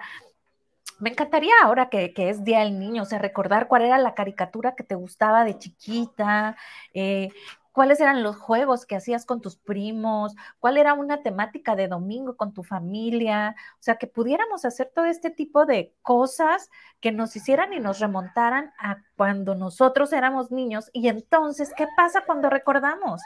me 1.00 1.10
encantaría 1.10 1.54
ahora 1.64 1.90
que, 1.90 2.14
es 2.16 2.44
Día 2.44 2.60
del 2.60 2.80
Niño, 2.80 3.04
o 3.04 3.06
sea, 3.06 3.20
recordar 3.20 3.68
cuál 3.68 3.82
era 3.84 3.98
la 3.98 4.14
caricatura 4.14 4.76
que 4.76 4.84
te 4.84 4.96
gustaba 4.96 5.44
de 5.44 5.58
chiquita, 5.58 6.56
eh, 6.94 7.30
cuáles 7.72 8.00
eran 8.00 8.24
los 8.24 8.38
juegos 8.38 8.86
que 8.86 8.96
hacías 8.96 9.26
con 9.26 9.42
tus 9.42 9.58
primos, 9.58 10.36
cuál 10.60 10.78
era 10.78 10.94
una 10.94 11.24
temática 11.24 11.76
de 11.76 11.88
domingo 11.88 12.36
con 12.38 12.54
tu 12.54 12.64
familia, 12.64 13.56
o 13.74 13.84
sea, 13.84 13.96
que 13.96 14.08
pudiéramos 14.08 14.66
hacer 14.66 14.92
todo 14.94 15.06
este 15.06 15.30
tipo 15.30 15.66
de 15.66 15.94
cosas 16.02 16.70
que 17.00 17.12
nos 17.12 17.36
hicieran 17.36 17.74
y 17.74 17.80
nos 17.80 18.00
remontaran 18.00 18.74
a 18.80 18.98
cuando 19.16 19.56
nosotros 19.56 20.14
éramos 20.14 20.52
niños. 20.52 20.90
Y 20.94 21.08
entonces, 21.08 21.74
¿qué 21.76 21.88
pasa 21.96 22.24
cuando 22.26 22.50
recordamos? 22.50 23.22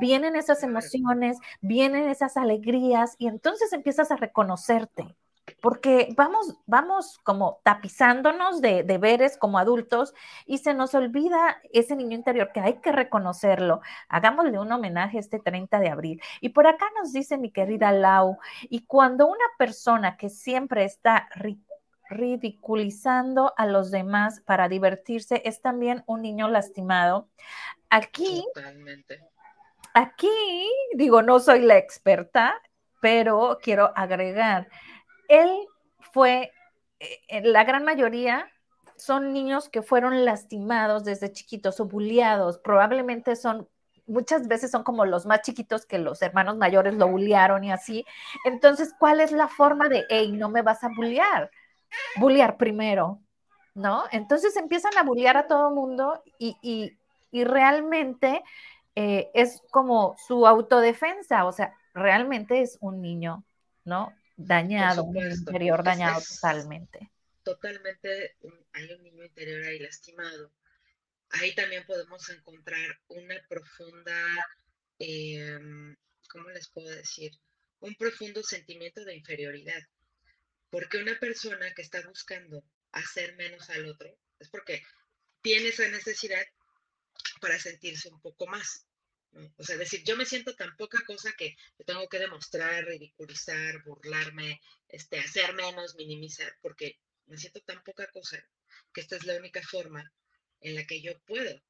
Vienen 0.00 0.36
esas 0.36 0.62
emociones, 0.62 1.38
vienen 1.60 2.08
esas 2.08 2.36
alegrías 2.36 3.16
y 3.18 3.28
entonces 3.28 3.72
empiezas 3.72 4.10
a 4.10 4.16
reconocerte 4.16 5.16
porque 5.60 6.12
vamos, 6.16 6.56
vamos 6.66 7.18
como 7.22 7.60
tapizándonos 7.62 8.60
de 8.60 8.82
deberes 8.82 9.36
como 9.36 9.58
adultos 9.58 10.14
y 10.46 10.58
se 10.58 10.74
nos 10.74 10.94
olvida 10.94 11.60
ese 11.72 11.96
niño 11.96 12.16
interior 12.16 12.50
que 12.52 12.60
hay 12.60 12.80
que 12.80 12.92
reconocerlo. 12.92 13.80
Hagámosle 14.08 14.58
un 14.58 14.72
homenaje 14.72 15.18
este 15.18 15.38
30 15.38 15.80
de 15.80 15.88
abril. 15.88 16.22
Y 16.40 16.50
por 16.50 16.66
acá 16.66 16.86
nos 16.98 17.12
dice 17.12 17.38
mi 17.38 17.50
querida 17.50 17.92
Lau, 17.92 18.38
y 18.62 18.84
cuando 18.86 19.26
una 19.26 19.44
persona 19.58 20.16
que 20.16 20.28
siempre 20.28 20.84
está 20.84 21.28
ridiculizando 22.10 23.54
a 23.56 23.66
los 23.66 23.90
demás 23.90 24.40
para 24.40 24.68
divertirse 24.68 25.42
es 25.44 25.62
también 25.62 26.02
un 26.06 26.22
niño 26.22 26.48
lastimado. 26.48 27.28
Aquí, 27.88 28.44
aquí 29.94 30.28
digo, 30.94 31.22
no 31.22 31.38
soy 31.40 31.60
la 31.60 31.78
experta, 31.78 32.60
pero 33.00 33.58
quiero 33.62 33.92
agregar 33.96 34.68
él 35.30 35.50
fue, 36.12 36.52
eh, 36.98 37.40
la 37.42 37.64
gran 37.64 37.84
mayoría 37.84 38.50
son 38.96 39.32
niños 39.32 39.68
que 39.70 39.80
fueron 39.80 40.24
lastimados 40.24 41.04
desde 41.04 41.32
chiquitos 41.32 41.80
o 41.80 41.86
bulliados, 41.86 42.58
probablemente 42.58 43.36
son 43.36 43.68
muchas 44.10 44.48
veces 44.48 44.72
son 44.72 44.82
como 44.82 45.06
los 45.06 45.24
más 45.24 45.42
chiquitos 45.42 45.86
que 45.86 45.98
los 45.98 46.20
hermanos 46.20 46.56
mayores 46.56 46.94
lo 46.94 47.08
bullearon 47.08 47.62
y 47.62 47.70
así. 47.70 48.04
Entonces, 48.44 48.92
¿cuál 48.98 49.20
es 49.20 49.30
la 49.30 49.46
forma 49.46 49.88
de, 49.88 50.04
hey, 50.08 50.32
no 50.32 50.48
me 50.50 50.62
vas 50.62 50.82
a 50.82 50.88
bullear? 50.88 51.50
Bullear 52.16 52.56
primero, 52.56 53.20
¿no? 53.74 54.04
Entonces 54.10 54.56
empiezan 54.56 54.98
a 54.98 55.04
bullear 55.04 55.36
a 55.36 55.46
todo 55.46 55.70
mundo 55.70 56.22
y, 56.38 56.96
realmente 57.32 58.42
eh, 58.96 59.30
es 59.34 59.62
como 59.70 60.16
su 60.26 60.46
autodefensa, 60.46 61.44
o 61.44 61.52
sea, 61.52 61.74
realmente 61.94 62.60
es 62.60 62.76
un 62.80 63.00
niño, 63.00 63.44
¿no? 63.84 64.12
Dañado, 64.46 65.04
un 65.04 65.16
interior 65.16 65.82
dañado 65.82 66.20
totalmente. 66.20 67.10
Totalmente, 67.42 68.36
hay 68.72 68.92
un 68.92 69.02
niño 69.02 69.24
interior 69.24 69.64
ahí 69.64 69.78
lastimado. 69.78 70.52
Ahí 71.30 71.54
también 71.54 71.86
podemos 71.86 72.28
encontrar 72.30 73.00
una 73.08 73.36
profunda, 73.48 74.14
em, 74.98 75.96
¿cómo 76.28 76.50
les 76.50 76.68
puedo 76.68 76.88
decir? 76.88 77.32
Un 77.80 77.94
profundo 77.94 78.42
sentimiento 78.42 79.04
de 79.04 79.16
inferioridad. 79.16 79.82
Porque 80.70 80.98
una 80.98 81.18
persona 81.18 81.72
que 81.74 81.82
está 81.82 82.00
buscando 82.06 82.62
hacer 82.92 83.36
menos 83.36 83.70
al 83.70 83.86
otro 83.86 84.08
es 84.38 84.48
porque 84.48 84.82
tiene 85.42 85.68
esa 85.68 85.88
necesidad 85.88 86.44
para 87.40 87.58
sentirse 87.58 88.08
un 88.08 88.20
poco 88.20 88.46
más. 88.46 88.86
O 89.56 89.62
sea, 89.62 89.76
decir, 89.76 90.02
yo 90.04 90.16
me 90.16 90.26
siento 90.26 90.54
tan 90.56 90.76
poca 90.76 90.98
cosa 91.06 91.32
que 91.38 91.56
tengo 91.86 92.08
que 92.08 92.18
demostrar, 92.18 92.84
ridiculizar, 92.84 93.82
burlarme, 93.84 94.60
este, 94.88 95.18
hacer 95.18 95.54
menos, 95.54 95.94
minimizar, 95.96 96.52
porque 96.60 96.98
me 97.26 97.36
siento 97.36 97.60
tan 97.60 97.82
poca 97.84 98.08
cosa 98.08 98.44
que 98.92 99.00
esta 99.00 99.16
es 99.16 99.24
la 99.24 99.36
única 99.36 99.62
forma 99.62 100.12
en 100.60 100.74
la 100.74 100.84
que 100.84 101.00
yo 101.00 101.18
puedo 101.20 101.62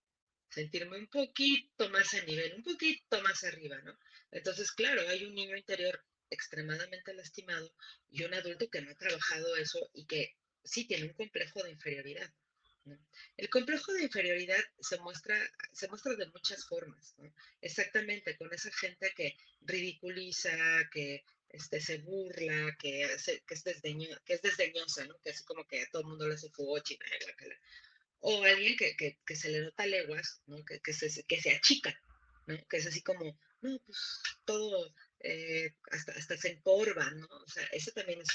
sentirme 0.49 0.99
un 0.99 1.09
poquito 1.09 1.91
más 1.91 2.15
a 2.15 2.23
nivel, 2.25 2.55
un 2.55 2.63
poquito 2.63 3.21
más 3.23 3.45
arriba, 3.45 3.79
¿no? 3.83 3.97
Entonces, 4.31 4.73
claro, 4.73 5.03
hay 5.09 5.25
un 5.25 5.35
niño 5.35 5.57
interior 5.57 6.03
extremadamente 6.31 7.13
lastimado 7.15 7.73
y 8.11 8.25
un 8.25 8.35
adulto 8.35 8.69
que 8.71 8.81
no 8.81 8.91
ha 8.91 8.97
trabajado 8.97 9.57
eso 9.57 9.91
y 9.93 10.07
que 10.07 10.37
sí 10.65 10.87
tiene 10.87 11.07
un 11.07 11.15
complejo 11.15 11.63
de 11.63 11.73
inferioridad. 11.73 12.33
El 13.36 13.49
complejo 13.49 13.93
de 13.93 14.05
inferioridad 14.05 14.62
se 14.80 14.99
muestra, 14.99 15.36
se 15.72 15.88
muestra 15.88 16.14
de 16.14 16.26
muchas 16.26 16.64
formas, 16.66 17.14
exactamente 17.61 18.36
con 18.36 18.53
esa 18.53 18.70
gente 18.72 19.12
que 19.16 19.36
ridiculiza, 19.62 20.51
que 20.93 21.24
este, 21.49 21.80
se 21.80 21.99
burla, 21.99 22.76
que, 22.78 23.09
que, 23.47 23.55
es 23.55 23.64
que 24.24 24.34
es 24.34 24.43
desdeñosa, 24.43 25.05
¿no? 25.07 25.18
que 25.20 25.30
así 25.30 25.45
como 25.45 25.66
que 25.66 25.82
a 25.82 25.91
todo 25.91 26.03
el 26.03 26.09
mundo 26.09 26.28
le 26.28 26.34
hace 26.34 26.51
fugochi, 26.51 26.99
o 28.20 28.43
alguien 28.45 28.76
que, 28.76 28.97
que, 28.97 29.36
se 29.36 29.51
le 29.51 29.61
nota 29.61 29.86
leguas, 29.86 30.43
¿no? 30.47 30.64
que, 30.64 30.80
que, 30.80 30.93
se, 30.93 31.24
que 31.24 31.41
se 31.41 31.51
achica, 31.51 31.99
¿no? 32.47 32.57
que 32.68 32.76
es 32.76 32.86
así 32.86 33.03
como, 33.03 33.38
no, 33.62 33.78
pues 33.80 34.20
todo, 34.45 34.95
eh, 35.20 35.74
hasta, 35.91 36.12
hasta 36.12 36.36
se 36.36 36.53
encorva, 36.53 37.11
¿no? 37.11 37.26
O 37.26 37.49
sea, 37.49 37.64
eso 37.72 37.91
también 37.93 38.20
es, 38.20 38.28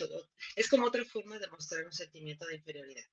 es 0.56 0.70
como 0.70 0.86
otra 0.86 1.03
forma 1.06 1.39
de 1.39 1.47
mostrar 1.47 1.86
un 1.86 1.93
sentimiento 1.93 2.45
de 2.45 2.56
inferioridad. 2.56 3.06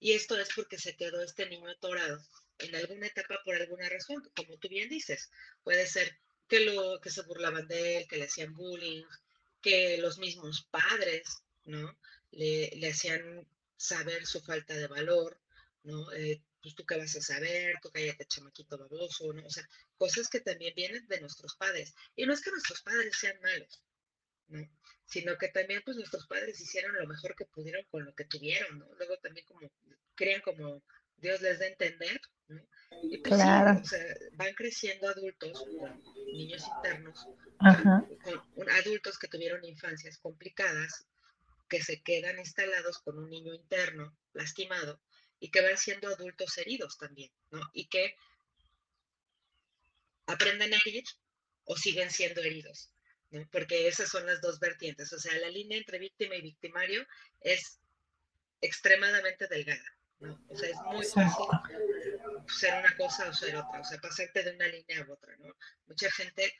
Y 0.00 0.12
esto 0.12 0.38
es 0.38 0.48
porque 0.54 0.78
se 0.78 0.96
quedó 0.96 1.20
este 1.22 1.48
niño 1.48 1.70
atorado 1.70 2.22
en 2.58 2.74
alguna 2.74 3.06
etapa 3.06 3.40
por 3.44 3.54
alguna 3.54 3.88
razón, 3.88 4.22
como 4.34 4.58
tú 4.58 4.68
bien 4.68 4.88
dices. 4.88 5.30
Puede 5.62 5.86
ser 5.86 6.18
que, 6.48 6.60
lo, 6.60 7.00
que 7.00 7.10
se 7.10 7.22
burlaban 7.22 7.68
de 7.68 7.98
él, 7.98 8.08
que 8.08 8.16
le 8.16 8.24
hacían 8.24 8.54
bullying, 8.54 9.04
que 9.60 9.98
los 9.98 10.18
mismos 10.18 10.66
padres, 10.70 11.42
¿no? 11.64 11.96
Le, 12.30 12.70
hacían 12.88 13.46
saber 13.76 14.26
su 14.26 14.40
falta 14.40 14.74
de 14.74 14.86
valor, 14.86 15.40
¿no? 15.84 16.12
Eh, 16.12 16.42
pues 16.60 16.74
tú 16.74 16.84
qué 16.84 16.96
vas 16.96 17.14
a 17.16 17.22
saber, 17.22 17.76
tú 17.80 17.90
cállate 17.90 18.26
chamaquito 18.26 18.76
baboso, 18.78 19.32
¿no? 19.32 19.46
O 19.46 19.50
sea, 19.50 19.68
cosas 19.96 20.28
que 20.28 20.40
también 20.40 20.74
vienen 20.74 21.06
de 21.06 21.20
nuestros 21.20 21.54
padres. 21.56 21.94
Y 22.16 22.26
no 22.26 22.32
es 22.32 22.40
que 22.40 22.50
nuestros 22.50 22.82
padres 22.82 23.16
sean 23.16 23.40
malos, 23.40 23.82
¿no? 24.48 24.68
Sino 25.08 25.38
que 25.38 25.48
también 25.48 25.80
pues 25.84 25.96
nuestros 25.96 26.26
padres 26.26 26.60
hicieron 26.60 26.94
lo 26.94 27.06
mejor 27.06 27.34
que 27.34 27.46
pudieron 27.46 27.82
con 27.90 28.04
lo 28.04 28.14
que 28.14 28.26
tuvieron, 28.26 28.78
¿no? 28.78 28.86
Luego 28.98 29.16
también 29.16 29.46
como 29.46 29.72
creen 30.14 30.42
como 30.42 30.84
Dios 31.16 31.40
les 31.40 31.58
da 31.58 31.64
a 31.64 31.68
entender, 31.68 32.20
¿no? 32.48 32.62
Y 33.02 33.16
pues 33.18 33.34
claro. 33.34 33.74
sí, 33.76 33.80
o 33.80 33.84
sea, 33.86 34.14
van 34.32 34.54
creciendo 34.54 35.08
adultos, 35.08 35.64
niños 36.26 36.62
internos, 36.76 37.26
Con, 38.54 38.70
adultos 38.70 39.18
que 39.18 39.28
tuvieron 39.28 39.64
infancias 39.64 40.18
complicadas, 40.18 41.06
que 41.70 41.82
se 41.82 42.02
quedan 42.02 42.38
instalados 42.38 42.98
con 42.98 43.18
un 43.18 43.30
niño 43.30 43.54
interno 43.54 44.14
lastimado 44.34 45.00
y 45.40 45.50
que 45.50 45.62
van 45.62 45.78
siendo 45.78 46.08
adultos 46.08 46.58
heridos 46.58 46.98
también, 46.98 47.32
¿no? 47.50 47.62
Y 47.72 47.88
que 47.88 48.14
aprenden 50.26 50.74
a 50.74 50.78
herir 50.84 51.04
o 51.64 51.76
siguen 51.76 52.10
siendo 52.10 52.42
heridos. 52.42 52.90
Porque 53.50 53.88
esas 53.88 54.08
son 54.08 54.26
las 54.26 54.40
dos 54.40 54.58
vertientes. 54.58 55.12
O 55.12 55.18
sea, 55.18 55.36
la 55.38 55.50
línea 55.50 55.78
entre 55.78 55.98
víctima 55.98 56.36
y 56.36 56.42
victimario 56.42 57.06
es 57.40 57.80
extremadamente 58.60 59.46
delgada. 59.48 59.84
¿no? 60.20 60.44
O 60.48 60.56
sea, 60.56 60.70
es 60.70 60.76
muy 60.92 61.04
fácil 61.04 61.46
ser 62.48 62.74
una 62.74 62.96
cosa 62.96 63.28
o 63.28 63.34
ser 63.34 63.56
otra, 63.56 63.80
o 63.80 63.84
sea, 63.84 63.98
pasarte 63.98 64.42
de 64.42 64.52
una 64.52 64.66
línea 64.66 65.04
a 65.04 65.12
otra. 65.12 65.36
¿no? 65.38 65.54
Mucha 65.86 66.10
gente 66.12 66.52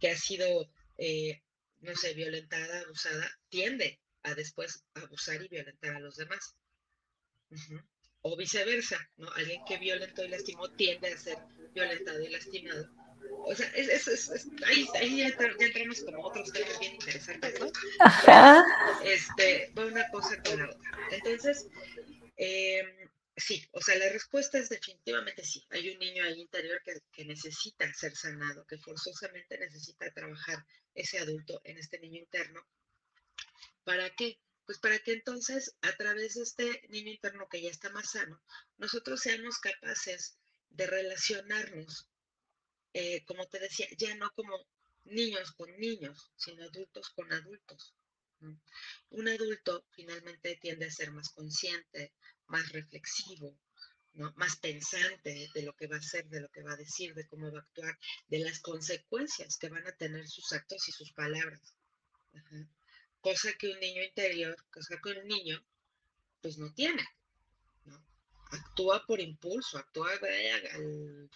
que 0.00 0.10
ha 0.10 0.16
sido, 0.16 0.70
eh, 0.98 1.42
no 1.80 1.94
sé, 1.94 2.14
violentada, 2.14 2.80
abusada, 2.80 3.30
tiende 3.48 4.00
a 4.22 4.34
después 4.34 4.84
abusar 4.94 5.42
y 5.42 5.48
violentar 5.48 5.94
a 5.94 6.00
los 6.00 6.16
demás. 6.16 6.56
O 8.22 8.36
viceversa, 8.36 8.98
¿no? 9.16 9.30
Alguien 9.34 9.64
que 9.64 9.78
violentó 9.78 10.24
y 10.24 10.28
lastimó 10.28 10.68
tiende 10.72 11.12
a 11.12 11.16
ser 11.16 11.38
violentado 11.72 12.20
y 12.20 12.28
lastimado 12.28 12.90
o 13.48 13.54
sea, 13.54 13.66
es, 13.74 14.08
es, 14.08 14.28
es, 14.28 14.48
ahí, 14.64 14.88
ahí 14.94 15.18
ya, 15.18 15.28
entramos 15.28 16.02
como 16.02 16.26
otros 16.26 16.52
temas 16.52 16.78
bien 16.80 16.94
interesantes, 16.94 17.60
¿no? 17.60 17.70
Ajá. 18.00 18.64
Este, 19.04 19.72
va 19.78 19.86
una 19.86 20.08
cosa 20.10 20.42
con 20.42 20.58
la 20.58 20.70
otra. 20.70 20.90
Entonces, 21.12 21.68
eh, 22.36 22.82
sí, 23.36 23.64
o 23.70 23.80
sea, 23.80 23.96
la 23.98 24.08
respuesta 24.08 24.58
es 24.58 24.68
definitivamente 24.68 25.44
sí. 25.44 25.64
Hay 25.70 25.90
un 25.90 25.98
niño 26.00 26.24
ahí 26.24 26.40
interior 26.40 26.82
que, 26.84 27.00
que 27.12 27.24
necesita 27.24 27.92
ser 27.94 28.16
sanado, 28.16 28.66
que 28.66 28.78
forzosamente 28.78 29.58
necesita 29.58 30.10
trabajar 30.10 30.66
ese 30.94 31.18
adulto 31.20 31.60
en 31.64 31.78
este 31.78 32.00
niño 32.00 32.18
interno. 32.18 32.66
¿Para 33.84 34.10
qué? 34.10 34.40
Pues 34.64 34.78
para 34.80 34.98
que 34.98 35.12
entonces, 35.12 35.76
a 35.82 35.92
través 35.92 36.34
de 36.34 36.42
este 36.42 36.82
niño 36.88 37.12
interno 37.12 37.48
que 37.48 37.62
ya 37.62 37.70
está 37.70 37.90
más 37.90 38.10
sano, 38.10 38.42
nosotros 38.78 39.20
seamos 39.20 39.58
capaces 39.60 40.36
de 40.70 40.88
relacionarnos 40.88 42.08
eh, 42.98 43.22
como 43.26 43.46
te 43.46 43.58
decía, 43.58 43.86
ya 43.98 44.14
no 44.14 44.30
como 44.30 44.56
niños 45.04 45.52
con 45.52 45.70
niños, 45.76 46.30
sino 46.34 46.64
adultos 46.64 47.10
con 47.10 47.30
adultos. 47.30 47.94
Un 49.10 49.28
adulto 49.28 49.84
finalmente 49.90 50.56
tiende 50.62 50.86
a 50.86 50.90
ser 50.90 51.12
más 51.12 51.28
consciente, 51.28 52.14
más 52.46 52.72
reflexivo, 52.72 53.54
más 54.36 54.56
pensante 54.56 55.50
de 55.54 55.62
lo 55.62 55.76
que 55.76 55.88
va 55.88 55.96
a 55.96 55.98
hacer, 55.98 56.26
de 56.30 56.40
lo 56.40 56.48
que 56.48 56.62
va 56.62 56.72
a 56.72 56.76
decir, 56.76 57.12
de 57.12 57.26
cómo 57.28 57.52
va 57.52 57.58
a 57.58 57.62
actuar, 57.62 57.98
de 58.28 58.38
las 58.38 58.60
consecuencias 58.60 59.58
que 59.58 59.68
van 59.68 59.86
a 59.86 59.96
tener 59.96 60.26
sus 60.26 60.50
actos 60.54 60.88
y 60.88 60.92
sus 60.92 61.12
palabras. 61.12 61.74
Cosa 63.20 63.52
que 63.58 63.68
un 63.68 63.80
niño 63.80 64.04
interior, 64.04 64.56
cosa 64.70 64.98
que 65.02 65.10
un 65.10 65.26
niño, 65.26 65.62
pues 66.40 66.56
no 66.56 66.72
tiene. 66.72 67.06
¿no? 67.84 68.02
Actúa 68.52 69.04
por 69.04 69.20
impulso, 69.20 69.76
actúa 69.76 70.12
al, 70.12 71.30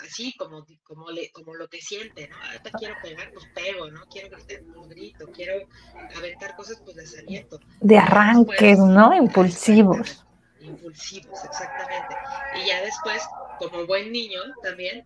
así 0.00 0.34
como, 0.36 0.66
como, 0.82 1.10
le, 1.10 1.30
como 1.32 1.54
lo 1.54 1.68
que 1.68 1.80
siente, 1.80 2.28
¿no? 2.28 2.36
Ahorita 2.42 2.70
quiero 2.78 2.94
pegar, 3.02 3.32
pues 3.32 3.46
pego, 3.54 3.90
¿no? 3.90 4.06
Quiero 4.06 4.30
gritar, 4.30 4.62
pues 4.64 4.88
grito, 4.88 5.26
quiero 5.32 5.68
aventar 6.16 6.54
cosas, 6.56 6.80
pues 6.84 6.96
les 6.96 7.18
aviento. 7.18 7.58
De 7.80 7.98
arranques, 7.98 8.78
¿no? 8.78 9.14
Impulsivos. 9.14 10.24
Impulsivos, 10.60 11.44
exactamente. 11.44 12.14
Y 12.56 12.66
ya 12.66 12.82
después, 12.82 13.22
como 13.58 13.86
buen 13.86 14.12
niño 14.12 14.40
también, 14.62 15.04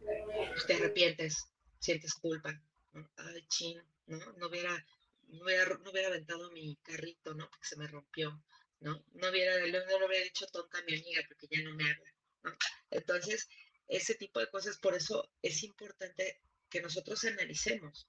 pues 0.52 0.66
te 0.66 0.74
arrepientes, 0.74 1.48
sientes 1.78 2.14
culpa. 2.14 2.52
¿no? 2.92 3.08
Ay, 3.16 3.46
chin, 3.48 3.80
¿no? 4.06 4.18
No 4.36 4.48
hubiera, 4.48 4.72
no 5.28 5.44
hubiera, 5.44 5.64
no 5.82 5.90
hubiera 5.90 6.08
aventado 6.08 6.50
mi 6.50 6.76
carrito, 6.82 7.34
¿no? 7.34 7.48
Porque 7.48 7.66
se 7.66 7.76
me 7.76 7.86
rompió, 7.86 8.42
¿no? 8.80 9.02
No 9.14 9.30
hubiera, 9.30 9.58
no, 9.58 9.98
lo 9.98 10.06
hubiera 10.06 10.24
dicho 10.24 10.46
tonta 10.48 10.78
a 10.78 10.82
mi 10.82 10.94
amiga 10.94 11.22
porque 11.28 11.46
ya 11.50 11.62
no 11.62 11.74
me 11.74 11.84
habla, 11.84 12.12
¿no? 12.44 12.52
Entonces, 12.90 13.48
ese 13.88 14.14
tipo 14.14 14.40
de 14.40 14.50
cosas. 14.50 14.78
Por 14.78 14.94
eso 14.94 15.30
es 15.42 15.62
importante 15.62 16.40
que 16.68 16.80
nosotros 16.80 17.24
analicemos. 17.24 18.06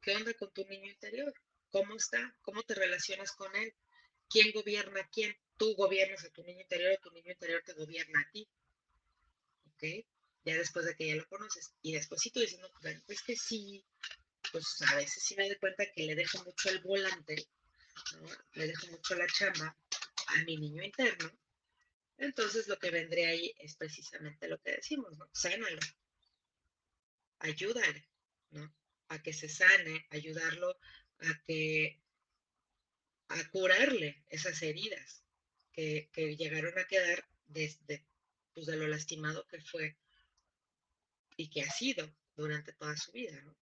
¿Qué 0.00 0.14
onda 0.14 0.32
con 0.34 0.52
tu 0.52 0.64
niño 0.66 0.88
interior? 0.90 1.32
¿Cómo 1.70 1.96
está? 1.96 2.36
¿Cómo 2.42 2.62
te 2.62 2.74
relacionas 2.74 3.32
con 3.32 3.54
él? 3.56 3.74
¿Quién 4.28 4.52
gobierna 4.52 5.00
a 5.00 5.08
quién? 5.08 5.36
Tú 5.56 5.74
gobiernas 5.74 6.24
a 6.24 6.30
tu 6.30 6.42
niño 6.42 6.60
interior 6.60 6.92
y 6.92 7.02
tu 7.02 7.10
niño 7.10 7.32
interior 7.32 7.62
te 7.64 7.74
gobierna 7.74 8.20
a 8.20 8.30
ti. 8.30 8.48
¿Ok? 9.72 10.06
Ya 10.44 10.56
después 10.56 10.86
de 10.86 10.94
que 10.94 11.08
ya 11.08 11.16
lo 11.16 11.26
conoces. 11.28 11.74
Y 11.82 11.92
después 11.92 12.20
si 12.20 12.30
tú 12.30 12.40
dices, 12.40 12.58
no, 12.60 12.68
pues, 13.06 13.22
que 13.22 13.36
sí, 13.36 13.84
pues 14.52 14.82
a 14.88 14.96
veces 14.96 15.22
sí 15.22 15.34
me 15.36 15.48
doy 15.48 15.58
cuenta 15.58 15.84
que 15.92 16.04
le 16.04 16.14
dejo 16.14 16.42
mucho 16.44 16.70
el 16.70 16.80
volante, 16.80 17.48
le 18.52 18.66
dejo 18.66 18.86
mucho 18.88 19.14
la 19.16 19.26
chamba 19.26 19.76
a 20.28 20.44
mi 20.44 20.56
niño 20.56 20.82
interno, 20.82 21.30
entonces 22.18 22.68
lo 22.68 22.78
que 22.78 22.90
vendría 22.90 23.28
ahí 23.28 23.54
es 23.58 23.76
precisamente 23.76 24.48
lo 24.48 24.60
que 24.60 24.72
decimos, 24.72 25.16
¿no? 25.18 25.28
Sánalo, 25.32 25.80
ayúdale, 27.38 28.08
¿no? 28.50 28.74
A 29.08 29.22
que 29.22 29.32
se 29.32 29.48
sane, 29.48 30.06
ayudarlo 30.10 30.78
a 31.18 31.42
que, 31.46 32.00
a 33.28 33.50
curarle 33.50 34.24
esas 34.28 34.62
heridas 34.62 35.22
que, 35.72 36.08
que 36.12 36.36
llegaron 36.36 36.78
a 36.78 36.86
quedar 36.86 37.28
desde, 37.46 38.04
pues 38.54 38.66
lo 38.66 38.86
lastimado 38.86 39.46
que 39.46 39.60
fue 39.60 39.96
y 41.36 41.50
que 41.50 41.62
ha 41.62 41.70
sido 41.70 42.10
durante 42.34 42.72
toda 42.72 42.96
su 42.96 43.12
vida, 43.12 43.40
¿no? 43.42 43.56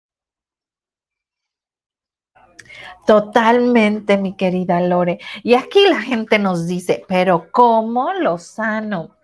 Totalmente, 3.05 4.17
mi 4.17 4.35
querida 4.35 4.79
Lore. 4.79 5.19
Y 5.43 5.55
aquí 5.55 5.85
la 5.87 6.01
gente 6.01 6.39
nos 6.39 6.67
dice, 6.67 7.03
pero 7.07 7.51
¿cómo 7.51 8.13
lo 8.13 8.37
sano? 8.37 9.17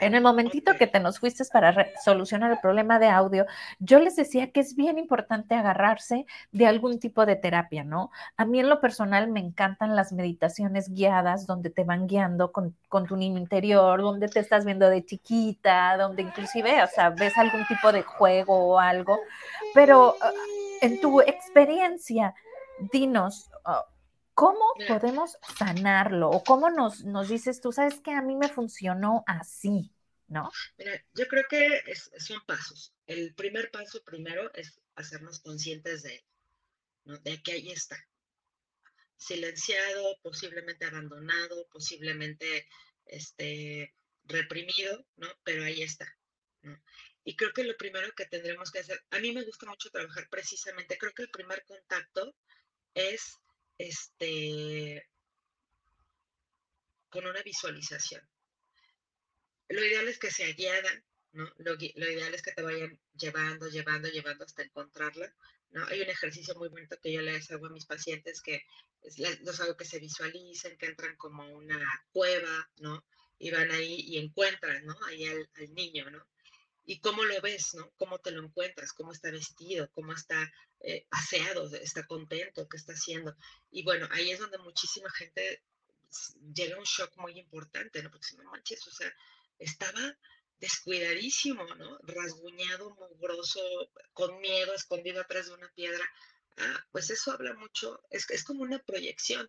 En 0.00 0.14
el 0.14 0.22
momentito 0.22 0.74
que 0.78 0.86
te 0.86 1.00
nos 1.00 1.18
fuiste 1.18 1.44
para 1.52 1.88
solucionar 2.04 2.52
el 2.52 2.60
problema 2.60 3.00
de 3.00 3.08
audio, 3.08 3.46
yo 3.80 3.98
les 3.98 4.14
decía 4.14 4.52
que 4.52 4.60
es 4.60 4.76
bien 4.76 4.96
importante 4.96 5.56
agarrarse 5.56 6.24
de 6.52 6.66
algún 6.66 7.00
tipo 7.00 7.26
de 7.26 7.34
terapia, 7.34 7.82
¿no? 7.82 8.10
A 8.36 8.44
mí 8.44 8.60
en 8.60 8.68
lo 8.68 8.80
personal 8.80 9.28
me 9.28 9.40
encantan 9.40 9.96
las 9.96 10.12
meditaciones 10.12 10.88
guiadas 10.88 11.46
donde 11.46 11.70
te 11.70 11.82
van 11.82 12.06
guiando 12.06 12.52
con, 12.52 12.76
con 12.88 13.06
tu 13.06 13.16
niño 13.16 13.38
interior, 13.38 14.00
donde 14.00 14.28
te 14.28 14.38
estás 14.38 14.64
viendo 14.64 14.88
de 14.88 15.04
chiquita, 15.04 15.96
donde 15.98 16.22
inclusive, 16.22 16.80
o 16.84 16.86
sea, 16.86 17.10
ves 17.10 17.36
algún 17.36 17.66
tipo 17.66 17.90
de 17.90 18.02
juego 18.02 18.54
o 18.54 18.78
algo, 18.78 19.18
pero 19.74 20.14
ah, 20.22 20.30
en 20.80 21.00
tu 21.00 21.20
experiencia, 21.20 22.34
dinos, 22.92 23.50
ah, 23.64 23.86
¿cómo 24.34 24.64
podemos 24.86 25.36
sanarlo? 25.58 26.30
¿O 26.30 26.44
cómo 26.44 26.70
nos, 26.70 27.04
nos 27.04 27.28
dices 27.28 27.60
tú, 27.60 27.72
sabes 27.72 28.00
que 28.00 28.12
a 28.12 28.22
mí 28.22 28.36
me 28.36 28.48
funcionó 28.48 29.24
así, 29.26 29.92
¿no? 30.28 30.50
Mira, 30.76 31.04
yo 31.14 31.26
creo 31.26 31.44
que 31.48 31.82
son 32.18 32.40
pasos. 32.46 32.94
El 33.06 33.34
primer 33.34 33.70
paso 33.70 34.02
primero 34.04 34.52
es 34.54 34.80
hacernos 34.94 35.40
conscientes 35.40 36.02
de 36.02 36.24
¿no? 37.08 37.18
De 37.18 37.42
que 37.42 37.52
ahí 37.52 37.70
está. 37.70 37.96
Silenciado, 39.16 40.16
posiblemente 40.22 40.84
abandonado, 40.84 41.66
posiblemente 41.72 42.68
este, 43.06 43.94
reprimido, 44.24 45.04
¿no? 45.16 45.26
Pero 45.42 45.64
ahí 45.64 45.82
está. 45.82 46.06
¿no? 46.62 46.78
Y 47.28 47.36
creo 47.36 47.52
que 47.52 47.62
lo 47.62 47.76
primero 47.76 48.10
que 48.14 48.24
tendremos 48.24 48.70
que 48.70 48.78
hacer, 48.78 49.04
a 49.10 49.18
mí 49.18 49.32
me 49.32 49.42
gusta 49.42 49.66
mucho 49.66 49.90
trabajar 49.90 50.26
precisamente, 50.30 50.96
creo 50.96 51.12
que 51.12 51.24
el 51.24 51.28
primer 51.28 51.62
contacto 51.66 52.34
es 52.94 53.36
este 53.76 55.06
con 57.10 57.26
una 57.26 57.42
visualización. 57.42 58.26
Lo 59.68 59.84
ideal 59.84 60.08
es 60.08 60.18
que 60.18 60.30
sea 60.30 60.50
guiada, 60.54 60.90
¿no? 61.32 61.52
Lo, 61.58 61.74
ideal 61.74 62.32
es 62.32 62.40
que 62.40 62.52
te 62.52 62.62
vayan 62.62 62.98
llevando, 63.14 63.68
llevando, 63.68 64.08
llevando 64.08 64.46
hasta 64.46 64.62
encontrarla, 64.62 65.30
¿no? 65.72 65.86
Hay 65.88 66.00
un 66.00 66.08
ejercicio 66.08 66.54
muy 66.54 66.70
bonito 66.70 66.98
que 66.98 67.12
yo 67.12 67.20
les 67.20 67.50
hago 67.50 67.66
a 67.66 67.72
mis 67.72 67.84
pacientes 67.84 68.40
que 68.40 68.64
los 69.42 69.60
hago 69.60 69.76
que 69.76 69.84
se 69.84 69.98
visualicen, 69.98 70.78
que 70.78 70.86
entran 70.86 71.14
como 71.16 71.46
una 71.46 71.78
cueva, 72.10 72.70
¿no? 72.78 73.04
Y 73.38 73.50
van 73.50 73.70
ahí 73.70 73.96
y 74.00 74.16
encuentran, 74.16 74.82
¿no? 74.86 74.96
Ahí 75.08 75.26
al, 75.26 75.46
al 75.56 75.74
niño, 75.74 76.10
¿no? 76.10 76.26
Y 76.90 77.00
cómo 77.00 77.22
lo 77.22 77.38
ves, 77.42 77.74
¿no? 77.74 77.92
Cómo 77.98 78.18
te 78.18 78.30
lo 78.30 78.42
encuentras, 78.42 78.94
cómo 78.94 79.12
está 79.12 79.30
vestido, 79.30 79.90
cómo 79.92 80.14
está 80.14 80.50
eh, 80.80 81.06
aseado, 81.10 81.70
está 81.74 82.06
contento, 82.06 82.66
qué 82.66 82.78
está 82.78 82.94
haciendo. 82.94 83.36
Y 83.70 83.84
bueno, 83.84 84.08
ahí 84.10 84.30
es 84.30 84.38
donde 84.38 84.56
muchísima 84.56 85.10
gente 85.10 85.62
llega 86.54 86.76
a 86.76 86.78
un 86.78 86.86
shock 86.86 87.14
muy 87.18 87.38
importante, 87.38 88.02
¿no? 88.02 88.10
Porque 88.10 88.28
si 88.28 88.38
no 88.38 88.44
manches, 88.44 88.88
o 88.88 88.90
sea, 88.90 89.12
estaba 89.58 90.16
descuidadísimo, 90.60 91.62
¿no? 91.74 91.98
Rasguñado, 92.04 92.96
mugroso, 92.96 93.60
con 94.14 94.40
miedo, 94.40 94.72
escondido 94.72 95.20
atrás 95.20 95.48
de 95.48 95.54
una 95.56 95.70
piedra. 95.74 96.10
Ah, 96.56 96.86
pues 96.90 97.10
eso 97.10 97.32
habla 97.32 97.52
mucho, 97.52 98.00
es, 98.08 98.30
es 98.30 98.42
como 98.44 98.62
una 98.62 98.78
proyección. 98.78 99.46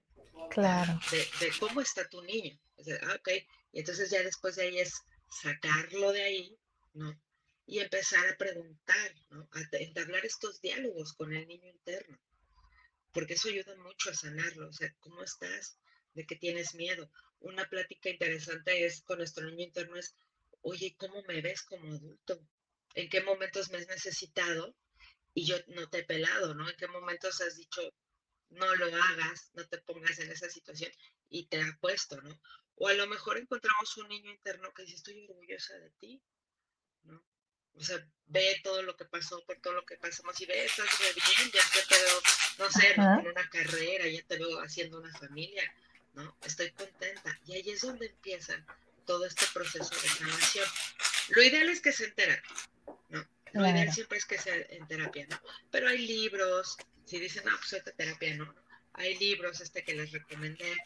Claro. 0.49 0.99
De, 1.09 1.25
de 1.39 1.53
cómo 1.57 1.79
está 1.79 2.05
tu 2.09 2.21
niño. 2.21 2.59
ah, 3.03 3.15
ok. 3.17 3.29
Y 3.71 3.79
entonces 3.79 4.11
ya 4.11 4.21
después 4.23 4.57
de 4.57 4.63
ahí 4.63 4.79
es 4.79 4.93
sacarlo 5.41 6.11
de 6.11 6.23
ahí, 6.23 6.59
¿no? 6.95 7.17
Y 7.69 7.79
empezar 7.79 8.27
a 8.27 8.37
preguntar, 8.37 9.15
a 9.51 9.61
entablar 9.77 10.25
estos 10.25 10.59
diálogos 10.59 11.13
con 11.13 11.33
el 11.33 11.47
niño 11.47 11.69
interno, 11.69 12.19
porque 13.13 13.35
eso 13.35 13.49
ayuda 13.49 13.75
mucho 13.77 14.09
a 14.09 14.15
sanarlo, 14.15 14.69
o 14.69 14.73
sea, 14.73 14.93
¿cómo 14.99 15.23
estás? 15.23 15.77
¿De 16.13 16.25
qué 16.25 16.35
tienes 16.35 16.73
miedo? 16.73 17.11
Una 17.39 17.69
plática 17.69 18.09
interesante 18.09 18.85
es 18.85 19.01
con 19.03 19.19
nuestro 19.19 19.45
niño 19.45 19.65
interno 19.65 19.97
es, 19.97 20.15
oye, 20.61 20.95
¿cómo 20.97 21.21
me 21.23 21.41
ves 21.41 21.61
como 21.61 21.93
adulto? 21.93 22.41
¿En 22.95 23.07
qué 23.09 23.21
momentos 23.21 23.69
me 23.69 23.77
has 23.77 23.87
necesitado? 23.87 24.75
y 25.33 25.45
yo 25.45 25.55
no 25.67 25.87
te 25.89 25.99
he 25.99 26.03
pelado, 26.03 26.53
¿no? 26.55 26.67
¿En 26.67 26.75
qué 26.75 26.87
momentos 26.87 27.39
has 27.41 27.55
dicho, 27.55 27.81
no 28.49 28.75
lo 28.75 28.87
hagas, 28.87 29.51
no 29.53 29.67
te 29.67 29.77
pongas 29.77 30.17
en 30.19 30.31
esa 30.31 30.49
situación 30.49 30.91
y 31.29 31.47
te 31.47 31.61
ha 31.61 31.77
puesto, 31.79 32.19
¿no? 32.21 32.41
O 32.75 32.87
a 32.87 32.93
lo 32.93 33.07
mejor 33.07 33.37
encontramos 33.37 33.95
un 33.97 34.07
niño 34.07 34.31
interno 34.31 34.73
que 34.73 34.83
dice, 34.83 34.95
estoy 34.95 35.27
orgullosa 35.27 35.77
de 35.77 35.91
ti, 35.91 36.21
¿no? 37.03 37.23
O 37.75 37.83
sea, 37.83 38.05
ve 38.27 38.59
todo 38.63 38.81
lo 38.83 38.95
que 38.95 39.05
pasó, 39.05 39.43
por 39.45 39.59
todo 39.59 39.73
lo 39.73 39.85
que 39.85 39.97
pasamos 39.97 40.39
y 40.41 40.45
ve, 40.45 40.65
estás 40.65 40.87
bien, 40.99 41.51
ya 41.51 41.61
te 41.73 41.95
veo, 41.95 42.21
no 42.59 42.71
sé, 42.71 42.91
en 42.93 43.27
una 43.27 43.49
carrera, 43.49 44.07
ya 44.07 44.23
te 44.23 44.37
veo 44.37 44.59
haciendo 44.61 44.99
una 44.99 45.11
familia, 45.17 45.63
¿no? 46.13 46.35
Estoy 46.43 46.71
contenta. 46.71 47.39
Y 47.45 47.53
ahí 47.53 47.69
es 47.69 47.81
donde 47.81 48.07
empieza 48.07 48.63
todo 49.05 49.25
este 49.25 49.45
proceso 49.53 49.89
de 49.89 50.07
sanación. 50.07 50.67
Lo 51.29 51.43
ideal 51.43 51.69
es 51.69 51.81
que 51.81 51.91
se 51.91 52.05
entera, 52.05 52.41
¿no? 53.09 53.27
Lo 53.53 53.67
ideal 53.67 53.91
siempre 53.91 54.17
es 54.17 54.25
que 54.25 54.37
sea 54.37 54.55
en 54.55 54.87
terapia, 54.87 55.25
¿no? 55.29 55.41
Pero 55.71 55.87
hay 55.87 56.05
libros, 56.05 56.77
si 57.05 57.19
dicen, 57.19 57.43
no, 57.45 57.57
pues 57.57 57.73
esta 57.73 57.91
terapia 57.91 58.35
no, 58.35 58.53
hay 58.93 59.17
libros 59.17 59.61
este 59.61 59.83
que 59.83 59.95
les 59.95 60.11
recomendé, 60.11 60.77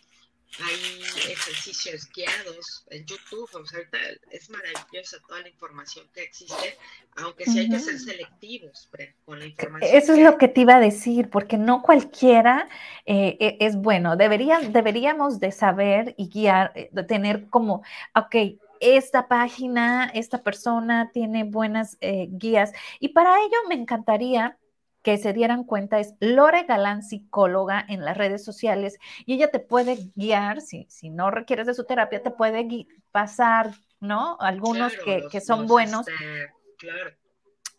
hay 0.62 1.02
ejercicios 1.32 2.08
guiados 2.16 2.86
en 2.90 3.06
YouTube, 3.06 3.50
o 3.54 3.66
sea, 3.66 3.80
ahorita 3.80 3.98
es 4.32 4.50
maravillosa 4.50 5.18
toda 5.28 5.42
la 5.42 5.50
información 5.50 6.08
que 6.14 6.24
existe, 6.24 6.78
aunque 7.16 7.46
sí 7.46 7.60
hay 7.60 7.70
que 7.70 7.80
ser 7.80 8.00
selectivos 8.00 8.90
con 9.26 9.40
la 9.40 9.46
información. 9.46 9.92
Eso 9.94 10.14
es 10.14 10.20
lo 10.20 10.38
que 10.38 10.48
te 10.48 10.62
iba 10.62 10.76
a 10.76 10.80
decir, 10.80 11.30
porque 11.30 11.58
no 11.58 11.82
cualquiera 11.82 12.68
eh, 13.06 13.38
e, 13.40 13.58
es 13.62 13.76
bueno, 13.76 14.16
Debería, 14.16 14.60
deberíamos 14.60 15.40
de 15.40 15.52
saber 15.52 16.14
y 16.18 16.30
guiar, 16.30 16.72
eh, 16.76 16.90
de 16.92 17.04
tener 17.04 17.50
como, 17.50 17.84
ok, 18.16 18.36
esta 18.80 19.28
página, 19.28 20.12
esta 20.14 20.44
persona 20.44 21.10
tiene 21.14 21.46
buenas 21.46 21.98
eh, 22.02 22.28
guías. 22.30 22.74
Y 23.00 23.10
para 23.10 23.40
ello 23.40 23.58
me 23.70 23.76
encantaría 23.76 24.58
que 25.04 25.18
se 25.18 25.34
dieran 25.34 25.66
cuenta 25.66 26.00
es 26.00 26.16
Lore 26.20 26.64
Galán, 26.64 27.04
psicóloga 27.04 27.86
en 27.88 28.04
las 28.04 28.18
redes 28.18 28.44
sociales, 28.44 28.98
y 29.26 29.36
ella 29.36 29.52
te 29.52 29.60
puede 29.60 30.12
guiar, 30.16 30.62
si, 30.62 30.88
si 30.90 31.10
no 31.10 31.30
requieres 31.30 31.68
de 31.68 31.74
su 31.74 31.84
terapia, 31.84 32.24
te 32.24 32.32
puede 32.32 32.88
pasar, 33.12 33.72
¿no? 34.00 34.38
Algunos 34.40 34.94
que, 35.06 35.42
son 35.42 35.68
buenos. 35.68 36.08
Este, 36.08 36.54
claro. 36.78 37.12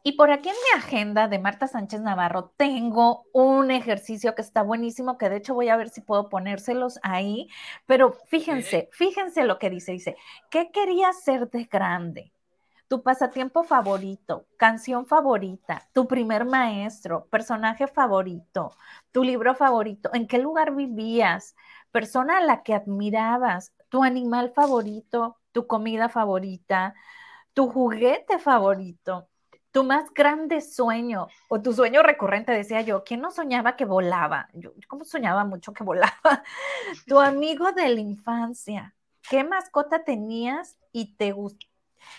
Y 0.06 0.12
por 0.12 0.30
aquí 0.30 0.50
en 0.50 0.54
mi 0.54 0.78
agenda 0.78 1.28
de 1.28 1.38
Marta 1.38 1.66
Sánchez 1.66 2.02
Navarro 2.02 2.52
tengo 2.58 3.24
un 3.32 3.70
ejercicio 3.70 4.34
que 4.34 4.42
está 4.42 4.60
buenísimo, 4.60 5.16
que 5.16 5.30
de 5.30 5.38
hecho 5.38 5.54
voy 5.54 5.70
a 5.70 5.78
ver 5.78 5.88
si 5.88 6.02
puedo 6.02 6.28
ponérselos 6.28 7.00
ahí, 7.02 7.48
pero 7.86 8.12
fíjense, 8.28 8.90
fíjense 8.92 9.44
lo 9.44 9.58
que 9.58 9.70
dice, 9.70 9.92
dice, 9.92 10.16
¿qué 10.50 10.70
quería 10.70 11.10
ser 11.14 11.48
de 11.48 11.64
grande? 11.64 12.32
Tu 12.88 13.02
pasatiempo 13.02 13.64
favorito, 13.64 14.46
canción 14.56 15.06
favorita, 15.06 15.88
tu 15.92 16.06
primer 16.06 16.44
maestro, 16.44 17.26
personaje 17.30 17.86
favorito, 17.86 18.72
tu 19.10 19.24
libro 19.24 19.54
favorito, 19.54 20.10
en 20.12 20.26
qué 20.26 20.38
lugar 20.38 20.74
vivías, 20.74 21.56
persona 21.90 22.38
a 22.38 22.40
la 22.42 22.62
que 22.62 22.74
admirabas, 22.74 23.72
tu 23.88 24.02
animal 24.04 24.52
favorito, 24.54 25.38
tu 25.52 25.66
comida 25.66 26.08
favorita, 26.08 26.94
tu 27.54 27.70
juguete 27.70 28.38
favorito, 28.38 29.28
tu 29.70 29.82
más 29.82 30.12
grande 30.14 30.60
sueño 30.60 31.26
o 31.48 31.60
tu 31.60 31.72
sueño 31.72 32.02
recurrente, 32.02 32.52
decía 32.52 32.82
yo, 32.82 33.02
¿quién 33.02 33.20
no 33.20 33.30
soñaba 33.30 33.74
que 33.76 33.84
volaba? 33.84 34.48
Yo, 34.52 34.72
como 34.86 35.04
soñaba 35.04 35.44
mucho 35.44 35.72
que 35.72 35.82
volaba. 35.82 36.12
tu 37.08 37.18
amigo 37.18 37.72
de 37.72 37.88
la 37.88 38.00
infancia, 38.00 38.94
¿qué 39.28 39.42
mascota 39.42 40.04
tenías 40.04 40.76
y 40.92 41.16
te, 41.16 41.34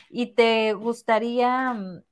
y 0.09 0.27
te 0.27 0.73
gustaría 0.73 1.73
mm, 1.73 2.03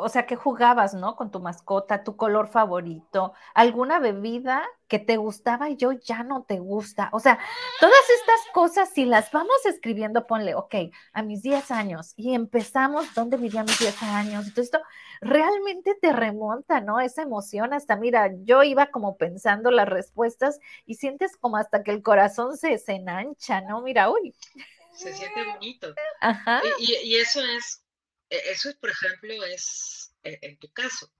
o 0.00 0.08
sea, 0.08 0.26
que 0.26 0.34
jugabas, 0.36 0.94
¿no? 0.94 1.14
Con 1.14 1.30
tu 1.30 1.40
mascota, 1.40 2.04
tu 2.04 2.16
color 2.16 2.48
favorito, 2.48 3.34
alguna 3.54 3.98
bebida 4.00 4.64
que 4.88 4.98
te 4.98 5.18
gustaba 5.18 5.68
y 5.68 5.76
yo 5.76 5.92
ya 5.92 6.22
no 6.22 6.42
te 6.42 6.58
gusta. 6.58 7.10
O 7.12 7.20
sea, 7.20 7.38
todas 7.80 8.00
estas 8.18 8.52
cosas, 8.54 8.88
si 8.90 9.04
las 9.04 9.30
vamos 9.30 9.66
escribiendo, 9.66 10.26
ponle, 10.26 10.54
ok, 10.54 10.74
a 11.12 11.22
mis 11.22 11.42
10 11.42 11.70
años 11.70 12.14
y 12.16 12.34
empezamos, 12.34 13.14
¿dónde 13.14 13.36
vivía 13.36 13.62
mis 13.62 13.78
10 13.78 14.02
años? 14.02 14.48
Y 14.48 14.52
todo 14.52 14.62
esto 14.62 14.80
realmente 15.20 15.94
te 16.00 16.12
remonta, 16.12 16.80
¿no? 16.80 16.98
Esa 17.00 17.22
emoción, 17.22 17.74
hasta, 17.74 17.96
mira, 17.96 18.30
yo 18.44 18.62
iba 18.62 18.86
como 18.86 19.16
pensando 19.18 19.70
las 19.70 19.88
respuestas 19.88 20.58
y 20.86 20.94
sientes 20.94 21.36
como 21.36 21.58
hasta 21.58 21.82
que 21.82 21.90
el 21.90 22.02
corazón 22.02 22.56
se, 22.56 22.78
se 22.78 22.92
enancha, 22.94 23.60
¿no? 23.60 23.82
Mira, 23.82 24.10
uy. 24.10 24.34
Se 24.92 25.12
siente 25.14 25.44
bonito. 25.44 25.94
Ajá. 26.20 26.62
Y, 26.78 26.94
y 26.94 27.16
eso 27.16 27.40
es 27.42 27.82
e, 28.30 28.52
eso, 28.52 28.70
por 28.80 28.90
ejemplo, 28.90 29.44
es 29.44 30.14
e, 30.22 30.38
en 30.42 30.56
tu 30.58 30.72
caso, 30.72 31.12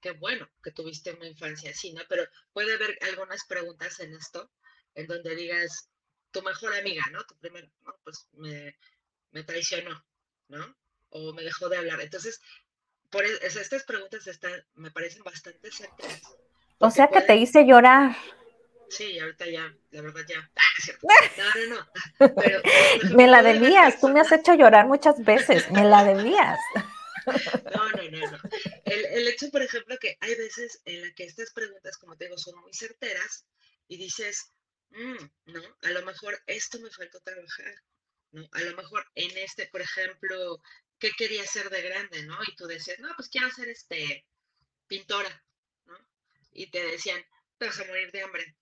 qué 0.00 0.12
bueno 0.12 0.48
que 0.62 0.70
tuviste 0.70 1.12
una 1.12 1.26
infancia 1.26 1.70
así, 1.70 1.92
¿no? 1.92 2.02
Pero 2.08 2.24
puede 2.52 2.74
haber 2.74 2.98
algunas 3.02 3.44
preguntas 3.46 3.98
en 4.00 4.14
esto, 4.14 4.50
en 4.94 5.06
donde 5.06 5.34
digas, 5.34 5.88
tu 6.30 6.42
mejor 6.42 6.74
amiga, 6.74 7.02
¿no? 7.10 7.24
Tu 7.24 7.36
primer, 7.38 7.70
no, 7.84 7.94
pues 8.04 8.28
me, 8.32 9.44
traicionó, 9.44 10.04
¿no? 10.48 10.76
O 11.10 11.32
me 11.32 11.42
dejó 11.42 11.68
de 11.70 11.78
hablar. 11.78 12.00
Entonces, 12.02 12.40
por 13.10 13.24
e, 13.24 13.30
estas 13.42 13.84
preguntas 13.84 14.26
están, 14.26 14.52
me 14.74 14.90
parecen 14.90 15.22
bastante 15.22 15.72
certeras. 15.72 16.22
O 16.78 16.90
sea 16.90 17.08
que 17.08 17.22
te 17.22 17.36
hice 17.36 17.64
llorar. 17.64 18.14
Sí, 18.90 19.18
ahorita 19.18 19.46
ya, 19.46 19.74
la 19.90 20.02
verdad 20.02 20.24
ya. 20.26 20.50
No, 21.36 21.66
no, 21.66 21.76
no. 21.76 22.32
Pero, 22.36 22.62
me 23.16 23.26
la 23.26 23.42
debías, 23.42 24.00
tú 24.00 24.08
me 24.08 24.20
has 24.20 24.32
hecho 24.32 24.54
llorar 24.54 24.86
muchas 24.86 25.22
veces, 25.24 25.70
me 25.70 25.84
la 25.84 26.04
debías. 26.04 26.58
No, 27.74 27.90
no, 27.90 28.02
no, 28.10 28.30
no. 28.30 28.38
El, 28.86 29.04
el 29.04 29.28
hecho, 29.28 29.50
por 29.50 29.60
ejemplo, 29.60 29.98
que 30.00 30.16
hay 30.20 30.34
veces 30.34 30.80
en 30.86 31.02
las 31.02 31.12
que 31.12 31.24
estas 31.24 31.52
preguntas, 31.52 31.98
como 31.98 32.16
te 32.16 32.24
digo, 32.24 32.38
son 32.38 32.58
muy 32.60 32.72
certeras 32.72 33.44
y 33.86 33.98
dices, 33.98 34.50
mm, 34.90 35.52
no, 35.52 35.62
a 35.82 35.90
lo 35.90 36.06
mejor 36.06 36.40
esto 36.46 36.80
me 36.80 36.90
faltó 36.90 37.20
trabajar, 37.20 37.74
¿no? 38.30 38.48
A 38.52 38.60
lo 38.62 38.74
mejor 38.76 39.04
en 39.14 39.36
este, 39.36 39.66
por 39.66 39.82
ejemplo, 39.82 40.62
¿qué 40.98 41.10
quería 41.18 41.44
ser 41.44 41.68
de 41.68 41.82
grande, 41.82 42.22
no? 42.22 42.38
Y 42.46 42.56
tú 42.56 42.66
decías, 42.66 42.98
no, 43.00 43.10
pues 43.14 43.28
quiero 43.28 43.50
ser 43.50 43.68
este, 43.68 44.24
pintora, 44.86 45.44
¿no? 45.84 45.98
Y 46.52 46.70
te 46.70 46.82
decían, 46.82 47.22
te 47.58 47.66
vas 47.66 47.78
a 47.80 47.84
morir 47.84 48.10
de 48.10 48.22
hambre, 48.22 48.56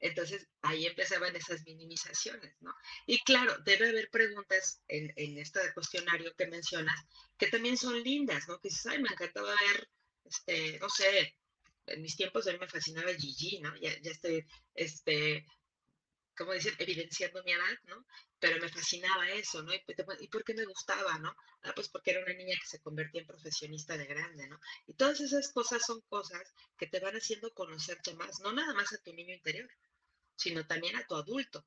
entonces 0.00 0.48
ahí 0.62 0.86
empezaban 0.86 1.34
esas 1.36 1.62
minimizaciones, 1.64 2.54
¿no? 2.60 2.72
Y 3.06 3.18
claro, 3.20 3.56
debe 3.64 3.88
haber 3.88 4.08
preguntas 4.10 4.82
en, 4.88 5.12
en 5.16 5.38
este 5.38 5.60
cuestionario 5.74 6.34
que 6.36 6.46
mencionas 6.46 6.94
que 7.38 7.48
también 7.48 7.76
son 7.76 8.02
lindas, 8.02 8.48
¿no? 8.48 8.58
Que 8.60 8.68
dices, 8.68 8.86
ay, 8.86 9.02
me 9.02 9.08
encantaba 9.08 9.48
ver, 9.48 9.88
este, 10.24 10.78
no 10.78 10.88
sé, 10.88 11.36
en 11.86 12.02
mis 12.02 12.16
tiempos 12.16 12.46
a 12.46 12.52
mí 12.52 12.58
me 12.58 12.68
fascinaba 12.68 13.12
Gigi, 13.14 13.60
¿no? 13.60 13.74
Ya, 13.76 13.98
ya 14.00 14.10
estoy, 14.10 14.44
este, 14.74 15.44
¿cómo 16.36 16.52
decir? 16.52 16.74
Evidenciando 16.78 17.42
mi 17.44 17.52
edad, 17.52 17.78
¿no? 17.84 18.06
Pero 18.38 18.60
me 18.60 18.68
fascinaba 18.68 19.30
eso, 19.30 19.62
¿no? 19.62 19.72
¿Y, 19.74 20.28
por 20.28 20.44
qué 20.44 20.54
me 20.54 20.64
gustaba, 20.64 21.18
no? 21.18 21.34
Ah, 21.62 21.72
pues 21.74 21.88
porque 21.88 22.12
era 22.12 22.22
una 22.22 22.34
niña 22.34 22.56
que 22.60 22.66
se 22.66 22.80
convertía 22.80 23.22
en 23.22 23.26
profesionista 23.26 23.96
de 23.96 24.06
grande, 24.06 24.48
¿no? 24.48 24.58
Y 24.86 24.94
todas 24.94 25.20
esas 25.20 25.52
cosas 25.52 25.82
son 25.86 26.00
cosas 26.02 26.42
que 26.76 26.86
te 26.86 27.00
van 27.00 27.14
haciendo 27.14 27.52
conocerte 27.52 28.14
más, 28.14 28.40
no 28.40 28.52
nada 28.52 28.74
más 28.74 28.92
a 28.92 28.98
tu 28.98 29.12
niño 29.12 29.34
interior, 29.34 29.70
sino 30.36 30.66
también 30.66 30.96
a 30.96 31.06
tu 31.06 31.14
adulto. 31.14 31.64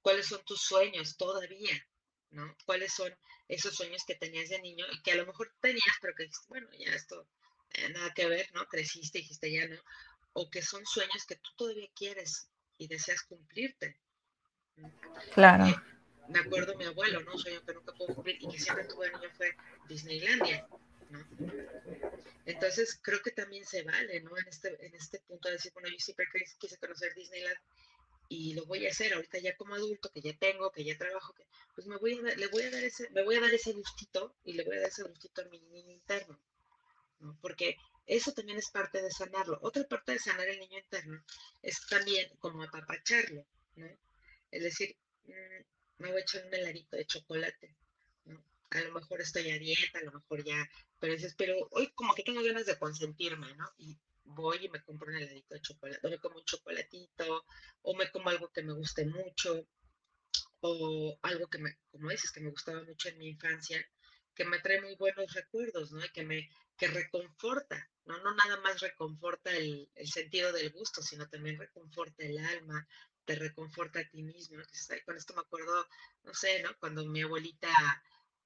¿Cuáles 0.00 0.26
son 0.26 0.44
tus 0.44 0.60
sueños 0.62 1.16
todavía? 1.16 1.86
¿no? 2.32 2.56
¿Cuáles 2.64 2.92
son 2.92 3.14
esos 3.48 3.74
sueños 3.74 4.02
que 4.06 4.14
tenías 4.14 4.48
de 4.48 4.60
niño 4.60 4.84
y 4.92 5.02
que 5.02 5.12
a 5.12 5.16
lo 5.16 5.26
mejor 5.26 5.54
tenías, 5.60 5.96
pero 6.00 6.14
que 6.14 6.24
dijiste, 6.24 6.46
bueno, 6.48 6.68
ya 6.78 6.94
esto 6.94 7.28
eh, 7.70 7.88
nada 7.90 8.12
que 8.14 8.26
ver, 8.26 8.50
¿no? 8.54 8.66
Creciste 8.66 9.18
dijiste 9.18 9.52
ya 9.52 9.66
no. 9.68 9.76
O 10.34 10.50
que 10.50 10.62
son 10.62 10.84
sueños 10.86 11.26
que 11.26 11.36
tú 11.36 11.50
todavía 11.56 11.88
quieres 11.94 12.48
y 12.82 12.88
deseas 12.88 13.22
cumplirte. 13.22 13.96
Claro. 15.34 15.66
Eh, 15.66 15.76
me 16.28 16.40
acuerdo 16.40 16.76
mi 16.76 16.84
abuelo, 16.84 17.20
¿no? 17.22 17.38
Sueño 17.38 17.64
que 17.64 17.74
nunca 17.74 17.92
puedo 17.92 18.14
cumplir 18.14 18.36
y 18.40 18.48
que 18.48 18.58
siempre 18.58 18.86
tuve 18.86 19.10
niño 19.10 19.30
fue 19.36 19.54
Disneylandia. 19.88 20.66
Entonces 22.44 22.98
creo 23.00 23.20
que 23.22 23.30
también 23.30 23.64
se 23.66 23.82
vale, 23.82 24.20
¿no? 24.20 24.36
En 24.36 24.48
este, 24.48 24.84
en 24.84 24.94
este 24.94 25.20
punto 25.20 25.48
de 25.48 25.54
decir, 25.54 25.72
bueno, 25.74 25.88
yo 25.90 25.98
siempre 25.98 26.26
quise 26.58 26.76
conocer 26.78 27.14
Disneyland 27.14 27.58
y 28.28 28.54
lo 28.54 28.64
voy 28.66 28.86
a 28.86 28.90
hacer 28.90 29.12
ahorita 29.12 29.38
ya 29.38 29.54
como 29.56 29.74
adulto, 29.74 30.10
que 30.10 30.22
ya 30.22 30.36
tengo, 30.36 30.72
que 30.72 30.84
ya 30.84 30.96
trabajo, 30.96 31.34
que, 31.34 31.46
pues 31.74 31.86
me 31.86 31.98
voy 31.98 32.18
a, 32.18 32.34
le 32.34 32.46
voy 32.48 32.62
a 32.62 32.70
dar 32.70 32.82
ese, 32.82 33.10
me 33.10 33.22
voy 33.22 33.36
a 33.36 33.40
dar 33.40 33.52
ese 33.52 33.72
gustito 33.72 34.34
y 34.42 34.54
le 34.54 34.64
voy 34.64 34.76
a 34.76 34.80
dar 34.80 34.88
ese 34.88 35.04
gustito 35.04 35.42
a 35.42 35.44
mi 35.44 35.60
niño 35.60 35.92
interno, 35.92 36.40
¿no? 37.20 37.38
Porque 37.42 37.76
eso 38.06 38.32
también 38.32 38.58
es 38.58 38.70
parte 38.70 39.02
de 39.02 39.10
sanarlo. 39.10 39.58
Otra 39.62 39.84
parte 39.84 40.12
de 40.12 40.18
sanar 40.18 40.48
el 40.48 40.60
niño 40.60 40.78
interno 40.78 41.22
es 41.62 41.86
también 41.86 42.28
como 42.38 42.62
apapacharlo, 42.62 43.44
¿no? 43.76 43.86
Es 44.50 44.62
decir, 44.62 44.96
mm, 45.24 46.02
me 46.02 46.10
voy 46.10 46.20
a 46.20 46.22
echar 46.22 46.44
un 46.46 46.54
heladito 46.54 46.96
de 46.96 47.06
chocolate, 47.06 47.76
a 48.72 48.80
lo 48.80 48.92
mejor 48.92 49.20
estoy 49.20 49.50
a 49.50 49.58
dieta, 49.58 49.98
a 49.98 50.02
lo 50.02 50.12
mejor 50.12 50.42
ya, 50.44 50.68
pero 50.98 51.12
dices, 51.12 51.34
pero 51.36 51.54
hoy 51.72 51.92
como 51.94 52.14
que 52.14 52.22
tengo 52.22 52.42
ganas 52.42 52.66
de 52.66 52.78
consentirme, 52.78 53.54
¿no? 53.54 53.70
Y 53.78 53.98
voy 54.24 54.64
y 54.64 54.68
me 54.70 54.82
compro 54.82 55.08
un 55.08 55.16
heladito 55.16 55.54
de 55.54 55.60
chocolate, 55.60 56.06
o 56.06 56.10
me 56.10 56.18
como 56.18 56.38
un 56.38 56.44
chocolatito, 56.44 57.44
o 57.82 57.96
me 57.96 58.10
como 58.10 58.30
algo 58.30 58.50
que 58.50 58.62
me 58.62 58.72
guste 58.72 59.04
mucho, 59.04 59.66
o 60.60 61.18
algo 61.22 61.48
que 61.48 61.58
me, 61.58 61.76
como 61.90 62.08
dices, 62.10 62.32
que 62.32 62.40
me 62.40 62.50
gustaba 62.50 62.82
mucho 62.82 63.08
en 63.10 63.18
mi 63.18 63.28
infancia, 63.28 63.84
que 64.34 64.44
me 64.44 64.58
trae 64.60 64.80
muy 64.80 64.94
buenos 64.96 65.32
recuerdos, 65.34 65.92
¿no? 65.92 66.04
Y 66.04 66.08
que 66.10 66.24
me, 66.24 66.48
que 66.82 66.88
reconforta, 66.88 67.88
¿no? 68.06 68.18
No 68.24 68.34
nada 68.34 68.56
más 68.56 68.80
reconforta 68.80 69.52
el, 69.52 69.88
sentido 70.04 70.52
del 70.52 70.72
gusto, 70.72 71.00
sino 71.00 71.28
también 71.28 71.56
reconforta 71.56 72.24
el 72.24 72.36
alma, 72.38 72.88
te 73.24 73.36
reconforta 73.36 74.00
a 74.00 74.08
ti 74.08 74.20
mismo. 74.24 74.60
Con 75.06 75.16
esto 75.16 75.32
me 75.32 75.42
acuerdo, 75.42 75.86
no 76.24 76.34
sé, 76.34 76.60
¿no? 76.60 76.76
Cuando 76.80 77.06
mi 77.06 77.22
abuelita, 77.22 77.70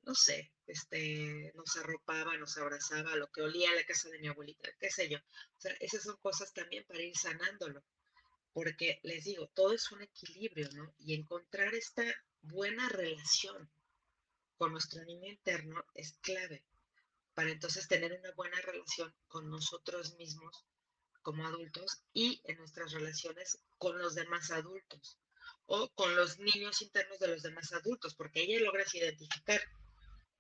no 0.03 0.15
sé, 0.15 0.53
este, 0.67 1.51
nos 1.55 1.79
arropaba, 1.79 2.37
nos 2.37 2.59
abrazaba, 2.59 3.17
lo 3.17 3.33
que 3.33 3.41
olía 3.41 3.71
a 3.71 3.75
la 3.75 3.87
casa 3.87 4.11
de 4.11 4.19
mi 4.19 4.29
abuelita, 4.29 4.69
qué 4.79 4.91
sé 4.91 5.09
yo. 5.09 5.17
O 5.17 5.61
sea, 5.61 5.75
esas 5.81 6.03
son 6.03 6.19
cosas 6.19 6.53
también 6.53 6.85
para 6.85 7.01
ir 7.01 7.17
sanándolo. 7.17 7.83
Porque 8.53 9.01
les 9.03 9.25
digo, 9.25 9.49
todo 9.55 9.73
es 9.73 9.91
un 9.93 10.03
equilibrio, 10.03 10.69
¿no? 10.73 10.95
Y 10.99 11.15
encontrar 11.15 11.75
esta 11.75 12.05
buena 12.43 12.87
relación 12.91 13.71
con 14.59 14.73
nuestro 14.73 15.03
niño 15.07 15.31
interno 15.31 15.87
es 15.95 16.19
clave 16.21 16.67
para 17.37 17.51
entonces 17.51 17.87
tener 17.87 18.19
una 18.19 18.33
buena 18.33 18.59
relación 18.63 19.15
con 19.29 19.51
nosotros 19.51 20.17
mismos 20.17 20.65
como 21.21 21.47
adultos 21.47 22.03
y 22.15 22.41
en 22.45 22.57
nuestras 22.57 22.93
relaciones 22.93 23.59
con 23.77 23.99
los 23.99 24.15
demás 24.15 24.51
adultos 24.51 25.19
o 25.67 25.91
con 25.91 26.17
los 26.17 26.39
niños 26.39 26.81
internos 26.81 27.19
de 27.19 27.29
los 27.29 27.43
demás 27.43 27.75
adultos, 27.75 28.15
porque 28.15 28.41
ella 28.41 28.61
logra 28.61 28.85
identificar, 28.91 29.61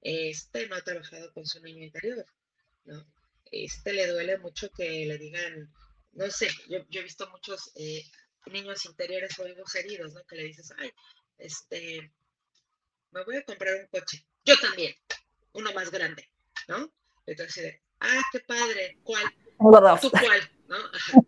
este 0.00 0.68
no 0.68 0.76
ha 0.76 0.80
trabajado 0.80 1.30
con 1.34 1.44
su 1.44 1.60
niño 1.60 1.84
interior, 1.84 2.24
¿no? 2.84 3.06
Este 3.44 3.92
le 3.92 4.06
duele 4.06 4.38
mucho 4.38 4.70
que 4.70 5.04
le 5.04 5.18
digan, 5.18 5.70
no 6.12 6.30
sé, 6.30 6.48
yo, 6.70 6.78
he 6.78 7.02
visto 7.02 7.28
muchos 7.28 7.72
eh, 7.74 8.04
niños 8.46 8.86
interiores 8.86 9.38
o 9.38 9.46
hijos 9.46 9.74
heridos, 9.74 10.14
¿no? 10.14 10.24
Que 10.24 10.36
le 10.36 10.44
dices, 10.44 10.72
ay, 10.78 10.90
este, 11.36 12.10
me 13.10 13.22
voy 13.22 13.36
a 13.36 13.44
comprar 13.44 13.74
un 13.74 13.86
coche, 13.88 14.26
yo 14.46 14.58
también, 14.58 14.94
uno 15.52 15.74
más 15.74 15.90
grande, 15.90 16.26
¿no? 16.68 16.92
Entonces, 17.26 17.80
ah, 18.00 18.22
qué 18.32 18.40
padre, 18.40 18.98
¿cuál? 19.02 19.24
¿Tú 20.00 20.10
cuál? 20.10 20.50
¿No? 20.68 20.76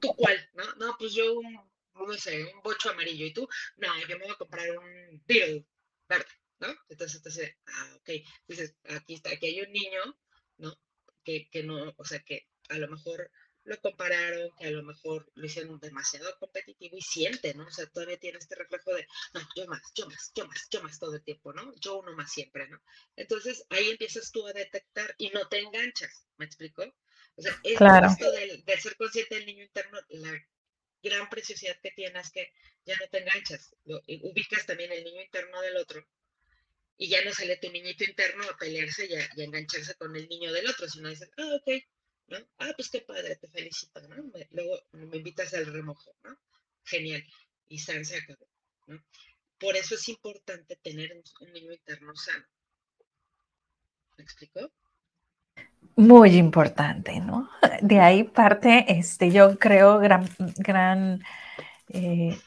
¿Tú 0.01 0.15
cuál? 0.17 0.51
¿No? 0.55 0.75
No, 0.75 0.97
pues 0.99 1.13
yo 1.15 1.35
un, 1.35 1.55
no 1.95 2.15
sé, 2.15 2.45
un 2.55 2.63
bocho 2.63 2.91
amarillo. 2.91 3.27
¿Y 3.27 3.33
tú? 3.33 3.49
No, 3.77 3.89
yo 4.01 4.19
me 4.19 4.25
voy 4.25 4.33
a 4.33 4.37
comprar 4.37 4.71
un 4.79 5.23
Beetle 5.27 5.67
verde, 6.09 6.27
¿no? 6.61 6.69
Entonces, 6.89 7.17
entonces, 7.17 7.57
ah, 7.67 7.97
ok. 7.97 8.11
Dices, 8.47 8.77
aquí 8.85 9.15
está, 9.15 9.31
aquí 9.31 9.47
hay 9.47 9.61
un 9.63 9.73
niño, 9.73 10.19
¿no? 10.59 10.79
Que, 11.25 11.49
que 11.51 11.63
no, 11.63 11.95
o 11.97 12.05
sea, 12.05 12.21
que 12.21 12.47
a 12.69 12.79
lo 12.79 12.89
mejor 12.89 13.31
lo 13.69 13.79
compararon, 13.81 14.51
que 14.59 14.67
a 14.67 14.71
lo 14.71 14.83
mejor 14.83 15.31
lo 15.35 15.47
hicieron 15.47 15.79
demasiado 15.79 16.37
competitivo 16.39 16.97
y 16.97 17.03
siente, 17.03 17.53
¿no? 17.55 17.67
O 17.67 17.71
sea, 17.71 17.87
todavía 17.87 18.19
tiene 18.19 18.39
este 18.39 18.55
reflejo 18.55 18.95
de, 18.95 19.07
no, 19.35 19.41
yo 19.55 19.67
más, 19.67 19.83
yo 19.95 20.07
más, 20.07 20.33
yo 20.35 20.47
más, 20.47 20.69
yo 20.71 20.83
más 20.83 20.99
todo 20.99 21.15
el 21.15 21.23
tiempo, 21.23 21.53
¿no? 21.53 21.75
Yo 21.77 21.99
uno 21.99 22.15
más 22.15 22.33
siempre, 22.33 22.67
¿no? 22.69 22.81
Entonces 23.15 23.67
ahí 23.69 23.91
empiezas 23.91 24.33
tú 24.33 24.47
a 24.47 24.55
detectar 24.55 25.15
y 25.19 25.29
no 25.31 25.47
te 25.49 25.59
enganchas, 25.59 26.27
¿me 26.39 26.47
explico? 26.47 26.83
O 27.37 27.43
sea, 27.43 27.53
es 27.63 27.79
esto 27.79 28.33
del, 28.33 28.65
ser 28.81 28.97
consciente 28.97 29.35
del 29.35 29.47
niño 29.47 29.65
interno, 29.65 29.99
la 30.09 30.33
gran 31.03 31.29
preciosidad 31.29 31.79
que 31.83 31.91
tiene 31.91 32.19
es 32.19 32.31
que 32.31 32.51
ya 32.87 32.97
no 32.97 33.07
te 33.09 33.19
enganchas, 33.19 33.77
lo, 33.85 33.99
ubicas 33.99 34.65
también 34.65 34.91
el 34.93 35.05
niño 35.05 35.21
interno 35.21 35.61
del 35.61 35.77
otro 35.77 36.05
y 36.97 37.09
ya 37.09 37.23
no 37.23 37.33
sale 37.33 37.59
tu 37.59 37.71
niñito 37.71 38.03
interno 38.03 38.45
a 38.45 38.57
pelearse 38.57 39.07
y 39.07 39.15
a, 39.15 39.31
y 39.37 39.43
a 39.43 39.45
engancharse 39.45 39.95
con 39.95 40.17
el 40.17 40.27
niño 40.27 40.53
del 40.53 40.69
otro, 40.69 40.89
sino 40.89 41.11
dices, 41.11 41.31
ah, 41.37 41.55
ok, 41.61 41.85
Ah, 42.59 42.73
pues 42.77 42.91
qué 42.91 43.01
padre, 43.01 43.37
te 43.37 43.49
felicito, 43.49 44.01
¿no? 44.09 44.31
luego 44.51 44.79
me 44.93 45.17
invitas 45.17 45.55
al 45.55 45.67
remojo, 45.67 46.15
¿no? 46.25 46.37
Genial. 46.85 47.25
Y 47.69 47.79
San 47.79 48.05
se 48.05 48.19
acabó, 48.19 48.47
¿no? 48.87 49.03
Por 49.59 49.77
eso 49.77 49.95
es 49.95 50.09
importante 50.09 50.77
tener 50.77 51.13
un 51.41 51.53
niño 51.53 51.73
interno 51.73 52.15
sano. 52.15 52.45
¿Me 54.17 54.25
explicó? 54.25 54.71
Muy 55.97 56.37
importante, 56.37 57.19
¿no? 57.21 57.51
De 57.83 58.01
ahí 58.01 58.25
parte, 58.25 58.85
este, 58.89 59.31
yo 59.31 59.59
creo, 59.59 59.99
gran, 59.99 60.29
gran 60.59 61.23
eh, 61.89 62.39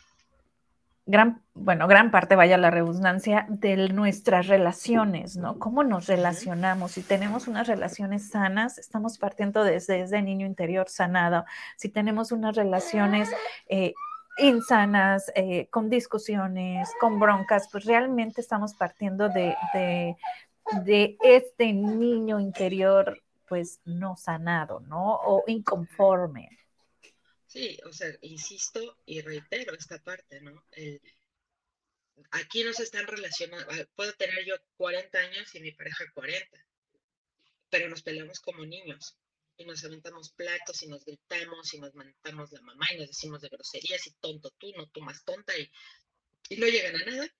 gran, 1.11 1.43
bueno, 1.53 1.87
gran 1.87 2.09
parte, 2.09 2.35
vaya 2.35 2.57
la 2.57 2.71
redundancia, 2.71 3.45
de 3.49 3.89
nuestras 3.89 4.47
relaciones, 4.47 5.35
¿no? 5.37 5.59
Cómo 5.59 5.83
nos 5.83 6.07
relacionamos. 6.07 6.93
Si 6.93 7.03
tenemos 7.03 7.47
unas 7.47 7.67
relaciones 7.67 8.29
sanas, 8.29 8.77
estamos 8.77 9.17
partiendo 9.17 9.63
desde 9.63 10.01
ese 10.01 10.21
niño 10.21 10.47
interior 10.47 10.89
sanado. 10.89 11.45
Si 11.75 11.89
tenemos 11.89 12.31
unas 12.31 12.55
relaciones 12.55 13.29
eh, 13.67 13.93
insanas, 14.37 15.31
eh, 15.35 15.67
con 15.69 15.89
discusiones, 15.89 16.89
con 16.99 17.19
broncas, 17.19 17.67
pues 17.71 17.85
realmente 17.85 18.41
estamos 18.41 18.73
partiendo 18.73 19.27
de, 19.29 19.55
de, 19.73 20.15
de 20.83 21.17
este 21.21 21.73
niño 21.73 22.39
interior, 22.39 23.21
pues 23.47 23.81
no 23.83 24.15
sanado, 24.15 24.79
¿no? 24.79 25.15
O 25.15 25.43
inconforme. 25.47 26.49
Sí, 27.51 27.77
o 27.83 27.91
sea, 27.91 28.09
insisto 28.21 28.97
y 29.05 29.19
reitero 29.19 29.73
esta 29.73 30.01
parte, 30.01 30.39
¿no? 30.39 30.65
El, 30.71 31.01
aquí 32.31 32.63
nos 32.63 32.79
están 32.79 33.05
relacionando, 33.07 33.67
ah, 33.69 33.85
puedo 33.93 34.13
tener 34.13 34.45
yo 34.45 34.55
40 34.77 35.19
años 35.19 35.53
y 35.53 35.59
mi 35.59 35.73
pareja 35.73 36.05
40, 36.13 36.65
pero 37.69 37.89
nos 37.89 38.03
peleamos 38.03 38.39
como 38.39 38.65
niños 38.65 39.17
y 39.57 39.65
nos 39.65 39.83
aventamos 39.83 40.31
platos 40.31 40.81
y 40.83 40.87
nos 40.87 41.03
gritamos 41.03 41.73
y 41.73 41.79
nos 41.81 41.93
mentamos 41.93 42.53
la 42.53 42.61
mamá 42.61 42.87
y 42.93 42.99
nos 42.99 43.07
decimos 43.07 43.41
de 43.41 43.49
groserías 43.49 44.07
y 44.07 44.11
tonto 44.21 44.51
tú, 44.51 44.71
no 44.77 44.87
tú 44.87 45.01
más 45.01 45.21
tonta 45.25 45.57
y, 45.57 45.69
y 46.47 46.55
no 46.55 46.67
llegan 46.67 46.95
a 47.01 47.05
nada. 47.05 47.35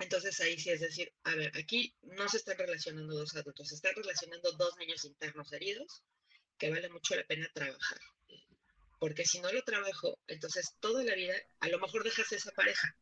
Entonces 0.00 0.40
ahí 0.40 0.58
sí 0.58 0.70
es 0.70 0.80
decir, 0.80 1.12
a 1.22 1.36
ver, 1.36 1.56
aquí 1.56 1.94
no 2.02 2.28
se 2.28 2.38
están 2.38 2.58
relacionando 2.58 3.14
dos 3.14 3.36
adultos, 3.36 3.68
se 3.68 3.76
están 3.76 3.94
relacionando 3.94 4.50
dos 4.52 4.76
niños 4.78 5.04
internos 5.04 5.52
heridos 5.52 6.02
que 6.58 6.70
vale 6.70 6.88
mucho 6.88 7.14
la 7.14 7.24
pena 7.24 7.48
trabajar 7.54 8.00
porque 9.02 9.24
si 9.24 9.40
no 9.40 9.50
lo 9.50 9.60
trabajo, 9.62 10.16
entonces 10.28 10.76
toda 10.78 11.02
la 11.02 11.16
vida 11.16 11.34
a 11.58 11.66
lo 11.66 11.80
mejor 11.80 12.04
dejas 12.04 12.30
esa 12.30 12.52
pareja. 12.52 12.94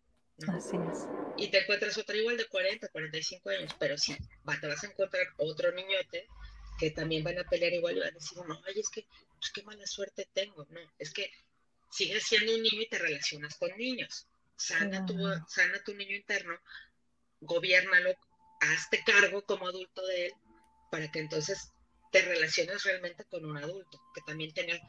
Así 0.49 0.75
es. 0.91 1.01
Y 1.37 1.51
te 1.51 1.59
encuentras 1.59 1.99
otra 1.99 2.17
igual 2.17 2.39
de 2.39 2.47
40, 2.47 2.89
45 2.89 3.51
años, 3.51 3.77
pero 3.79 3.99
sí, 3.99 4.17
va, 4.49 4.59
te 4.59 4.67
vas 4.67 4.83
a 4.83 4.87
encontrar 4.87 5.27
otro 5.37 5.71
niñote 5.73 6.27
que 6.79 6.93
también 6.93 7.23
van 7.23 7.39
a 7.39 7.45
pelear 7.45 7.75
igual 7.75 7.99
y 7.99 8.01
van 8.01 8.09
a 8.09 8.13
decir, 8.13 8.39
no, 8.39 8.63
ay, 8.67 8.81
es 8.81 8.89
que, 8.89 9.07
pues 9.39 9.53
qué 9.53 9.63
mala 9.63 9.87
suerte 9.87 10.27
tengo. 10.33 10.67
No, 10.71 10.81
es 10.99 11.13
que 11.13 11.31
sigues 11.91 12.25
siendo 12.25 12.55
un 12.55 12.63
niño 12.63 12.81
y 12.81 12.89
te 12.89 12.99
relacionas 12.99 13.59
con 13.59 13.77
niños. 13.77 14.27
Sana, 14.57 15.05
tu, 15.05 15.19
sana 15.49 15.85
tu 15.85 15.95
niño 15.95 16.17
interno, 16.17 16.59
gobiernalo, 17.43 18.15
hazte 18.61 19.05
cargo 19.05 19.45
como 19.45 19.69
adulto 19.69 20.07
de 20.07 20.29
él, 20.29 20.33
para 20.91 21.11
que 21.13 21.19
entonces 21.19 21.75
te 22.11 22.23
relaciones 22.23 22.85
realmente 22.85 23.27
con 23.27 23.45
un 23.45 23.59
adulto, 23.59 24.01
que 24.15 24.23
también 24.23 24.55
tenga 24.55 24.81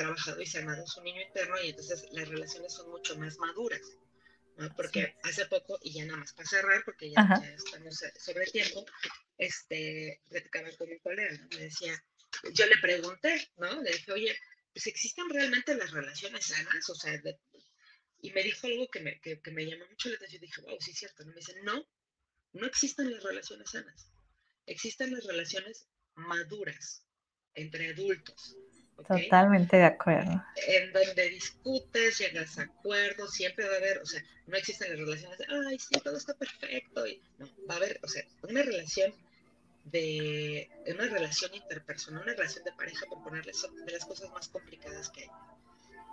trabajado 0.00 0.40
y 0.40 0.46
sanado 0.46 0.86
su 0.86 1.02
niño 1.02 1.20
interno 1.20 1.60
y 1.62 1.70
entonces 1.70 2.08
las 2.12 2.26
relaciones 2.26 2.72
son 2.72 2.90
mucho 2.90 3.18
más 3.18 3.36
maduras. 3.36 3.82
¿no? 4.56 4.74
Porque 4.74 5.16
hace 5.22 5.44
poco, 5.46 5.78
y 5.82 5.92
ya 5.92 6.06
nada 6.06 6.18
más 6.18 6.32
para 6.32 6.48
cerrar, 6.48 6.82
porque 6.84 7.10
ya, 7.10 7.22
estamos 7.56 8.02
sobre 8.18 8.44
el 8.44 8.52
tiempo, 8.52 8.86
este, 9.36 10.20
platicaba 10.28 10.68
con 10.78 10.88
mi 10.88 10.98
colega, 11.00 11.32
¿no? 11.32 11.48
me 11.56 11.64
decía, 11.64 12.02
yo 12.52 12.66
le 12.66 12.78
pregunté, 12.78 13.50
¿no? 13.58 13.82
Le 13.82 13.92
dije, 13.92 14.12
oye, 14.12 14.38
pues 14.72 14.86
existen 14.86 15.28
realmente 15.28 15.74
las 15.74 15.90
relaciones 15.90 16.46
sanas, 16.46 16.88
o 16.88 16.94
sea, 16.94 17.20
y 18.22 18.30
me 18.32 18.42
dijo 18.42 18.66
algo 18.66 18.88
que 18.88 19.00
me, 19.00 19.20
que, 19.20 19.40
que 19.40 19.50
me 19.50 19.66
llamó 19.66 19.86
mucho 19.86 20.08
la 20.08 20.16
atención, 20.16 20.40
dije, 20.40 20.62
wow, 20.62 20.76
sí 20.80 20.90
es 20.92 20.98
cierto, 20.98 21.24
¿no? 21.24 21.30
Me 21.30 21.40
dice, 21.40 21.60
no, 21.62 21.86
no 22.52 22.66
existen 22.66 23.10
las 23.10 23.22
relaciones 23.22 23.70
sanas, 23.70 24.10
existen 24.66 25.12
las 25.12 25.24
relaciones 25.24 25.86
maduras 26.14 27.02
entre 27.54 27.90
adultos, 27.90 28.56
Totalmente 29.06 29.76
de 29.76 29.84
acuerdo. 29.84 30.42
En 30.66 30.92
donde 30.92 31.30
discutes, 31.30 32.18
llegas 32.18 32.58
a 32.58 32.62
acuerdos, 32.62 33.32
siempre 33.32 33.68
va 33.68 33.74
a 33.74 33.78
haber, 33.78 33.98
o 33.98 34.06
sea, 34.06 34.22
no 34.46 34.56
existen 34.56 34.90
las 34.90 34.98
relaciones 34.98 35.38
de, 35.38 35.46
ay, 35.48 35.78
sí, 35.78 36.00
todo 36.02 36.16
está 36.16 36.34
perfecto. 36.34 37.06
Y, 37.06 37.22
no, 37.38 37.46
va 37.68 37.74
a 37.74 37.76
haber, 37.78 38.00
o 38.02 38.08
sea, 38.08 38.24
una 38.42 38.62
relación 38.62 39.14
de, 39.84 40.70
una 40.86 41.06
relación 41.06 41.54
interpersonal, 41.54 42.22
una 42.22 42.32
relación 42.32 42.64
de 42.64 42.72
pareja, 42.72 43.06
por 43.06 43.22
ponerle, 43.22 43.54
son 43.54 43.74
de 43.84 43.92
las 43.92 44.04
cosas 44.04 44.30
más 44.30 44.48
complicadas 44.48 45.10
que 45.10 45.22
hay. 45.22 45.30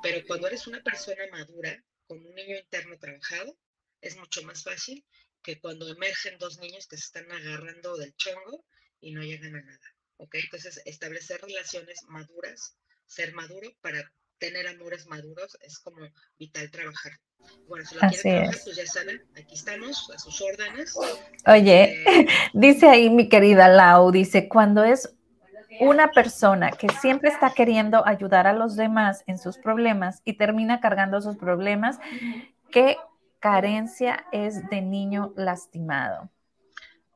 Pero 0.04 0.26
cuando 0.28 0.48
eres 0.48 0.68
una 0.68 0.82
persona 0.82 1.24
madura, 1.32 1.84
con 2.08 2.26
un 2.26 2.36
niño 2.36 2.58
interno 2.58 2.98
trabajado, 2.98 3.58
es 4.02 4.16
mucho 4.18 4.44
más 4.44 4.64
fácil 4.64 5.04
que 5.42 5.60
cuando 5.60 5.88
emergen 5.88 6.38
dos 6.38 6.60
niños 6.60 6.88
que 6.88 6.98
se 6.98 7.06
están 7.06 7.32
agarrando 7.32 7.98
del 7.98 8.16
chongo 8.16 8.64
y 9.00 9.12
no 9.12 9.24
llegan 9.24 9.56
a 9.56 9.62
nada. 9.62 9.97
¿Ok? 10.18 10.36
Entonces, 10.36 10.82
establecer 10.86 11.42
relaciones 11.42 12.04
maduras, 12.08 12.76
ser 13.06 13.34
maduro 13.34 13.70
para 13.82 14.12
tener 14.38 14.68
amores 14.68 15.08
maduros 15.08 15.58
es 15.62 15.80
como 15.80 15.98
vital 16.38 16.70
trabajar. 16.72 17.14
Bueno, 17.68 17.86
si 17.86 17.96
lo 17.96 18.02
quieren 18.02 18.22
trabajar, 18.22 18.62
pues 18.64 18.76
ya 18.76 18.86
saben, 18.86 19.24
aquí 19.36 19.56
estamos, 19.56 20.12
a 20.14 20.20
sus 20.20 20.42
órdenes. 20.42 20.96
Oye, 21.46 22.04
eh, 22.04 22.28
dice 22.54 22.88
ahí 22.88 23.10
mi 23.10 23.30
querida 23.30 23.68
Lau, 23.68 24.12
dice, 24.12 24.48
cuando 24.48 24.84
es 24.84 25.14
una 25.80 26.12
persona 26.12 26.72
que 26.72 26.88
siempre 27.02 27.30
está 27.30 27.54
queriendo 27.54 28.06
ayudar 28.06 28.48
a 28.48 28.54
los 28.54 28.76
demás 28.76 29.24
en 29.28 29.38
sus 29.38 29.58
problemas 29.58 30.22
y 30.26 30.34
termina 30.34 30.80
cargando 30.80 31.22
sus 31.22 31.38
problemas, 31.38 32.00
¿qué 32.72 32.98
carencia 33.40 34.26
es 34.32 34.68
de 34.70 34.82
niño 34.82 35.34
lastimado? 35.36 36.32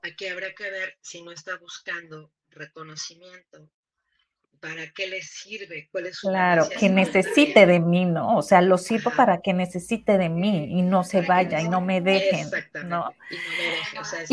Aquí 0.04 0.28
habrá 0.28 0.54
que 0.54 0.70
ver 0.70 0.98
si 1.02 1.22
no 1.22 1.32
está 1.32 1.58
buscando 1.58 2.32
reconocimiento 2.52 3.70
para 4.60 4.88
qué 4.92 5.08
le 5.08 5.22
sirve, 5.22 5.90
cuál 5.92 6.06
es 6.06 6.18
su 6.18 6.28
Claro, 6.28 6.70
que 6.70 6.88
necesite 6.88 7.66
de 7.66 7.80
mí, 7.80 8.06
¿no? 8.06 8.38
O 8.38 8.42
sea, 8.44 8.62
lo 8.62 8.78
sirvo 8.78 9.12
para 9.12 9.42
que 9.42 9.54
necesite 9.54 10.18
de 10.20 10.30
mí 10.30 10.80
y 10.80 10.84
no 10.84 11.04
se 11.04 11.22
vaya 11.22 11.60
y 11.62 11.68
no 11.68 11.82
me 11.82 12.00
dejen, 12.00 12.48
¿no? 12.86 13.14
Y 13.30 13.36
no 13.36 13.52
me 13.58 13.64
dejen, 13.64 14.00
o 14.00 14.06
sea, 14.06 14.24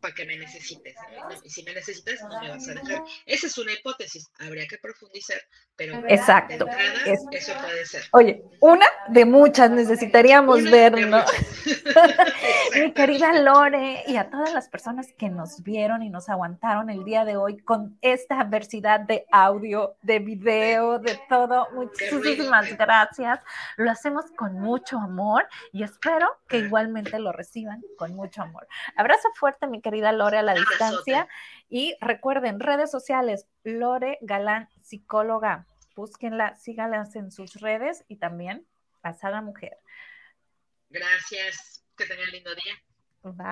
para 0.00 0.14
que 0.14 0.24
me 0.24 0.36
necesites. 0.36 0.94
Y 1.42 1.50
si 1.50 1.62
me 1.64 1.74
necesitas, 1.74 2.20
no 2.22 2.40
me 2.40 2.50
vas 2.50 2.68
a 2.68 2.74
dejar. 2.74 3.02
Esa 3.26 3.46
es 3.46 3.58
una 3.58 3.72
hipótesis, 3.72 4.28
habría 4.38 4.66
que 4.66 4.78
profundizar, 4.78 5.40
pero 5.76 6.02
Exacto. 6.08 6.66
eso 7.04 7.52
puede 7.60 7.86
ser. 7.86 8.04
Oye, 8.12 8.42
una 8.60 8.86
de 9.08 9.24
muchas 9.24 9.70
necesitaríamos 9.70 10.62
ver, 10.64 11.06
¿no? 11.06 11.24
Mi 12.74 12.92
querida 12.92 13.32
Lore 13.40 14.04
y 14.06 14.16
a 14.16 14.30
todas 14.30 14.52
las 14.52 14.68
personas 14.68 15.12
que 15.16 15.28
nos 15.28 15.62
vieron 15.62 16.02
y 16.02 16.10
nos 16.10 16.28
aguantaron 16.28 16.90
el 16.90 17.04
día 17.04 17.24
de 17.24 17.36
hoy 17.36 17.58
con 17.58 17.98
esta 18.02 18.40
adversidad 18.40 19.00
de 19.00 19.26
audio, 19.30 19.96
de 20.02 20.18
video, 20.18 20.98
de 20.98 21.18
todo. 21.28 21.68
Muchísimas 21.72 22.76
gracias. 22.76 23.40
Lo 23.76 23.90
hacemos 23.90 24.26
con 24.36 24.54
mucho 24.54 24.98
amor 24.98 25.46
y 25.72 25.82
espero 25.82 26.28
que 26.48 26.58
igualmente 26.58 27.18
lo 27.18 27.32
reciban 27.32 27.82
con 27.96 28.14
mucho 28.14 28.42
amor. 28.42 28.66
Abrazo 28.96 29.28
fuerte, 29.34 29.66
mi 29.66 29.80
querida 29.88 30.12
Lore, 30.12 30.38
a 30.38 30.42
la 30.42 30.54
distancia. 30.54 31.28
Y 31.68 31.96
recuerden, 32.00 32.60
redes 32.60 32.90
sociales, 32.90 33.46
Lore 33.64 34.18
Galán, 34.20 34.68
psicóloga. 34.82 35.66
Búsquenla, 35.96 36.56
síganlas 36.56 37.16
en 37.16 37.32
sus 37.32 37.60
redes 37.60 38.04
y 38.08 38.16
también 38.16 38.66
Pasada 39.00 39.40
Mujer. 39.40 39.78
Gracias. 40.90 41.84
Que 41.96 42.06
tengan 42.06 42.30
lindo 42.30 42.54
día. 42.54 42.74
Bye. 43.22 43.46